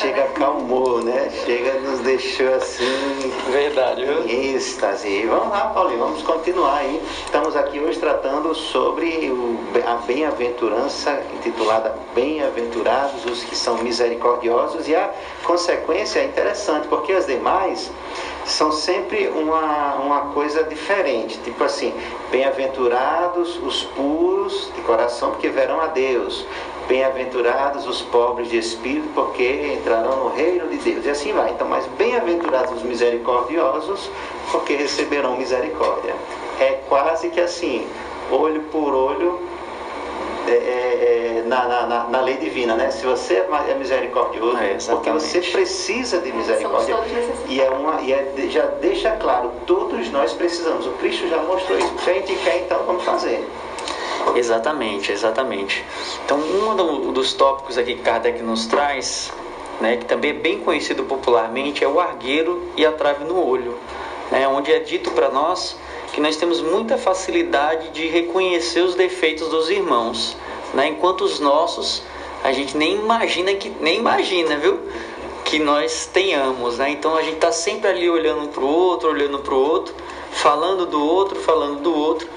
Chega, 0.00 0.22
acalmou, 0.24 1.02
né? 1.02 1.28
Chega, 1.44 1.74
nos 1.80 1.98
deixou 2.00 2.54
assim. 2.54 3.32
Verdade, 3.50 4.04
viu? 4.04 4.24
Em 4.26 4.54
êxtase. 4.54 5.08
E 5.08 5.26
Vamos 5.26 5.48
lá, 5.48 5.70
Paulinho, 5.74 5.98
vamos 5.98 6.22
continuar 6.22 6.78
aí. 6.78 7.02
Estamos 7.24 7.56
aqui 7.56 7.80
hoje 7.80 7.98
tratando 7.98 8.54
sobre 8.54 9.28
o- 9.30 9.58
a 9.86 9.94
bem-aventurança, 10.06 11.20
intitulada 11.34 11.94
Bem-aventurados 12.14 13.24
os 13.26 13.42
que 13.42 13.56
são 13.56 13.78
misericordiosos, 13.78 14.86
e 14.88 14.94
a 14.94 15.10
consequência 15.44 16.20
é 16.20 16.24
interessante, 16.26 16.86
porque 16.86 17.12
as 17.12 17.26
demais 17.26 17.90
são 18.44 18.70
sempre 18.70 19.28
uma, 19.34 19.94
uma 19.96 20.20
coisa 20.32 20.62
diferente. 20.62 21.38
Tipo 21.38 21.64
assim, 21.64 21.92
bem-aventurados 22.30 23.56
os 23.62 23.82
puros 23.82 24.70
de 24.76 24.80
coração, 24.82 25.30
porque 25.32 25.48
verão 25.48 25.80
a 25.80 25.88
Deus. 25.88 26.46
Bem-aventurados 26.88 27.86
os 27.86 28.02
pobres 28.02 28.48
de 28.50 28.58
espírito, 28.58 29.08
porque 29.14 29.74
entrarão 29.78 30.24
no 30.24 30.28
reino 30.34 30.68
de 30.68 30.76
Deus. 30.76 31.06
E 31.06 31.10
assim 31.10 31.32
vai. 31.32 31.50
Então, 31.50 31.66
mas 31.66 31.86
bem-aventurados 31.98 32.72
os 32.72 32.82
misericordiosos, 32.82 34.10
porque 34.52 34.74
receberão 34.74 35.36
misericórdia. 35.36 36.14
É 36.60 36.80
quase 36.88 37.30
que 37.30 37.40
assim, 37.40 37.86
olho 38.30 38.60
por 38.64 38.94
olho, 38.94 39.40
é, 40.46 40.50
é, 40.52 41.38
é, 41.38 41.42
na, 41.46 41.66
na, 41.66 41.86
na- 41.86 42.04
na 42.04 42.20
lei 42.20 42.36
divina, 42.36 42.74
né? 42.74 42.90
Se 42.90 43.04
você 43.06 43.34
é 43.34 43.46
é 43.70 43.74
misericordioso, 43.74 44.58
É, 44.58 44.76
porque 44.90 45.10
você 45.10 45.40
precisa 45.40 46.18
de 46.18 46.32
misericórdia. 46.32 46.94
todos 46.96 47.10
necessitados. 47.10 47.50
E, 47.50 47.60
é 47.62 47.70
uma, 47.70 48.00
e 48.02 48.12
é, 48.12 48.30
já 48.50 48.66
deixa 48.66 49.10
claro, 49.12 49.50
todos 49.66 50.10
nós 50.10 50.34
precisamos. 50.34 50.86
O 50.86 50.90
Cristo 50.92 51.26
já 51.28 51.38
mostrou 51.38 51.78
isso. 51.78 51.94
Se 52.04 52.10
a 52.10 52.12
gente 52.14 52.34
quer, 52.44 52.58
então 52.58 52.78
vamos 52.84 53.04
fazer. 53.04 53.42
Exatamente, 54.34 55.12
exatamente. 55.12 55.84
Então, 56.24 56.38
um 56.38 56.74
do- 56.74 57.12
dos 57.12 57.32
tópicos 57.34 57.78
aqui 57.78 57.94
que 57.94 58.02
Kardec 58.02 58.42
nos 58.42 58.66
traz, 58.66 59.32
né, 59.80 59.96
que 59.96 60.04
também 60.06 60.30
é 60.30 60.34
bem 60.34 60.58
conhecido 60.60 61.04
popularmente, 61.04 61.84
é 61.84 61.88
o 61.88 62.00
argueiro 62.00 62.62
e 62.76 62.84
a 62.84 62.92
trave 62.92 63.24
no 63.24 63.44
olho, 63.44 63.76
né, 64.30 64.48
onde 64.48 64.72
é 64.72 64.78
dito 64.80 65.10
para 65.12 65.28
nós 65.28 65.76
que 66.12 66.20
nós 66.20 66.36
temos 66.36 66.60
muita 66.60 66.96
facilidade 66.96 67.90
de 67.90 68.06
reconhecer 68.06 68.80
os 68.80 68.94
defeitos 68.94 69.48
dos 69.48 69.68
irmãos, 69.68 70.36
né, 70.72 70.88
enquanto 70.88 71.22
os 71.22 71.40
nossos 71.40 72.02
a 72.42 72.52
gente 72.52 72.76
nem 72.76 72.96
imagina 72.96 73.54
que 73.54 73.70
nem 73.80 73.98
imagina, 73.98 74.58
viu? 74.58 74.78
Que 75.46 75.58
nós 75.58 76.04
tenhamos, 76.12 76.76
né? 76.76 76.90
Então 76.90 77.16
a 77.16 77.22
gente 77.22 77.36
está 77.36 77.50
sempre 77.50 77.88
ali 77.88 78.10
olhando 78.10 78.48
para 78.48 78.62
o 78.62 78.68
outro, 78.68 79.08
olhando 79.08 79.38
para 79.38 79.54
o 79.54 79.58
outro, 79.58 79.94
falando 80.30 80.84
do 80.84 81.02
outro, 81.02 81.40
falando 81.40 81.80
do 81.80 81.94
outro 81.94 82.28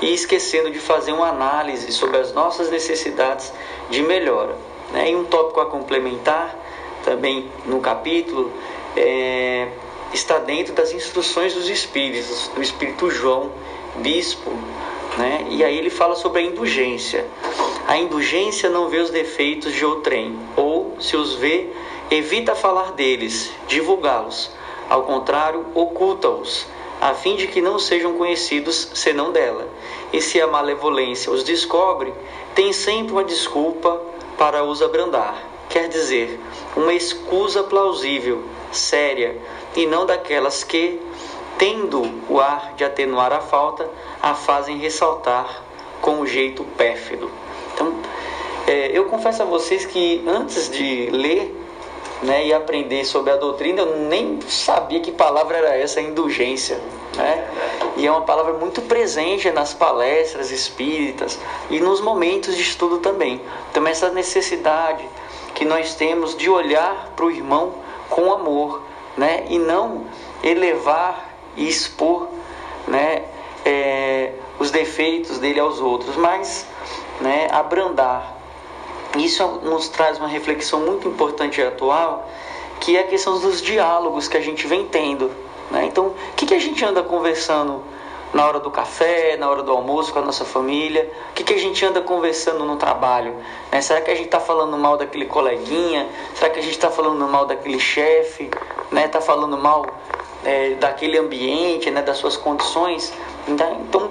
e 0.00 0.12
esquecendo 0.12 0.70
de 0.70 0.78
fazer 0.78 1.12
uma 1.12 1.28
análise 1.28 1.92
sobre 1.92 2.18
as 2.18 2.32
nossas 2.32 2.70
necessidades 2.70 3.52
de 3.90 4.02
melhora. 4.02 4.56
Né? 4.92 5.10
E 5.10 5.16
um 5.16 5.24
tópico 5.24 5.60
a 5.60 5.66
complementar, 5.66 6.56
também 7.04 7.50
no 7.66 7.80
capítulo, 7.80 8.52
é, 8.96 9.68
está 10.12 10.38
dentro 10.38 10.72
das 10.74 10.92
instruções 10.92 11.54
dos 11.54 11.68
Espíritos, 11.68 12.50
do 12.54 12.62
Espírito 12.62 13.10
João, 13.10 13.50
bispo. 13.96 14.50
Né? 15.16 15.46
E 15.50 15.64
aí 15.64 15.76
ele 15.76 15.90
fala 15.90 16.14
sobre 16.14 16.40
a 16.40 16.44
indulgência. 16.44 17.26
A 17.86 17.96
indulgência 17.96 18.68
não 18.68 18.88
vê 18.88 18.98
os 18.98 19.10
defeitos 19.10 19.72
de 19.72 19.84
outrem, 19.84 20.38
ou, 20.56 20.96
se 21.00 21.16
os 21.16 21.34
vê, 21.34 21.70
evita 22.10 22.54
falar 22.54 22.92
deles, 22.92 23.50
divulgá-los. 23.66 24.50
Ao 24.88 25.02
contrário, 25.02 25.66
oculta-os, 25.74 26.66
a 27.00 27.14
fim 27.14 27.36
de 27.36 27.46
que 27.46 27.60
não 27.60 27.78
sejam 27.78 28.14
conhecidos 28.14 28.90
senão 28.94 29.30
dela. 29.30 29.68
E 30.12 30.20
se 30.20 30.40
a 30.40 30.46
malevolência 30.46 31.32
os 31.32 31.44
descobre, 31.44 32.12
tem 32.54 32.72
sempre 32.72 33.12
uma 33.12 33.24
desculpa 33.24 34.00
para 34.36 34.64
os 34.64 34.82
abrandar. 34.82 35.42
Quer 35.68 35.88
dizer, 35.88 36.40
uma 36.76 36.92
escusa 36.92 37.62
plausível, 37.62 38.42
séria, 38.72 39.36
e 39.76 39.86
não 39.86 40.06
daquelas 40.06 40.64
que, 40.64 41.00
tendo 41.58 42.02
o 42.28 42.40
ar 42.40 42.72
de 42.74 42.84
atenuar 42.84 43.32
a 43.32 43.40
falta, 43.40 43.88
a 44.22 44.34
fazem 44.34 44.78
ressaltar 44.78 45.62
com 46.00 46.20
um 46.20 46.26
jeito 46.26 46.64
pérfido. 46.76 47.30
Então, 47.74 47.94
é, 48.66 48.90
eu 48.92 49.04
confesso 49.04 49.42
a 49.42 49.46
vocês 49.46 49.84
que 49.84 50.24
antes 50.26 50.70
de 50.70 51.10
ler 51.10 51.54
né, 52.22 52.46
e 52.46 52.52
aprender 52.52 53.04
sobre 53.04 53.32
a 53.32 53.36
doutrina, 53.36 53.82
eu 53.82 53.96
nem 53.96 54.40
sabia 54.48 55.00
que 55.00 55.12
palavra 55.12 55.58
era 55.58 55.76
essa, 55.76 56.00
indulgência. 56.00 56.80
Né? 57.16 57.48
E 57.96 58.06
é 58.06 58.10
uma 58.10 58.22
palavra 58.22 58.54
muito 58.54 58.82
presente 58.82 59.50
nas 59.50 59.74
palestras 59.74 60.50
espíritas 60.50 61.38
e 61.70 61.80
nos 61.80 62.00
momentos 62.00 62.56
de 62.56 62.62
estudo 62.62 62.98
também. 62.98 63.40
Então, 63.70 63.86
essa 63.86 64.10
necessidade 64.10 65.08
que 65.54 65.64
nós 65.64 65.94
temos 65.94 66.36
de 66.36 66.48
olhar 66.48 67.12
para 67.16 67.24
o 67.24 67.30
irmão 67.30 67.74
com 68.08 68.32
amor 68.32 68.82
né? 69.16 69.44
e 69.48 69.58
não 69.58 70.06
elevar 70.42 71.28
e 71.56 71.68
expor 71.68 72.28
né, 72.86 73.24
é, 73.64 74.32
os 74.58 74.70
defeitos 74.70 75.38
dele 75.38 75.60
aos 75.60 75.80
outros, 75.80 76.16
mas 76.16 76.66
né, 77.20 77.48
abrandar. 77.50 78.37
Isso 79.16 79.44
nos 79.62 79.88
traz 79.88 80.18
uma 80.18 80.28
reflexão 80.28 80.80
muito 80.80 81.08
importante 81.08 81.60
e 81.60 81.64
atual, 81.64 82.28
que 82.80 82.96
é 82.96 83.00
a 83.00 83.04
questão 83.04 83.38
dos 83.40 83.62
diálogos 83.62 84.28
que 84.28 84.36
a 84.36 84.40
gente 84.40 84.66
vem 84.66 84.86
tendo. 84.86 85.30
Né? 85.70 85.86
Então, 85.86 86.08
o 86.08 86.14
que, 86.36 86.46
que 86.46 86.54
a 86.54 86.58
gente 86.58 86.84
anda 86.84 87.02
conversando 87.02 87.82
na 88.32 88.46
hora 88.46 88.60
do 88.60 88.70
café, 88.70 89.36
na 89.36 89.48
hora 89.48 89.62
do 89.62 89.72
almoço 89.72 90.12
com 90.12 90.18
a 90.18 90.22
nossa 90.22 90.44
família? 90.44 91.10
O 91.30 91.34
que, 91.34 91.42
que 91.42 91.54
a 91.54 91.58
gente 91.58 91.84
anda 91.84 92.00
conversando 92.00 92.64
no 92.64 92.76
trabalho? 92.76 93.34
Né? 93.72 93.80
Será 93.80 94.00
que 94.00 94.10
a 94.10 94.14
gente 94.14 94.26
está 94.26 94.40
falando 94.40 94.76
mal 94.76 94.96
daquele 94.96 95.26
coleguinha? 95.26 96.08
Será 96.34 96.50
que 96.50 96.58
a 96.58 96.62
gente 96.62 96.72
está 96.72 96.90
falando 96.90 97.26
mal 97.26 97.46
daquele 97.46 97.80
chefe? 97.80 98.44
Está 98.44 98.84
né? 98.92 99.08
Tá 99.08 99.20
falando 99.20 99.56
mal 99.56 99.86
é, 100.44 100.70
daquele 100.74 101.18
ambiente, 101.18 101.90
né? 101.90 102.02
das 102.02 102.18
suas 102.18 102.36
condições? 102.36 103.12
Então, 103.48 103.80
então, 103.80 104.10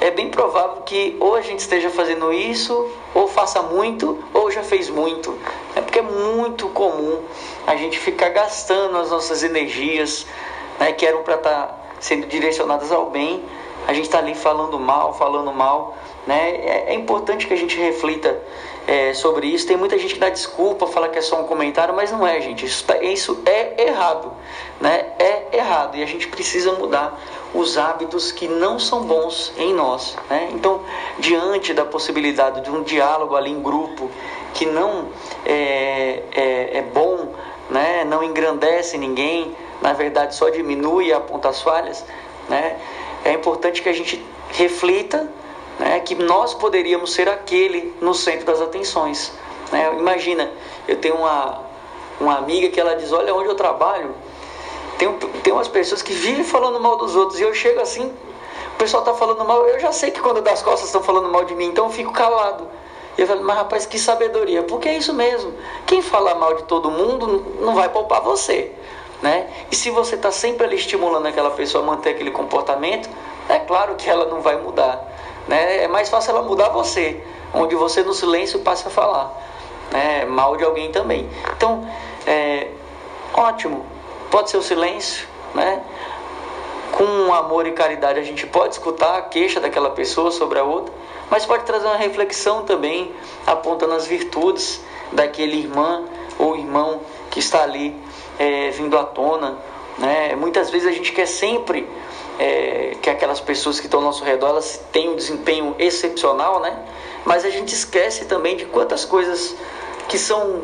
é 0.00 0.10
bem 0.10 0.28
provável 0.30 0.82
que 0.82 1.16
ou 1.18 1.34
a 1.34 1.40
gente 1.40 1.60
esteja 1.60 1.88
fazendo 1.88 2.32
isso, 2.32 2.90
ou 3.14 3.26
faça 3.26 3.62
muito, 3.62 4.22
ou 4.34 4.50
já 4.50 4.62
fez 4.62 4.90
muito. 4.90 5.36
É 5.74 5.80
porque 5.80 5.98
é 5.98 6.02
muito 6.02 6.68
comum 6.68 7.22
a 7.66 7.74
gente 7.76 7.98
ficar 7.98 8.28
gastando 8.28 8.98
as 8.98 9.10
nossas 9.10 9.42
energias, 9.42 10.26
né, 10.78 10.92
que 10.92 11.06
eram 11.06 11.22
para 11.22 11.36
estar 11.36 11.66
tá 11.66 11.78
sendo 11.98 12.26
direcionadas 12.26 12.92
ao 12.92 13.08
bem, 13.08 13.42
a 13.86 13.92
gente 13.94 14.04
está 14.04 14.18
ali 14.18 14.34
falando 14.34 14.78
mal, 14.78 15.14
falando 15.14 15.52
mal. 15.52 15.96
Né? 16.26 16.50
É, 16.56 16.84
é 16.88 16.94
importante 16.94 17.46
que 17.46 17.52
a 17.52 17.56
gente 17.56 17.76
reflita 17.78 18.40
é, 18.86 19.14
sobre 19.14 19.46
isso. 19.46 19.66
Tem 19.66 19.76
muita 19.76 19.98
gente 19.98 20.14
que 20.14 20.20
dá 20.20 20.28
desculpa, 20.28 20.86
fala 20.86 21.08
que 21.08 21.18
é 21.18 21.22
só 21.22 21.40
um 21.40 21.44
comentário, 21.44 21.94
mas 21.94 22.10
não 22.10 22.26
é, 22.26 22.40
gente. 22.40 22.64
Isso, 22.64 22.84
tá, 22.84 23.02
isso 23.02 23.42
é 23.46 23.86
errado. 23.86 24.32
Né? 24.80 25.06
É 25.18 25.56
errado 25.56 25.96
e 25.96 26.02
a 26.02 26.06
gente 26.06 26.28
precisa 26.28 26.72
mudar 26.72 27.18
os 27.54 27.78
hábitos 27.78 28.32
que 28.32 28.48
não 28.48 28.78
são 28.78 29.02
bons 29.02 29.52
em 29.56 29.72
nós. 29.72 30.16
Né? 30.28 30.50
Então, 30.52 30.82
diante 31.18 31.72
da 31.72 31.84
possibilidade 31.84 32.62
de 32.62 32.70
um 32.70 32.82
diálogo 32.82 33.36
ali 33.36 33.50
em 33.50 33.62
grupo 33.62 34.10
que 34.52 34.66
não 34.66 35.08
é, 35.44 36.22
é, 36.32 36.78
é 36.78 36.82
bom, 36.82 37.34
né? 37.70 38.04
não 38.04 38.22
engrandece 38.22 38.96
ninguém, 38.98 39.54
na 39.82 39.92
verdade 39.92 40.34
só 40.34 40.48
diminui 40.48 41.06
e 41.06 41.12
aponta 41.12 41.48
as 41.48 41.60
falhas, 41.60 42.04
né? 42.48 42.76
é 43.24 43.32
importante 43.32 43.82
que 43.82 43.88
a 43.88 43.92
gente 43.92 44.24
reflita 44.50 45.28
né? 45.78 46.00
que 46.00 46.14
nós 46.14 46.54
poderíamos 46.54 47.12
ser 47.12 47.28
aquele 47.28 47.94
no 48.00 48.14
centro 48.14 48.46
das 48.46 48.60
atenções. 48.60 49.32
Né? 49.72 49.94
Imagina, 49.98 50.50
eu 50.86 50.96
tenho 50.96 51.16
uma, 51.16 51.62
uma 52.20 52.36
amiga 52.36 52.68
que 52.68 52.80
ela 52.80 52.94
diz, 52.94 53.12
olha 53.12 53.34
onde 53.34 53.48
eu 53.48 53.54
trabalho, 53.54 54.14
tem, 54.98 55.12
tem 55.42 55.52
umas 55.52 55.68
pessoas 55.68 56.02
que 56.02 56.12
vivem 56.12 56.44
falando 56.44 56.80
mal 56.80 56.96
dos 56.96 57.16
outros. 57.16 57.40
E 57.40 57.42
eu 57.42 57.52
chego 57.54 57.80
assim, 57.80 58.06
o 58.74 58.76
pessoal 58.78 59.02
está 59.02 59.14
falando 59.14 59.44
mal. 59.44 59.66
Eu 59.66 59.80
já 59.80 59.92
sei 59.92 60.10
que 60.10 60.20
quando 60.20 60.40
das 60.40 60.62
costas 60.62 60.86
estão 60.86 61.02
falando 61.02 61.28
mal 61.28 61.44
de 61.44 61.54
mim, 61.54 61.66
então 61.66 61.86
eu 61.86 61.90
fico 61.90 62.12
calado. 62.12 62.68
E 63.16 63.20
eu 63.20 63.26
falo, 63.26 63.44
mas 63.44 63.56
rapaz, 63.56 63.86
que 63.86 63.98
sabedoria. 63.98 64.62
Porque 64.62 64.88
é 64.88 64.96
isso 64.96 65.12
mesmo. 65.12 65.54
Quem 65.86 66.02
fala 66.02 66.34
mal 66.34 66.54
de 66.54 66.64
todo 66.64 66.90
mundo 66.90 67.56
não 67.60 67.74
vai 67.74 67.88
poupar 67.88 68.20
você. 68.20 68.72
Né? 69.22 69.48
E 69.70 69.76
se 69.76 69.90
você 69.90 70.16
está 70.16 70.30
sempre 70.30 70.66
ali 70.66 70.76
estimulando 70.76 71.26
aquela 71.26 71.50
pessoa 71.50 71.82
a 71.82 71.86
manter 71.86 72.10
aquele 72.10 72.30
comportamento, 72.30 73.08
é 73.48 73.58
claro 73.58 73.94
que 73.94 74.08
ela 74.08 74.26
não 74.26 74.40
vai 74.40 74.56
mudar. 74.60 75.13
Né? 75.48 75.84
É 75.84 75.88
mais 75.88 76.08
fácil 76.08 76.30
ela 76.30 76.42
mudar 76.42 76.70
você, 76.70 77.22
onde 77.52 77.74
você 77.74 78.02
no 78.02 78.14
silêncio 78.14 78.60
passa 78.60 78.88
a 78.88 78.90
falar 78.90 79.44
né? 79.94 80.24
mal 80.24 80.56
de 80.56 80.64
alguém 80.64 80.90
também. 80.90 81.28
Então, 81.56 81.88
é, 82.26 82.68
ótimo, 83.32 83.86
pode 84.30 84.50
ser 84.50 84.56
o 84.56 84.62
silêncio, 84.62 85.26
né? 85.54 85.82
Com 86.92 87.32
amor 87.32 87.66
e 87.66 87.72
caridade 87.72 88.18
a 88.18 88.22
gente 88.22 88.46
pode 88.46 88.74
escutar 88.74 89.16
a 89.16 89.22
queixa 89.22 89.60
daquela 89.60 89.90
pessoa 89.90 90.30
sobre 90.30 90.58
a 90.58 90.64
outra, 90.64 90.92
mas 91.30 91.46
pode 91.46 91.64
trazer 91.64 91.86
uma 91.86 91.96
reflexão 91.96 92.64
também, 92.64 93.12
apontando 93.46 93.94
as 93.94 94.06
virtudes 94.06 94.80
daquele 95.12 95.58
irmã 95.58 96.04
ou 96.38 96.56
irmão 96.56 97.00
que 97.30 97.38
está 97.38 97.62
ali 97.62 97.96
é, 98.38 98.70
vindo 98.70 98.98
à 98.98 99.04
tona, 99.04 99.58
Né? 99.98 100.34
Muitas 100.34 100.70
vezes 100.70 100.88
a 100.88 100.92
gente 100.92 101.12
quer 101.12 101.26
sempre 101.26 101.88
é, 102.38 102.96
que 103.00 103.08
aquelas 103.08 103.40
pessoas 103.40 103.78
que 103.80 103.86
estão 103.86 104.00
ao 104.00 104.06
nosso 104.06 104.24
redor 104.24 104.48
elas 104.48 104.80
tenham 104.92 105.12
um 105.12 105.16
desempenho 105.16 105.74
excepcional, 105.78 106.60
né? 106.60 106.76
mas 107.24 107.44
a 107.44 107.50
gente 107.50 107.74
esquece 107.74 108.26
também 108.26 108.56
de 108.56 108.66
quantas 108.66 109.04
coisas 109.04 109.54
que 110.08 110.18
são 110.18 110.62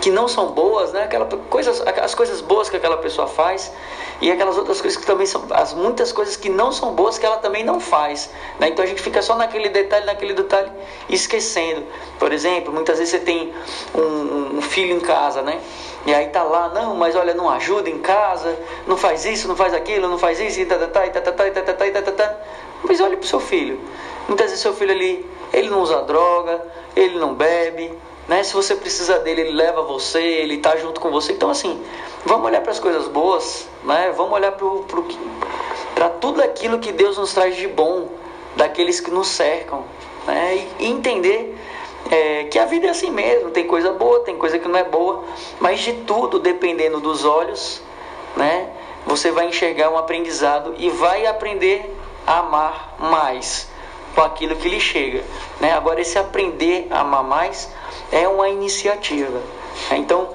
que 0.00 0.10
não 0.10 0.26
são 0.26 0.52
boas, 0.52 0.92
né? 0.92 1.04
Aquela 1.04 1.26
coisas, 1.26 1.80
as 1.80 2.14
coisas 2.14 2.40
boas 2.40 2.70
que 2.70 2.76
aquela 2.76 2.96
pessoa 2.96 3.26
faz 3.26 3.72
e 4.20 4.30
aquelas 4.30 4.56
outras 4.56 4.80
coisas 4.80 4.98
que 4.98 5.06
também 5.06 5.26
são 5.26 5.46
as 5.50 5.72
muitas 5.74 6.12
coisas 6.12 6.36
que 6.36 6.48
não 6.48 6.72
são 6.72 6.94
boas 6.94 7.18
que 7.18 7.26
ela 7.26 7.36
também 7.38 7.64
não 7.64 7.78
faz, 7.80 8.30
né? 8.58 8.68
Então 8.68 8.84
a 8.84 8.88
gente 8.88 9.02
fica 9.02 9.20
só 9.20 9.36
naquele 9.36 9.68
detalhe, 9.68 10.06
naquele 10.06 10.34
detalhe, 10.34 10.70
esquecendo. 11.08 11.84
Por 12.18 12.32
exemplo, 12.32 12.72
muitas 12.72 12.98
vezes 12.98 13.12
você 13.12 13.20
tem 13.20 13.52
um, 13.94 14.58
um 14.58 14.62
filho 14.62 14.96
em 14.96 15.00
casa, 15.00 15.42
né? 15.42 15.60
E 16.06 16.14
aí 16.14 16.28
tá 16.28 16.42
lá, 16.42 16.70
não, 16.70 16.96
mas 16.96 17.14
olha, 17.14 17.34
não 17.34 17.48
ajuda 17.50 17.90
em 17.90 17.98
casa, 17.98 18.58
não 18.86 18.96
faz 18.96 19.26
isso, 19.26 19.46
não 19.46 19.56
faz 19.56 19.74
aquilo, 19.74 20.08
não 20.08 20.18
faz 20.18 20.40
isso, 20.40 20.60
e 20.60 20.64
tá, 20.64 20.78
tá, 20.78 20.86
tá, 20.88 21.06
e 21.06 21.10
tá, 21.10 21.20
tá, 21.20 21.32
tá, 21.32 21.46
e 21.46 21.50
tá, 21.50 21.62
tá, 21.62 21.74
tá, 21.74 21.86
e 21.86 21.90
tá, 21.90 22.02
tá, 22.02 22.12
tá. 22.12 22.36
Mas 22.84 23.00
olhe 23.00 23.16
pro 23.16 23.26
seu 23.26 23.40
filho. 23.40 23.78
Muitas 24.26 24.46
vezes 24.46 24.62
seu 24.62 24.72
filho 24.72 24.92
ali, 24.92 25.28
ele 25.52 25.68
não 25.68 25.80
usa 25.80 26.00
droga, 26.02 26.62
ele 26.96 27.18
não 27.18 27.34
bebe, 27.34 27.92
né? 28.30 28.44
Se 28.44 28.54
você 28.54 28.76
precisa 28.76 29.18
dele, 29.18 29.40
ele 29.40 29.50
leva 29.50 29.82
você, 29.82 30.22
ele 30.22 30.54
está 30.54 30.76
junto 30.76 31.00
com 31.00 31.10
você. 31.10 31.32
Então, 31.32 31.50
assim, 31.50 31.82
vamos 32.24 32.46
olhar 32.46 32.60
para 32.60 32.70
as 32.70 32.78
coisas 32.78 33.08
boas, 33.08 33.66
né? 33.82 34.14
vamos 34.16 34.32
olhar 34.32 34.52
para 34.52 36.08
tudo 36.10 36.40
aquilo 36.40 36.78
que 36.78 36.92
Deus 36.92 37.18
nos 37.18 37.34
traz 37.34 37.56
de 37.56 37.66
bom, 37.66 38.08
daqueles 38.54 39.00
que 39.00 39.10
nos 39.10 39.26
cercam, 39.26 39.84
né? 40.28 40.64
e, 40.78 40.86
entender 40.86 41.58
é, 42.08 42.44
que 42.44 42.56
a 42.56 42.66
vida 42.66 42.86
é 42.86 42.90
assim 42.90 43.10
mesmo: 43.10 43.50
tem 43.50 43.66
coisa 43.66 43.92
boa, 43.92 44.20
tem 44.20 44.36
coisa 44.36 44.60
que 44.60 44.68
não 44.68 44.78
é 44.78 44.84
boa, 44.84 45.24
mas 45.58 45.80
de 45.80 45.92
tudo, 45.92 46.38
dependendo 46.38 47.00
dos 47.00 47.24
olhos, 47.24 47.82
né? 48.36 48.70
você 49.04 49.32
vai 49.32 49.48
enxergar 49.48 49.90
um 49.90 49.98
aprendizado 49.98 50.76
e 50.78 50.88
vai 50.88 51.26
aprender 51.26 51.92
a 52.24 52.38
amar 52.38 52.94
mais 52.96 53.68
com 54.14 54.20
aquilo 54.20 54.54
que 54.54 54.68
lhe 54.68 54.78
chega. 54.78 55.24
Né? 55.58 55.72
Agora, 55.72 56.00
esse 56.00 56.16
aprender 56.16 56.86
a 56.90 57.00
amar 57.00 57.24
mais 57.24 57.68
é 58.12 58.28
uma 58.28 58.48
iniciativa. 58.48 59.40
Então, 59.92 60.28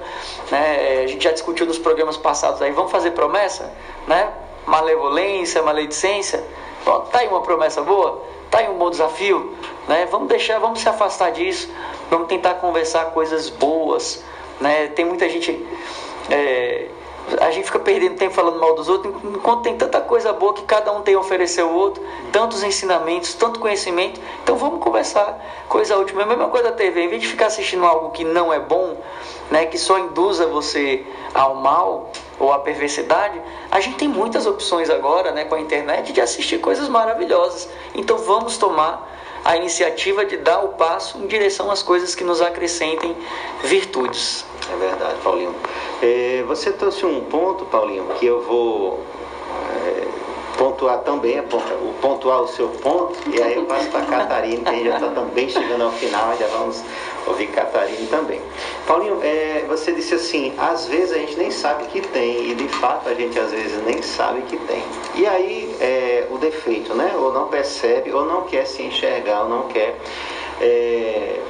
né, 0.50 1.02
a 1.04 1.06
gente 1.06 1.22
já 1.22 1.32
discutiu 1.32 1.66
nos 1.66 1.78
programas 1.78 2.16
passados 2.16 2.60
aí, 2.62 2.72
vamos 2.72 2.90
fazer 2.90 3.12
promessa, 3.12 3.72
né? 4.06 4.32
Malevolência, 4.66 5.62
maledicência, 5.62 6.44
Ó, 6.86 7.00
tá 7.00 7.18
aí 7.18 7.26
uma 7.26 7.42
promessa 7.42 7.82
boa, 7.82 8.22
tá 8.48 8.58
aí 8.58 8.68
um 8.68 8.78
bom 8.78 8.88
desafio, 8.88 9.52
né? 9.88 10.06
Vamos 10.06 10.28
deixar, 10.28 10.60
vamos 10.60 10.80
se 10.80 10.88
afastar 10.88 11.32
disso, 11.32 11.68
vamos 12.08 12.28
tentar 12.28 12.54
conversar 12.54 13.06
coisas 13.06 13.50
boas, 13.50 14.22
né? 14.60 14.86
Tem 14.88 15.04
muita 15.04 15.28
gente 15.28 15.66
é, 16.30 16.86
a 17.40 17.50
gente 17.50 17.64
fica 17.64 17.78
perdendo 17.78 18.16
tempo 18.16 18.34
falando 18.34 18.58
mal 18.60 18.74
dos 18.74 18.88
outros, 18.88 19.14
enquanto 19.24 19.62
tem 19.62 19.76
tanta 19.76 20.00
coisa 20.00 20.32
boa 20.32 20.54
que 20.54 20.62
cada 20.62 20.92
um 20.92 21.02
tem 21.02 21.14
a 21.14 21.18
oferecer 21.18 21.62
ao 21.62 21.72
outro, 21.72 22.02
tantos 22.30 22.62
ensinamentos, 22.62 23.34
tanto 23.34 23.58
conhecimento. 23.58 24.20
Então 24.42 24.56
vamos 24.56 24.80
conversar. 24.80 25.38
Coisa 25.68 25.96
última, 25.96 26.22
a 26.22 26.26
mesma 26.26 26.48
coisa 26.48 26.70
da 26.70 26.76
TV, 26.76 27.02
em 27.04 27.08
vez 27.08 27.22
de 27.22 27.28
ficar 27.28 27.46
assistindo 27.46 27.84
algo 27.84 28.10
que 28.10 28.24
não 28.24 28.52
é 28.52 28.60
bom, 28.60 28.96
né, 29.50 29.66
que 29.66 29.78
só 29.78 29.98
induza 29.98 30.46
você 30.46 31.04
ao 31.34 31.54
mal 31.56 32.12
ou 32.38 32.52
à 32.52 32.58
perversidade, 32.58 33.40
a 33.70 33.80
gente 33.80 33.96
tem 33.96 34.08
muitas 34.08 34.46
opções 34.46 34.90
agora, 34.90 35.32
né, 35.32 35.44
com 35.44 35.54
a 35.54 35.60
internet 35.60 36.12
de 36.12 36.20
assistir 36.20 36.58
coisas 36.58 36.88
maravilhosas. 36.88 37.68
Então 37.94 38.18
vamos 38.18 38.56
tomar 38.56 39.15
a 39.46 39.56
iniciativa 39.56 40.24
de 40.24 40.36
dar 40.36 40.64
o 40.64 40.70
passo 40.70 41.18
em 41.18 41.26
direção 41.28 41.70
às 41.70 41.80
coisas 41.80 42.16
que 42.16 42.24
nos 42.24 42.42
acrescentem 42.42 43.16
virtudes. 43.62 44.44
É 44.72 44.76
verdade, 44.76 45.14
Paulinho. 45.22 45.54
É, 46.02 46.42
você 46.48 46.72
trouxe 46.72 47.06
um 47.06 47.20
ponto, 47.20 47.64
Paulinho, 47.66 48.06
que 48.18 48.26
eu 48.26 48.42
vou 48.42 49.04
é, 49.86 50.08
pontuar 50.56 50.98
também, 51.00 51.42
pontuar 52.00 52.42
o 52.42 52.48
seu 52.48 52.68
ponto, 52.68 53.16
e 53.28 53.42
aí 53.42 53.56
eu 53.56 53.64
passo 53.64 53.88
para 53.90 54.00
a 54.00 54.06
Catarina, 54.06 54.70
que 54.70 54.84
já 54.84 54.94
está 54.94 55.08
também 55.08 55.48
chegando 55.48 55.84
ao 55.84 55.92
final, 55.92 56.36
já 56.38 56.46
vamos 56.48 56.82
ouvir 57.26 57.48
Catarina 57.48 58.06
também. 58.10 58.40
Paulinho, 58.86 59.20
é, 59.22 59.64
você 59.68 59.92
disse 59.92 60.14
assim, 60.14 60.52
às 60.58 60.86
vezes 60.86 61.12
a 61.12 61.18
gente 61.18 61.36
nem 61.36 61.50
sabe 61.50 61.84
que 61.86 62.00
tem, 62.00 62.50
e 62.50 62.54
de 62.54 62.68
fato 62.68 63.08
a 63.08 63.14
gente 63.14 63.38
às 63.38 63.50
vezes 63.50 63.82
nem 63.84 64.00
sabe 64.02 64.42
que 64.42 64.56
tem. 64.56 64.82
E 65.14 65.26
aí 65.26 65.76
é, 65.80 66.26
o 66.30 66.38
defeito, 66.38 66.94
né? 66.94 67.12
Ou 67.16 67.32
não 67.32 67.48
percebe, 67.48 68.12
ou 68.12 68.24
não 68.24 68.42
quer 68.42 68.66
se 68.66 68.82
enxergar, 68.82 69.42
ou 69.42 69.48
não 69.48 69.62
quer 69.68 69.96
é, 70.60 71.40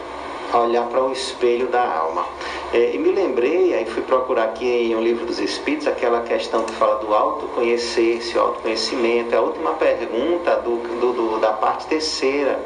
olhar 0.55 0.87
para 0.87 1.03
o 1.03 1.13
espelho 1.13 1.69
da 1.69 1.83
alma. 1.83 2.27
É, 2.73 2.95
e 2.95 2.99
me 2.99 3.13
lembrei, 3.13 3.75
aí 3.75 3.85
fui 3.87 4.03
procurar 4.03 4.45
aqui 4.45 4.67
em 4.67 4.97
um 4.97 5.01
livro 5.01 5.25
dos 5.25 5.39
Espíritos, 5.39 5.87
aquela 5.87 6.23
questão 6.23 6.65
que 6.65 6.73
fala 6.75 6.97
do 6.97 7.15
autoconhecer-se, 7.15 8.39
autoconhecimento, 8.39 9.35
é 9.35 9.39
a 9.39 9.41
última 9.41 9.73
pergunta 9.75 10.57
do, 10.57 10.77
do, 11.01 11.13
do, 11.13 11.39
da 11.39 11.53
parte 11.53 11.87
terceira, 11.87 12.61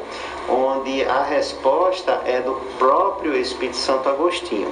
onde 0.49 1.03
a 1.03 1.23
resposta 1.23 2.21
é 2.25 2.41
do 2.41 2.53
próprio 2.77 3.35
Espírito 3.35 3.77
Santo 3.77 4.09
Agostinho. 4.09 4.71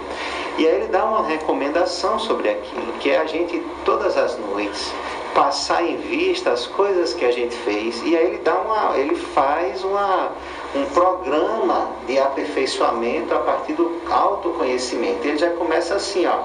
E 0.57 0.67
aí 0.67 0.75
ele 0.75 0.87
dá 0.87 1.05
uma 1.05 1.23
recomendação 1.23 2.19
sobre 2.19 2.49
aquilo, 2.49 2.91
que 2.99 3.11
é 3.11 3.19
a 3.19 3.25
gente, 3.25 3.63
todas 3.85 4.17
as 4.17 4.37
noites, 4.37 4.91
passar 5.39 5.85
em 5.85 5.95
vista 5.95 6.51
as 6.51 6.67
coisas 6.67 7.13
que 7.13 7.23
a 7.23 7.31
gente 7.31 7.55
fez, 7.55 8.01
e 8.03 8.13
aí 8.17 8.25
ele 8.25 8.39
dá 8.39 8.55
uma, 8.55 8.97
ele 8.97 9.15
faz 9.15 9.85
uma 9.85 10.33
um 10.75 10.85
programa 10.87 11.91
de 12.05 12.19
aperfeiçoamento 12.19 13.33
a 13.33 13.39
partir 13.39 13.73
do 13.73 14.01
autoconhecimento. 14.09 15.25
Ele 15.25 15.37
já 15.37 15.49
começa 15.51 15.95
assim, 15.95 16.25
ó, 16.25 16.41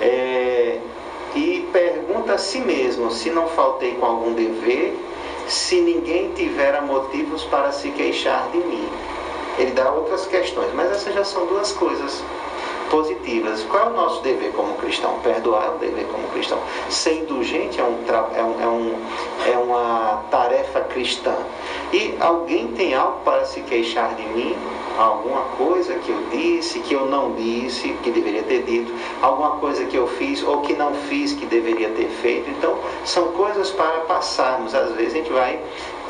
é, 0.00 0.78
e 1.36 1.68
pergunta 1.72 2.34
a 2.34 2.38
si 2.38 2.58
mesmo 2.58 3.12
se 3.12 3.30
não 3.30 3.46
faltei 3.46 3.92
com 3.94 4.06
algum 4.06 4.34
dever, 4.34 4.92
se 5.46 5.80
ninguém 5.80 6.32
tiver 6.32 6.82
motivos 6.82 7.44
para 7.44 7.70
se 7.70 7.90
queixar 7.90 8.48
de 8.50 8.58
mim. 8.58 8.88
Ele 9.56 9.70
dá 9.70 9.88
outras 9.92 10.26
questões, 10.26 10.74
mas 10.74 10.90
essas 10.90 11.14
já 11.14 11.24
são 11.24 11.46
duas 11.46 11.70
coisas 11.70 12.22
positivas. 12.92 13.64
Qual 13.70 13.84
é 13.84 13.86
o 13.86 13.94
nosso 13.94 14.22
dever 14.22 14.52
como 14.52 14.74
cristão? 14.74 15.18
Perdoar 15.22 15.64
é 15.64 15.70
um 15.70 15.78
dever 15.78 16.04
como 16.08 16.28
cristão. 16.28 16.58
Ser 16.90 17.22
indulgente 17.22 17.80
é, 17.80 17.82
um, 17.82 17.96
é, 18.36 18.44
um, 18.44 18.60
é, 18.60 18.66
um, 18.68 18.94
é 19.54 19.58
uma 19.58 20.22
tarefa 20.30 20.80
cristã. 20.82 21.34
E 21.90 22.14
alguém 22.20 22.68
tem 22.68 22.94
algo 22.94 23.20
para 23.24 23.46
se 23.46 23.62
queixar 23.62 24.14
de 24.14 24.22
mim? 24.28 24.54
Alguma 24.98 25.40
coisa 25.56 25.94
que 25.94 26.10
eu 26.10 26.22
disse, 26.30 26.80
que 26.80 26.92
eu 26.92 27.06
não 27.06 27.32
disse, 27.32 27.94
que 28.02 28.10
deveria 28.10 28.42
ter 28.42 28.62
dito, 28.62 28.92
alguma 29.22 29.52
coisa 29.52 29.86
que 29.86 29.96
eu 29.96 30.06
fiz 30.06 30.42
ou 30.42 30.60
que 30.60 30.74
não 30.74 30.92
fiz, 31.08 31.32
que 31.32 31.46
deveria 31.46 31.88
ter 31.88 32.08
feito. 32.20 32.50
Então, 32.50 32.76
são 33.06 33.28
coisas 33.28 33.70
para 33.70 34.00
passarmos. 34.00 34.74
Às 34.74 34.92
vezes 34.92 35.14
a 35.14 35.16
gente 35.16 35.32
vai 35.32 35.58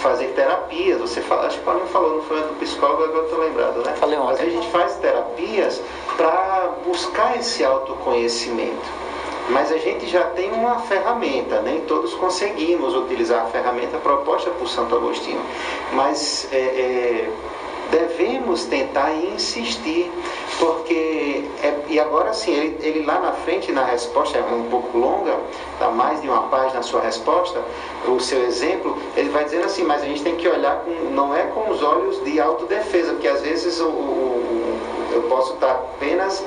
fazer 0.02 0.26
terapias. 0.34 1.00
Você 1.00 1.20
fala, 1.22 1.46
acho 1.46 1.56
que 1.56 1.62
o 1.62 1.64
Paulinho 1.64 1.86
falou, 1.86 2.16
não 2.16 2.22
foi 2.22 2.40
do 2.40 2.58
psicólogo, 2.58 3.04
agora 3.04 3.18
eu 3.18 3.24
estou 3.24 3.40
lembrado, 3.40 3.86
né? 3.86 3.94
Falei 3.94 4.18
ontem. 4.18 4.32
Às 4.32 4.40
vezes 4.40 4.58
a 4.58 4.60
gente 4.60 4.72
faz 4.72 4.96
terapias 4.96 5.80
para 6.16 6.72
buscar 6.84 7.38
esse 7.38 7.64
autoconhecimento. 7.64 9.02
Mas 9.48 9.72
a 9.72 9.78
gente 9.78 10.06
já 10.06 10.24
tem 10.24 10.52
uma 10.52 10.78
ferramenta, 10.80 11.60
nem 11.62 11.80
todos 11.82 12.14
conseguimos 12.14 12.94
utilizar 12.94 13.42
a 13.42 13.46
ferramenta 13.46 13.98
proposta 13.98 14.50
por 14.50 14.68
Santo 14.68 14.94
Agostinho. 14.94 15.40
Mas 15.92 16.48
é, 16.52 16.56
é, 16.56 17.30
devemos 17.92 18.64
tentar 18.64 19.12
insistir, 19.14 20.10
porque, 20.58 21.44
é, 21.62 21.74
e 21.88 22.00
agora 22.00 22.32
sim, 22.32 22.50
ele, 22.52 22.78
ele, 22.80 23.04
lá 23.04 23.20
na 23.20 23.32
frente, 23.32 23.70
na 23.70 23.84
resposta, 23.84 24.38
é 24.38 24.42
um 24.42 24.64
pouco 24.70 24.96
longa, 24.96 25.36
dá 25.78 25.90
mais 25.90 26.20
de 26.22 26.28
uma 26.28 26.44
página 26.44 26.80
a 26.80 26.82
sua 26.82 27.02
resposta, 27.02 27.62
o 28.08 28.18
seu 28.18 28.42
exemplo, 28.44 28.96
ele 29.14 29.28
vai 29.28 29.44
dizendo 29.44 29.66
assim, 29.66 29.84
mas 29.84 30.02
a 30.02 30.06
gente 30.06 30.22
tem 30.22 30.34
que 30.36 30.48
olhar, 30.48 30.76
com, 30.76 30.90
não 31.10 31.36
é 31.36 31.42
com 31.48 31.70
os 31.70 31.82
olhos 31.82 32.24
de 32.24 32.40
autodefesa, 32.40 33.12
porque 33.12 33.28
às 33.28 33.42
vezes 33.42 33.78
o, 33.78 33.88
o, 33.88 34.78
eu 35.12 35.22
posso 35.24 35.52
estar 35.52 35.72
apenas 35.72 36.42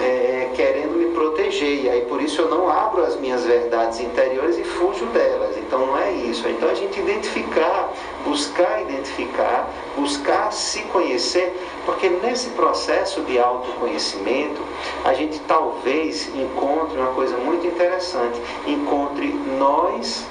é, 0.00 0.50
querendo 0.54 0.96
me 0.96 1.06
proteger, 1.14 1.84
e 1.84 1.88
aí 1.88 2.02
por 2.02 2.20
isso 2.20 2.40
eu 2.40 2.48
não 2.48 2.68
abro 2.68 3.02
as 3.02 3.16
minhas 3.16 3.44
verdades 3.44 4.00
interiores 4.00 4.58
e 4.58 4.64
fujo 4.64 5.06
delas. 5.06 5.56
Então 5.56 5.86
não 5.86 5.98
é 5.98 6.12
isso. 6.12 6.48
Então 6.48 6.68
a 6.68 6.74
gente 6.74 6.98
identificar, 6.98 7.92
buscar 8.24 8.82
identificar, 8.82 9.68
buscar 9.96 10.52
se 10.52 10.82
conhecer, 10.84 11.54
porque 11.84 12.08
nesse 12.08 12.50
processo 12.50 13.22
de 13.22 13.38
autoconhecimento 13.38 14.60
a 15.04 15.14
gente 15.14 15.40
talvez 15.40 16.28
encontre 16.34 16.98
uma 16.98 17.12
coisa 17.12 17.36
muito 17.38 17.66
interessante: 17.66 18.40
encontre 18.66 19.28
nós 19.58 20.24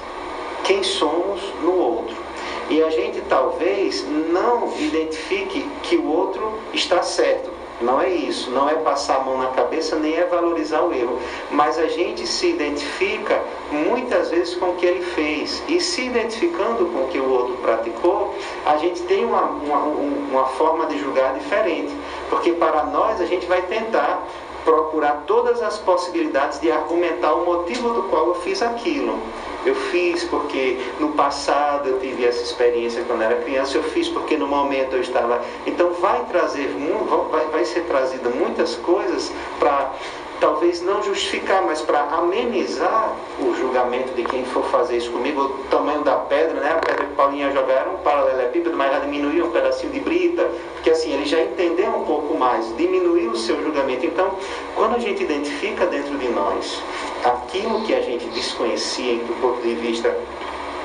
quem 0.64 0.82
somos 0.82 1.40
no 1.62 1.76
outro. 1.78 2.16
E 2.68 2.82
a 2.82 2.90
gente 2.90 3.20
talvez 3.28 4.04
não 4.08 4.72
identifique 4.76 5.68
que 5.84 5.96
o 5.96 6.08
outro 6.08 6.58
está 6.74 7.00
certo 7.00 7.55
não 7.80 8.00
é 8.00 8.08
isso, 8.08 8.50
não 8.50 8.68
é 8.68 8.74
passar 8.74 9.16
a 9.16 9.20
mão 9.20 9.38
na 9.38 9.48
cabeça, 9.48 9.96
nem 9.96 10.16
é 10.16 10.24
valorizar 10.24 10.82
o 10.82 10.92
erro. 10.92 11.18
Mas 11.50 11.78
a 11.78 11.86
gente 11.88 12.26
se 12.26 12.48
identifica 12.48 13.40
muitas 13.70 14.30
vezes 14.30 14.54
com 14.54 14.70
o 14.70 14.76
que 14.76 14.86
ele 14.86 15.04
fez. 15.04 15.62
E 15.68 15.80
se 15.80 16.06
identificando 16.06 16.86
com 16.86 17.04
o 17.04 17.08
que 17.08 17.18
o 17.18 17.30
outro 17.30 17.54
praticou, 17.56 18.34
a 18.64 18.76
gente 18.78 19.02
tem 19.02 19.24
uma, 19.24 19.42
uma, 19.42 19.78
uma 19.78 20.44
forma 20.46 20.86
de 20.86 20.98
julgar 20.98 21.34
diferente. 21.34 21.94
Porque 22.30 22.52
para 22.52 22.84
nós 22.84 23.20
a 23.20 23.26
gente 23.26 23.46
vai 23.46 23.60
tentar 23.62 24.26
procurar 24.64 25.22
todas 25.26 25.62
as 25.62 25.78
possibilidades 25.78 26.60
de 26.60 26.72
argumentar 26.72 27.34
o 27.34 27.44
motivo 27.44 27.90
do 27.90 28.02
qual 28.04 28.28
eu 28.28 28.34
fiz 28.36 28.62
aquilo. 28.62 29.18
Eu 29.66 29.74
fiz 29.74 30.22
porque 30.22 30.78
no 31.00 31.10
passado 31.12 31.88
eu 31.88 31.98
tive 31.98 32.24
essa 32.24 32.40
experiência 32.42 33.02
quando 33.04 33.22
era 33.22 33.34
criança, 33.42 33.76
eu 33.76 33.82
fiz 33.82 34.08
porque 34.08 34.36
no 34.36 34.46
momento 34.46 34.94
eu 34.94 35.00
estava. 35.00 35.42
Então 35.66 35.92
vai 35.94 36.24
trazer, 36.26 36.70
vai, 37.50 37.64
ser 37.64 37.80
trazido 37.82 38.30
muitas 38.30 38.76
coisas 38.76 39.32
para 39.58 39.92
talvez 40.40 40.82
não 40.82 41.02
justificar, 41.02 41.62
mas 41.62 41.80
para 41.82 42.00
amenizar 42.00 43.12
o 43.40 43.54
julgamento 43.56 44.12
de 44.14 44.22
quem 44.22 44.44
for 44.44 44.64
fazer 44.66 44.98
isso 44.98 45.10
comigo, 45.10 45.42
o 45.42 45.48
tamanho 45.68 46.02
da 46.02 46.14
pedra, 46.14 46.60
né? 46.60 46.70
A 46.70 46.78
pedra 46.78 47.05
Paulinha 47.16 47.50
jogar 47.50 47.72
era 47.72 47.90
um 47.90 47.96
paralelepípedo, 47.96 48.76
mas 48.76 48.92
ela 48.92 49.04
diminuiu 49.04 49.46
um 49.46 49.50
pedacinho 49.50 49.92
de 49.92 50.00
brita, 50.00 50.48
porque 50.74 50.90
assim, 50.90 51.12
ele 51.12 51.24
já 51.24 51.40
entendeu 51.40 51.90
um 51.90 52.04
pouco 52.04 52.36
mais, 52.36 52.76
diminuiu 52.76 53.30
o 53.30 53.36
seu 53.36 53.60
julgamento. 53.62 54.04
Então, 54.04 54.36
quando 54.74 54.96
a 54.96 54.98
gente 54.98 55.24
identifica 55.24 55.86
dentro 55.86 56.16
de 56.18 56.28
nós 56.28 56.80
aquilo 57.24 57.82
que 57.82 57.94
a 57.94 58.00
gente 58.00 58.26
desconhecia 58.26 59.16
do 59.16 59.40
ponto 59.40 59.60
de 59.62 59.74
vista 59.74 60.14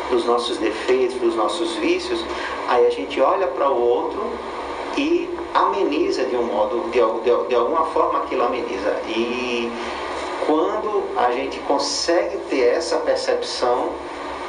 dos 0.09 0.25
nossos 0.25 0.57
defeitos, 0.57 1.15
dos 1.17 1.36
nossos 1.36 1.75
vícios, 1.75 2.23
aí 2.67 2.86
a 2.88 2.89
gente 2.89 3.19
olha 3.21 3.47
para 3.47 3.69
o 3.69 3.82
outro 3.82 4.32
e 4.97 5.29
ameniza 5.53 6.25
de 6.25 6.36
um 6.36 6.43
modo, 6.43 6.89
de, 6.91 6.99
de, 6.99 7.47
de 7.47 7.55
alguma 7.55 7.86
forma 7.88 8.19
aquilo 8.19 8.43
ameniza. 8.43 8.95
E 9.07 9.71
quando 10.45 11.03
a 11.17 11.32
gente 11.32 11.59
consegue 11.61 12.38
ter 12.49 12.75
essa 12.75 12.97
percepção, 12.97 13.89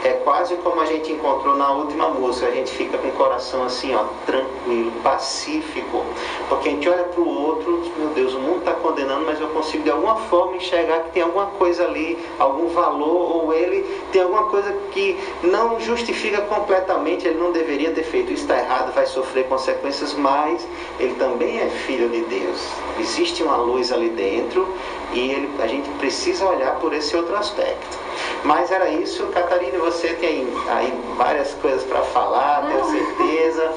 é 0.04 0.12
quase 0.24 0.56
como 0.56 0.80
a 0.80 0.86
gente 0.86 1.12
encontrou 1.12 1.56
na 1.56 1.70
última 1.70 2.08
música, 2.08 2.46
a 2.46 2.50
gente 2.50 2.70
fica 2.72 2.98
com 2.98 3.08
o 3.08 3.12
coração 3.12 3.62
assim, 3.64 3.94
ó, 3.94 4.04
tranquilo, 4.26 4.90
pacífico, 5.02 6.04
porque 6.48 6.68
a 6.68 6.72
gente 6.72 6.88
olha 6.88 7.04
para 7.04 7.20
o 7.20 7.28
outro, 7.28 7.82
meu 7.96 8.08
Deus, 8.08 8.34
o 8.34 8.40
mundo 8.40 8.58
está 8.58 8.72
condenando, 8.72 9.24
mas 9.24 9.40
eu 9.40 9.48
consigo 9.48 9.84
de 9.84 9.90
alguma 9.90 10.16
forma 10.16 10.56
enxergar 10.56 11.00
que 11.00 11.10
tem 11.12 11.22
alguma 11.22 11.46
coisa 11.46 11.84
ali, 11.84 12.18
algum 12.38 12.68
valor, 12.68 13.36
ou 13.36 13.54
ele 13.54 13.82
tem 14.10 14.22
alguma 14.22 14.44
coisa 14.44 14.72
que 14.90 15.18
não 15.42 15.78
justifica 15.80 16.40
completamente, 16.42 17.26
ele 17.26 17.38
não 17.38 17.52
deveria 17.52 17.92
ter 17.92 18.04
feito 18.04 18.32
isso, 18.32 18.42
está 18.42 18.58
errado, 18.58 18.92
vai 18.92 19.06
sofrer 19.06 19.46
consequências, 19.46 20.14
mas 20.14 20.66
ele 20.98 21.14
também 21.14 21.60
é 21.60 21.68
filho 21.68 22.08
de 22.08 22.22
Deus. 22.22 22.60
Existe 22.98 23.42
uma 23.42 23.56
luz 23.56 23.92
ali 23.92 24.08
dentro 24.10 24.66
e 25.12 25.30
ele, 25.30 25.50
a 25.60 25.66
gente 25.66 25.88
precisa 25.98 26.46
olhar 26.46 26.76
por 26.76 26.92
esse 26.92 27.14
outro 27.16 27.36
aspecto. 27.36 28.02
Mas 28.44 28.70
era 28.70 28.88
isso, 28.90 29.26
Catarina, 29.28 29.78
você 29.78 29.91
tem 30.00 30.48
aí 30.68 31.14
várias 31.16 31.54
coisas 31.54 31.84
para 31.84 32.02
falar, 32.02 32.66
tenho 32.66 32.84
certeza. 32.84 33.72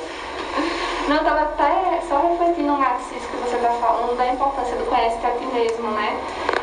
Não, 1.07 1.17
eu 1.17 1.21
estava 1.21 1.41
até 1.41 2.01
só 2.09 2.17
refletindo 2.19 2.67
no 2.67 2.77
narciso 2.79 3.27
que 3.27 3.37
você 3.37 3.57
está 3.57 3.69
falando, 3.69 4.17
da 4.17 4.27
importância 4.27 4.75
do 4.75 4.85
conhece 4.85 5.17
a 5.23 5.31
ti 5.31 5.45
mesmo, 5.53 5.91
né? 5.91 6.19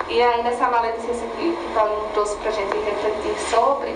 E 0.08 0.20
aí 0.20 0.42
nessa 0.42 0.68
maledicência 0.68 1.26
que 1.38 1.48
o 1.48 1.74
Paulinho 1.74 2.08
trouxe 2.12 2.36
para 2.38 2.48
a 2.48 2.52
gente 2.52 2.76
refletir 2.76 3.38
sobre, 3.50 3.94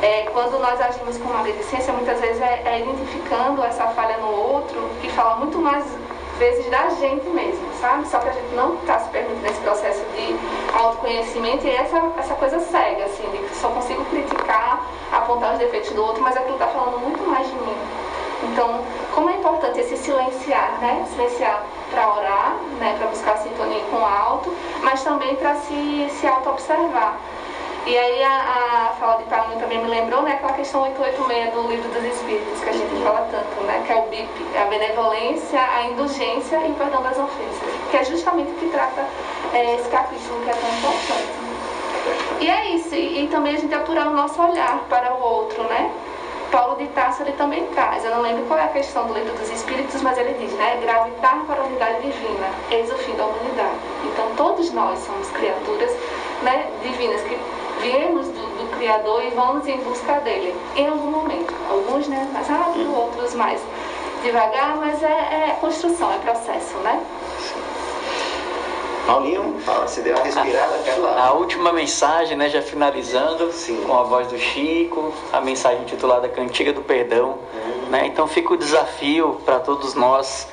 é, 0.00 0.28
quando 0.32 0.60
nós 0.60 0.80
agimos 0.80 1.18
com 1.18 1.28
maledicência, 1.28 1.92
muitas 1.92 2.20
vezes 2.20 2.40
é, 2.40 2.62
é 2.64 2.80
identificando 2.80 3.64
essa 3.64 3.86
falha 3.88 4.16
no 4.18 4.30
outro, 4.30 4.88
que 5.00 5.10
fala 5.10 5.36
muito 5.36 5.58
mais 5.58 5.84
vezes 6.40 6.70
da 6.70 6.88
gente 6.88 7.28
mesmo, 7.28 7.68
sabe? 7.78 8.08
Só 8.08 8.18
que 8.18 8.30
a 8.30 8.32
gente 8.32 8.54
não 8.54 8.74
está 8.76 8.98
se 8.98 9.10
permitindo 9.10 9.42
nesse 9.42 9.60
processo 9.60 10.02
de 10.16 10.34
autoconhecimento 10.74 11.66
e 11.66 11.70
essa, 11.70 12.02
essa 12.18 12.34
coisa 12.34 12.58
cega, 12.58 13.04
assim, 13.04 13.28
de 13.30 13.38
que 13.38 13.54
só 13.56 13.68
consigo 13.68 14.02
criticar, 14.06 14.80
apontar 15.12 15.52
os 15.52 15.58
defeitos 15.58 15.90
do 15.90 16.02
outro, 16.02 16.22
mas 16.22 16.34
aquilo 16.34 16.54
está 16.54 16.66
falando 16.68 16.98
muito 16.98 17.22
mais 17.28 17.46
de 17.46 17.54
mim. 17.56 17.76
Então, 18.44 18.80
como 19.14 19.28
é 19.28 19.34
importante 19.34 19.80
esse 19.80 19.98
silenciar, 19.98 20.78
né? 20.80 21.06
Silenciar 21.14 21.62
para 21.90 22.08
orar, 22.08 22.56
né? 22.78 22.96
Para 22.96 23.08
buscar 23.08 23.36
sintonia 23.36 23.82
com 23.90 23.96
o 23.98 24.04
alto, 24.06 24.50
mas 24.82 25.04
também 25.04 25.36
para 25.36 25.56
se, 25.56 26.08
se 26.08 26.26
auto-observar. 26.26 27.18
E 27.86 27.96
aí 27.96 28.22
a, 28.22 28.90
a 28.90 28.94
fala 29.00 29.18
de 29.18 29.24
Paulinho 29.24 29.58
também 29.58 29.78
me 29.78 29.88
lembrou, 29.88 30.22
né, 30.22 30.34
aquela 30.34 30.52
questão 30.52 30.82
886 30.82 31.54
do 31.54 31.68
livro 31.68 31.88
dos 31.88 32.04
Espíritos, 32.04 32.60
que 32.60 32.68
a 32.68 32.72
gente 32.72 33.02
fala 33.02 33.26
tanto, 33.30 33.64
né, 33.64 33.82
que 33.86 33.92
é 33.92 33.96
o 33.96 34.02
BIP, 34.02 34.46
é 34.54 34.62
a 34.62 34.66
benevolência, 34.66 35.60
a 35.60 35.84
indulgência 35.84 36.58
e 36.66 36.70
o 36.70 36.74
perdão 36.74 37.02
das 37.02 37.18
ofensas, 37.18 37.74
que 37.90 37.96
é 37.96 38.04
justamente 38.04 38.50
o 38.50 38.54
que 38.56 38.68
trata 38.68 39.06
é, 39.54 39.76
esse 39.76 39.88
capítulo 39.88 40.40
que 40.44 40.50
é 40.50 40.52
tão 40.52 40.68
importante. 40.68 41.50
E 42.40 42.50
é 42.50 42.70
isso, 42.70 42.94
e, 42.94 43.24
e 43.24 43.28
também 43.28 43.56
a 43.56 43.58
gente 43.58 43.74
apurar 43.74 44.08
o 44.08 44.10
nosso 44.10 44.40
olhar 44.42 44.78
para 44.88 45.14
o 45.14 45.22
outro, 45.22 45.62
né? 45.64 45.90
Paulo 46.50 46.76
de 46.76 46.86
Tarso 46.88 47.22
ele 47.22 47.32
também 47.32 47.64
traz, 47.68 48.04
eu 48.04 48.10
não 48.10 48.22
lembro 48.22 48.44
qual 48.44 48.58
é 48.58 48.64
a 48.64 48.68
questão 48.68 49.06
do 49.06 49.14
livro 49.14 49.32
dos 49.38 49.48
Espíritos, 49.50 50.02
mas 50.02 50.18
ele 50.18 50.34
diz, 50.34 50.52
né, 50.54 50.78
gravitar 50.82 51.44
para 51.46 51.60
a 51.60 51.64
unidade 51.64 52.02
divina, 52.02 52.48
eis 52.70 52.90
o 52.90 52.96
fim 52.96 53.14
da 53.14 53.24
humanidade. 53.24 53.78
Então 54.04 54.26
todos 54.36 54.72
nós 54.72 54.98
somos 54.98 55.30
criaturas 55.30 55.90
né, 56.42 56.66
divinas 56.82 57.22
que 57.22 57.38
viemos 57.80 58.26
do, 58.26 58.32
do, 58.32 58.76
Criador 58.76 59.22
e 59.24 59.30
vamos 59.30 59.66
em 59.66 59.78
busca 59.78 60.20
dele, 60.20 60.54
em 60.76 60.86
algum 60.86 61.10
momento. 61.10 61.54
Alguns 61.68 62.08
né, 62.08 62.28
mais 62.32 62.48
rápido, 62.48 62.94
outros 62.94 63.34
mais 63.34 63.60
devagar, 64.22 64.76
mas 64.76 65.02
é, 65.02 65.06
é 65.06 65.56
construção, 65.60 66.12
é 66.12 66.18
processo, 66.18 66.76
né? 66.78 67.02
Paulinho, 69.06 69.58
fala, 69.64 69.88
você 69.88 70.02
deu 70.02 70.14
uma 70.14 70.24
respirada, 70.24 70.74
aquela. 70.76 71.20
A 71.20 71.32
última 71.32 71.72
mensagem, 71.72 72.36
né, 72.36 72.48
já 72.48 72.62
finalizando, 72.62 73.50
Sim. 73.52 73.82
com 73.86 73.98
a 73.98 74.02
voz 74.04 74.28
do 74.28 74.38
Chico, 74.38 75.12
a 75.32 75.40
mensagem 75.40 75.82
intitulada 75.82 76.28
Cantiga 76.28 76.72
do 76.72 76.82
Perdão. 76.82 77.38
Uhum. 77.52 77.90
Né? 77.90 78.06
Então 78.06 78.28
fica 78.28 78.54
o 78.54 78.56
desafio 78.56 79.40
para 79.44 79.58
todos 79.58 79.94
nós 79.94 80.46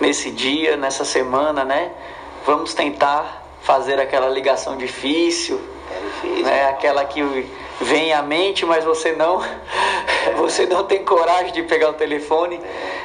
nesse 0.00 0.30
dia, 0.30 0.76
nessa 0.76 1.04
semana, 1.04 1.64
né? 1.64 1.92
Vamos 2.44 2.74
tentar 2.74 3.46
fazer 3.62 4.00
aquela 4.00 4.28
ligação 4.28 4.76
difícil, 4.76 5.60
difícil. 6.02 6.44
né? 6.44 6.68
Aquela 6.68 7.04
que 7.04 7.22
vem 7.80 8.12
à 8.12 8.22
mente, 8.22 8.64
mas 8.64 8.84
você 8.84 9.12
não, 9.12 9.40
você 10.36 10.66
não 10.66 10.84
tem 10.84 11.04
coragem 11.04 11.52
de 11.52 11.62
pegar 11.64 11.90
o 11.90 11.94
telefone, 11.94 12.60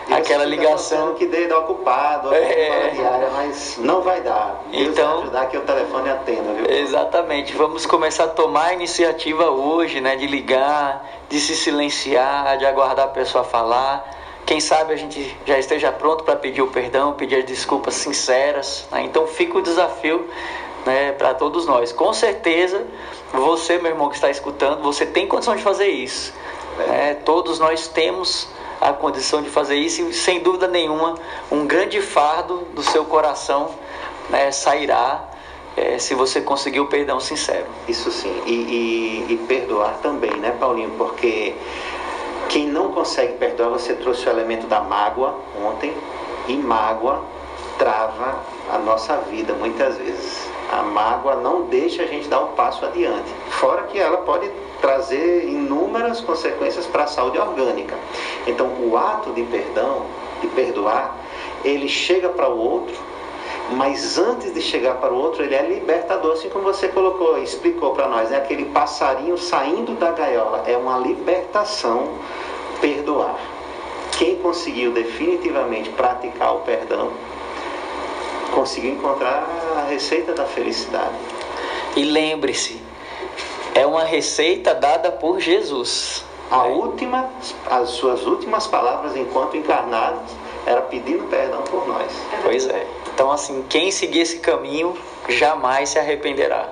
você 0.07 0.13
aquela 0.13 0.43
fica 0.43 0.55
ligação. 0.55 1.15
que 1.15 1.25
é 1.25 1.55
ocupado, 1.57 2.33
É. 2.33 2.87
é. 2.87 2.89
diária, 2.89 3.29
mas 3.35 3.77
não 3.79 4.01
vai 4.01 4.21
dar. 4.21 4.63
Deus 4.71 4.87
Então- 4.89 5.13
vai 5.15 5.21
ajudar 5.23 5.45
que 5.47 5.57
o 5.57 5.61
telefone 5.61 6.09
atenda, 6.09 6.53
viu? 6.53 6.65
Exatamente. 6.77 7.53
Vamos 7.55 7.85
começar 7.85 8.25
a 8.25 8.27
tomar 8.29 8.67
a 8.67 8.73
iniciativa 8.73 9.49
hoje, 9.49 9.99
né, 10.01 10.15
de 10.15 10.27
ligar, 10.27 11.05
de 11.29 11.39
se 11.39 11.55
silenciar, 11.55 12.57
de 12.57 12.65
aguardar 12.65 13.05
a 13.05 13.09
pessoa 13.09 13.43
falar. 13.43 14.15
Quem 14.45 14.61
sabe 14.61 14.93
a 14.93 14.95
gente 14.95 15.35
já 15.45 15.59
esteja 15.59 15.91
pronto 15.91 16.23
para 16.23 16.35
pedir 16.37 16.61
o 16.61 16.67
perdão, 16.67 17.13
pedir 17.13 17.35
as 17.39 17.43
desculpas 17.45 17.95
sinceras. 17.95 18.87
né? 18.91 19.01
Então 19.03 19.27
fica 19.27 19.57
o 19.57 19.61
desafio 19.61 20.25
né, 20.87 21.11
para 21.11 21.33
todos 21.33 21.65
nós. 21.65 21.91
Com 21.91 22.13
certeza, 22.13 22.85
você, 23.33 23.77
meu 23.77 23.91
irmão 23.91 24.07
que 24.09 24.15
está 24.15 24.29
escutando, 24.29 24.81
você 24.81 25.05
tem 25.05 25.27
condição 25.27 25.55
de 25.55 25.61
fazer 25.61 25.87
isso. 25.87 26.33
né? 26.77 27.15
Todos 27.25 27.59
nós 27.59 27.87
temos 27.89 28.47
a 28.79 28.93
condição 28.93 29.41
de 29.41 29.49
fazer 29.49 29.75
isso 29.75 30.01
e, 30.01 30.13
sem 30.13 30.39
dúvida 30.39 30.67
nenhuma, 30.67 31.15
um 31.51 31.67
grande 31.67 32.01
fardo 32.01 32.59
do 32.73 32.81
seu 32.83 33.03
coração 33.05 33.71
né, 34.29 34.49
sairá 34.51 35.25
é, 35.75 35.99
se 35.99 36.15
você 36.15 36.39
conseguir 36.41 36.79
o 36.79 36.85
perdão 36.87 37.19
sincero. 37.19 37.65
Isso 37.87 38.09
sim. 38.11 38.41
E, 38.45 38.53
e- 38.53 39.33
e 39.33 39.37
perdoar 39.47 39.97
também, 40.01 40.31
né, 40.37 40.51
Paulinho? 40.59 40.91
Porque 40.97 41.53
quem 42.49 42.67
não 42.67 42.91
consegue 42.93 43.33
perdoar, 43.33 43.69
você 43.69 43.93
trouxe 43.93 44.25
o 44.27 44.29
elemento 44.29 44.67
da 44.67 44.79
mágoa 44.79 45.35
ontem, 45.63 45.93
e 46.47 46.55
mágoa 46.55 47.23
trava 47.77 48.39
a 48.73 48.77
nossa 48.77 49.17
vida 49.17 49.53
muitas 49.53 49.97
vezes. 49.97 50.49
A 50.71 50.83
mágoa 50.83 51.35
não 51.35 51.63
deixa 51.63 52.03
a 52.03 52.07
gente 52.07 52.27
dar 52.27 52.41
um 52.41 52.47
passo 52.53 52.85
adiante. 52.85 53.29
Fora 53.49 53.83
que 53.83 53.99
ela 53.99 54.17
pode 54.17 54.49
trazer 54.81 55.45
inúmeras 55.47 56.21
consequências 56.21 56.85
para 56.85 57.03
a 57.03 57.07
saúde 57.07 57.37
orgânica. 57.39 57.95
Então, 58.45 58.67
o 58.79 58.97
ato 58.97 59.31
de 59.31 59.43
perdão, 59.43 60.03
de 60.41 60.47
perdoar, 60.47 61.15
ele 61.63 61.87
chega 61.87 62.29
para 62.29 62.49
o 62.49 62.57
outro 62.57 62.95
mas 63.71 64.17
antes 64.17 64.53
de 64.53 64.61
chegar 64.61 64.95
para 64.95 65.13
o 65.13 65.17
outro, 65.17 65.43
ele 65.43 65.53
é 65.53 65.61
libertador, 65.61 66.33
assim 66.33 66.49
como 66.49 66.63
você 66.63 66.87
colocou, 66.87 67.37
explicou 67.37 67.93
para 67.93 68.07
nós, 68.07 68.29
né? 68.29 68.37
aquele 68.37 68.65
passarinho 68.65 69.37
saindo 69.37 69.93
da 69.95 70.11
gaiola, 70.11 70.63
é 70.65 70.77
uma 70.77 70.97
libertação 70.99 72.13
perdoar. 72.79 73.37
Quem 74.17 74.37
conseguiu 74.37 74.91
definitivamente 74.93 75.89
praticar 75.89 76.55
o 76.55 76.59
perdão, 76.59 77.11
conseguiu 78.57 78.93
encontrar 78.93 79.47
a 79.77 79.87
receita 79.87 80.33
da 80.33 80.43
felicidade. 80.45 81.13
E 81.95 82.03
lembre-se, 82.03 82.81
é 83.75 83.85
uma 83.85 84.03
receita 84.03 84.73
dada 84.73 85.11
por 85.11 85.39
Jesus. 85.39 86.25
A 86.49 86.63
né? 86.63 86.69
última, 86.69 87.29
as 87.69 87.89
suas 87.89 88.25
últimas 88.25 88.65
palavras 88.65 89.15
enquanto 89.15 89.55
encarnados 89.55 90.31
era 90.65 90.81
pedindo 90.81 91.25
perdão 91.25 91.61
por 91.61 91.87
nós. 91.87 92.11
Pois 92.41 92.67
é. 92.67 92.87
Então, 93.13 93.31
assim, 93.31 93.63
quem 93.69 93.91
seguir 93.91 94.21
esse 94.21 94.39
caminho 94.39 94.97
jamais 95.29 95.89
se 95.89 95.99
arrependerá. 95.99 96.67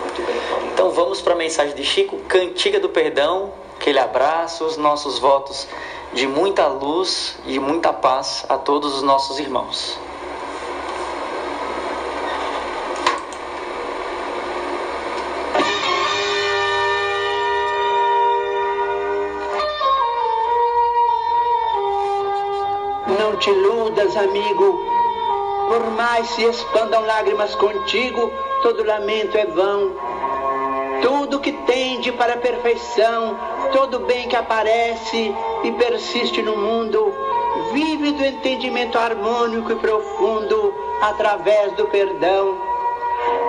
Muito 0.00 0.22
bem, 0.26 0.36
Paulinho. 0.50 0.72
Então, 0.74 0.90
vamos 0.90 1.22
para 1.22 1.32
a 1.32 1.36
mensagem 1.36 1.74
de 1.74 1.84
Chico, 1.84 2.18
Cantiga 2.28 2.78
do 2.78 2.90
Perdão. 2.90 3.50
Aquele 3.80 3.98
abraço, 3.98 4.62
os 4.66 4.76
nossos 4.76 5.18
votos 5.18 5.66
de 6.12 6.26
muita 6.26 6.66
luz 6.66 7.38
e 7.46 7.58
muita 7.58 7.94
paz 7.94 8.44
a 8.46 8.58
todos 8.58 8.94
os 8.96 9.02
nossos 9.02 9.38
irmãos. 9.38 9.98
Te 23.38 23.50
iludas, 23.50 24.16
amigo. 24.16 24.80
Por 25.68 25.90
mais 25.90 26.26
se 26.30 26.44
expandam 26.44 27.04
lágrimas 27.04 27.54
contigo, 27.54 28.32
todo 28.62 28.84
lamento 28.84 29.36
é 29.36 29.46
vão. 29.46 29.92
Tudo 31.02 31.38
que 31.38 31.52
tende 31.52 32.10
para 32.12 32.34
a 32.34 32.38
perfeição, 32.38 33.38
todo 33.72 34.00
bem 34.00 34.28
que 34.28 34.36
aparece 34.36 35.34
e 35.62 35.72
persiste 35.72 36.42
no 36.42 36.56
mundo, 36.56 37.14
vive 37.72 38.12
do 38.12 38.24
entendimento 38.24 38.98
harmônico 38.98 39.72
e 39.72 39.76
profundo 39.76 40.74
através 41.02 41.72
do 41.74 41.86
perdão. 41.86 42.58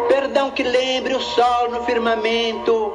Perdão 0.08 0.52
que 0.52 0.64
lembre 0.64 1.16
o 1.16 1.22
sol 1.22 1.70
no 1.70 1.84
firmamento, 1.86 2.94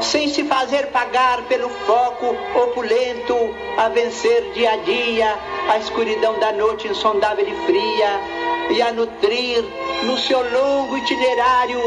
sem 0.00 0.28
se 0.28 0.44
fazer 0.44 0.86
pagar 0.88 1.42
pelo 1.42 1.68
foco 1.68 2.34
opulento, 2.54 3.36
a 3.76 3.88
vencer 3.88 4.52
dia 4.52 4.72
a 4.72 4.76
dia 4.76 5.38
a 5.68 5.78
escuridão 5.78 6.38
da 6.38 6.52
noite 6.52 6.88
insondável 6.88 7.46
e 7.46 7.66
fria, 7.66 8.20
e 8.70 8.82
a 8.82 8.92
nutrir 8.92 9.64
no 10.04 10.16
seu 10.18 10.38
longo 10.50 10.96
itinerário 10.96 11.80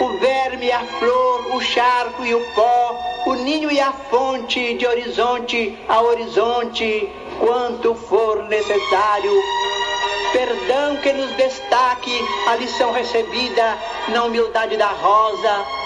o 0.00 0.18
verme, 0.18 0.70
a 0.70 0.80
flor, 0.80 1.56
o 1.56 1.60
charco 1.60 2.24
e 2.24 2.34
o 2.34 2.40
pó, 2.54 3.00
o 3.26 3.34
ninho 3.34 3.70
e 3.70 3.80
a 3.80 3.92
fonte, 3.92 4.74
de 4.74 4.86
horizonte 4.86 5.78
a 5.88 6.02
horizonte, 6.02 7.08
quanto 7.40 7.94
for 7.94 8.44
necessário. 8.44 9.32
Perdão 10.32 10.96
que 10.98 11.12
nos 11.12 11.30
destaque 11.32 12.20
a 12.48 12.56
lição 12.56 12.92
recebida 12.92 13.78
na 14.08 14.24
humildade 14.24 14.76
da 14.76 14.88
rosa. 14.88 15.85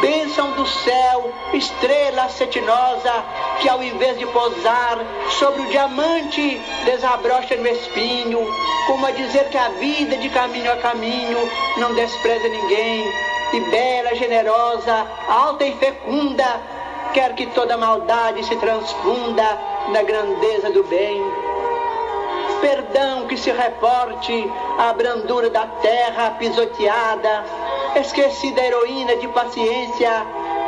Bênção 0.00 0.52
do 0.52 0.64
céu, 0.66 1.32
estrela 1.52 2.28
cetinosa, 2.28 3.12
que 3.60 3.68
ao 3.68 3.82
invés 3.82 4.18
de 4.18 4.26
pousar 4.26 4.98
sobre 5.38 5.62
o 5.62 5.66
diamante, 5.66 6.60
desabrocha 6.84 7.56
no 7.56 7.66
espinho, 7.66 8.46
como 8.86 9.06
a 9.06 9.10
dizer 9.10 9.48
que 9.48 9.58
a 9.58 9.70
vida 9.70 10.16
de 10.16 10.28
caminho 10.28 10.72
a 10.72 10.76
caminho 10.76 11.50
não 11.78 11.94
despreza 11.94 12.48
ninguém, 12.48 13.12
e 13.52 13.60
bela, 13.70 14.14
generosa, 14.14 15.06
alta 15.28 15.64
e 15.64 15.74
fecunda, 15.76 16.60
quer 17.12 17.34
que 17.34 17.46
toda 17.46 17.76
maldade 17.76 18.44
se 18.44 18.54
transfunda 18.56 19.58
na 19.88 20.02
grandeza 20.02 20.70
do 20.70 20.84
bem. 20.84 21.22
Perdão 22.60 23.26
que 23.26 23.36
se 23.36 23.50
reporte 23.50 24.50
à 24.78 24.92
brandura 24.92 25.48
da 25.48 25.66
terra 25.80 26.30
pisoteada, 26.38 27.44
esquecida 27.96 28.60
heroína 28.60 29.16
de 29.16 29.28
paciência, 29.28 30.26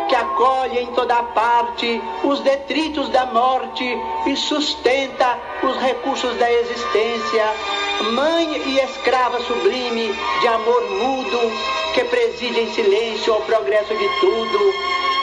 que 0.08 0.16
acolhe 0.16 0.80
em 0.80 0.86
toda 0.88 1.22
parte 1.22 2.02
os 2.24 2.40
detritos 2.40 3.08
da 3.10 3.26
morte 3.26 3.84
e 4.26 4.36
sustenta 4.36 5.38
os 5.62 5.76
recursos 5.78 6.34
da 6.36 6.50
existência. 6.52 7.44
Mãe 8.12 8.62
e 8.66 8.80
escrava 8.80 9.40
sublime 9.42 10.12
de 10.40 10.48
amor 10.48 10.82
mudo, 10.90 11.38
que 11.94 12.04
preside 12.04 12.60
em 12.60 12.72
silêncio 12.72 13.34
ao 13.34 13.40
progresso 13.42 13.94
de 13.94 14.08
tudo. 14.20 14.74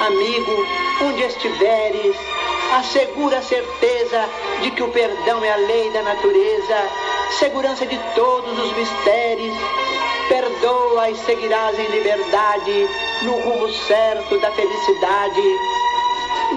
Amigo, 0.05 0.65
onde 1.01 1.23
estiveres, 1.23 2.15
assegura 2.77 3.39
a 3.39 3.41
certeza 3.41 4.29
de 4.61 4.71
que 4.71 4.83
o 4.83 4.89
perdão 4.89 5.43
é 5.43 5.51
a 5.51 5.55
lei 5.55 5.89
da 5.91 6.03
natureza, 6.03 6.75
segurança 7.39 7.85
de 7.85 7.97
todos 8.13 8.59
os 8.59 8.71
mistérios. 8.73 9.57
Perdoa 10.27 11.09
e 11.09 11.15
seguirás 11.15 11.79
em 11.79 11.87
liberdade, 11.87 12.89
no 13.21 13.39
rumo 13.39 13.69
certo 13.69 14.37
da 14.39 14.51
felicidade. 14.51 15.41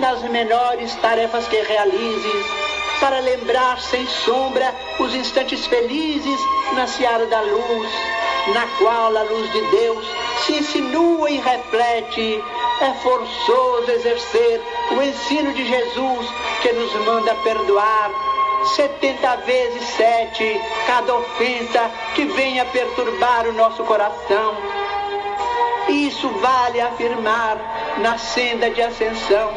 Nas 0.01 0.23
menores 0.23 0.95
tarefas 0.97 1.47
que 1.47 1.61
realizes, 1.61 2.47
para 3.01 3.21
lembrar 3.21 3.79
sem 3.81 4.07
sombra 4.07 4.75
os 4.99 5.15
instantes 5.15 5.67
felizes 5.67 6.41
na 6.75 6.87
seara 6.87 7.27
da 7.27 7.41
luz, 7.43 7.91
na 8.55 8.67
qual 8.79 9.17
a 9.17 9.23
luz 9.23 9.53
de 9.53 9.61
Deus 9.71 10.07
se 10.45 10.53
insinua 10.55 11.31
e 11.31 11.39
reflete. 11.39 12.43
É 12.81 12.95
forçoso 13.03 13.91
exercer 13.91 14.61
o 14.91 15.03
ensino 15.03 15.53
de 15.53 15.67
Jesus 15.67 16.27
que 16.63 16.73
nos 16.73 16.95
manda 17.07 17.35
perdoar 17.37 18.11
setenta 18.65 19.37
vezes 19.37 19.83
sete 19.91 20.61
cada 20.87 21.15
ofensa 21.15 21.91
que 22.15 22.25
venha 22.25 22.65
perturbar 22.67 23.47
o 23.47 23.53
nosso 23.53 23.85
coração. 23.85 24.57
Isso 25.89 26.29
vale 26.29 26.81
afirmar 26.81 27.99
na 27.99 28.17
senda 28.19 28.71
de 28.71 28.83
ascensão 28.83 29.53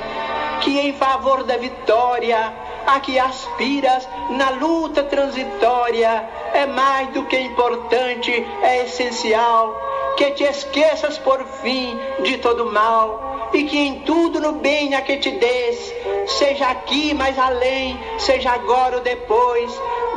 que 0.61 0.79
em 0.79 0.93
favor 0.93 1.43
da 1.43 1.57
vitória 1.57 2.53
a 2.87 2.99
que 2.99 3.19
aspiras 3.19 4.07
na 4.29 4.49
luta 4.51 5.03
transitória 5.03 6.27
é 6.53 6.65
mais 6.65 7.09
do 7.09 7.23
que 7.25 7.37
importante, 7.39 8.31
é 8.61 8.83
essencial 8.83 9.92
que 10.17 10.31
te 10.31 10.43
esqueças 10.43 11.17
por 11.17 11.43
fim 11.61 11.97
de 12.23 12.37
todo 12.37 12.65
mal 12.65 13.49
e 13.53 13.63
que 13.63 13.77
em 13.77 13.99
tudo 14.01 14.39
no 14.39 14.53
bem 14.53 14.95
a 14.95 15.01
que 15.01 15.17
te 15.17 15.31
des, 15.31 15.93
seja 16.27 16.69
aqui 16.69 17.13
mais 17.13 17.37
além, 17.37 17.99
seja 18.17 18.51
agora 18.51 18.97
ou 18.97 19.03
depois, 19.03 19.71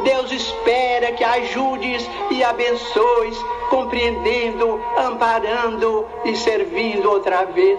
Deus 0.05 0.33
espera 0.33 1.13
que 1.13 1.25
ajudes 1.25 2.09
e 2.31 2.43
abençoes, 2.43 3.39
compreendendo, 3.69 4.81
amparando 4.97 6.07
e 6.25 6.37
servindo 6.37 7.11
outra 7.11 7.45
vez. 7.45 7.79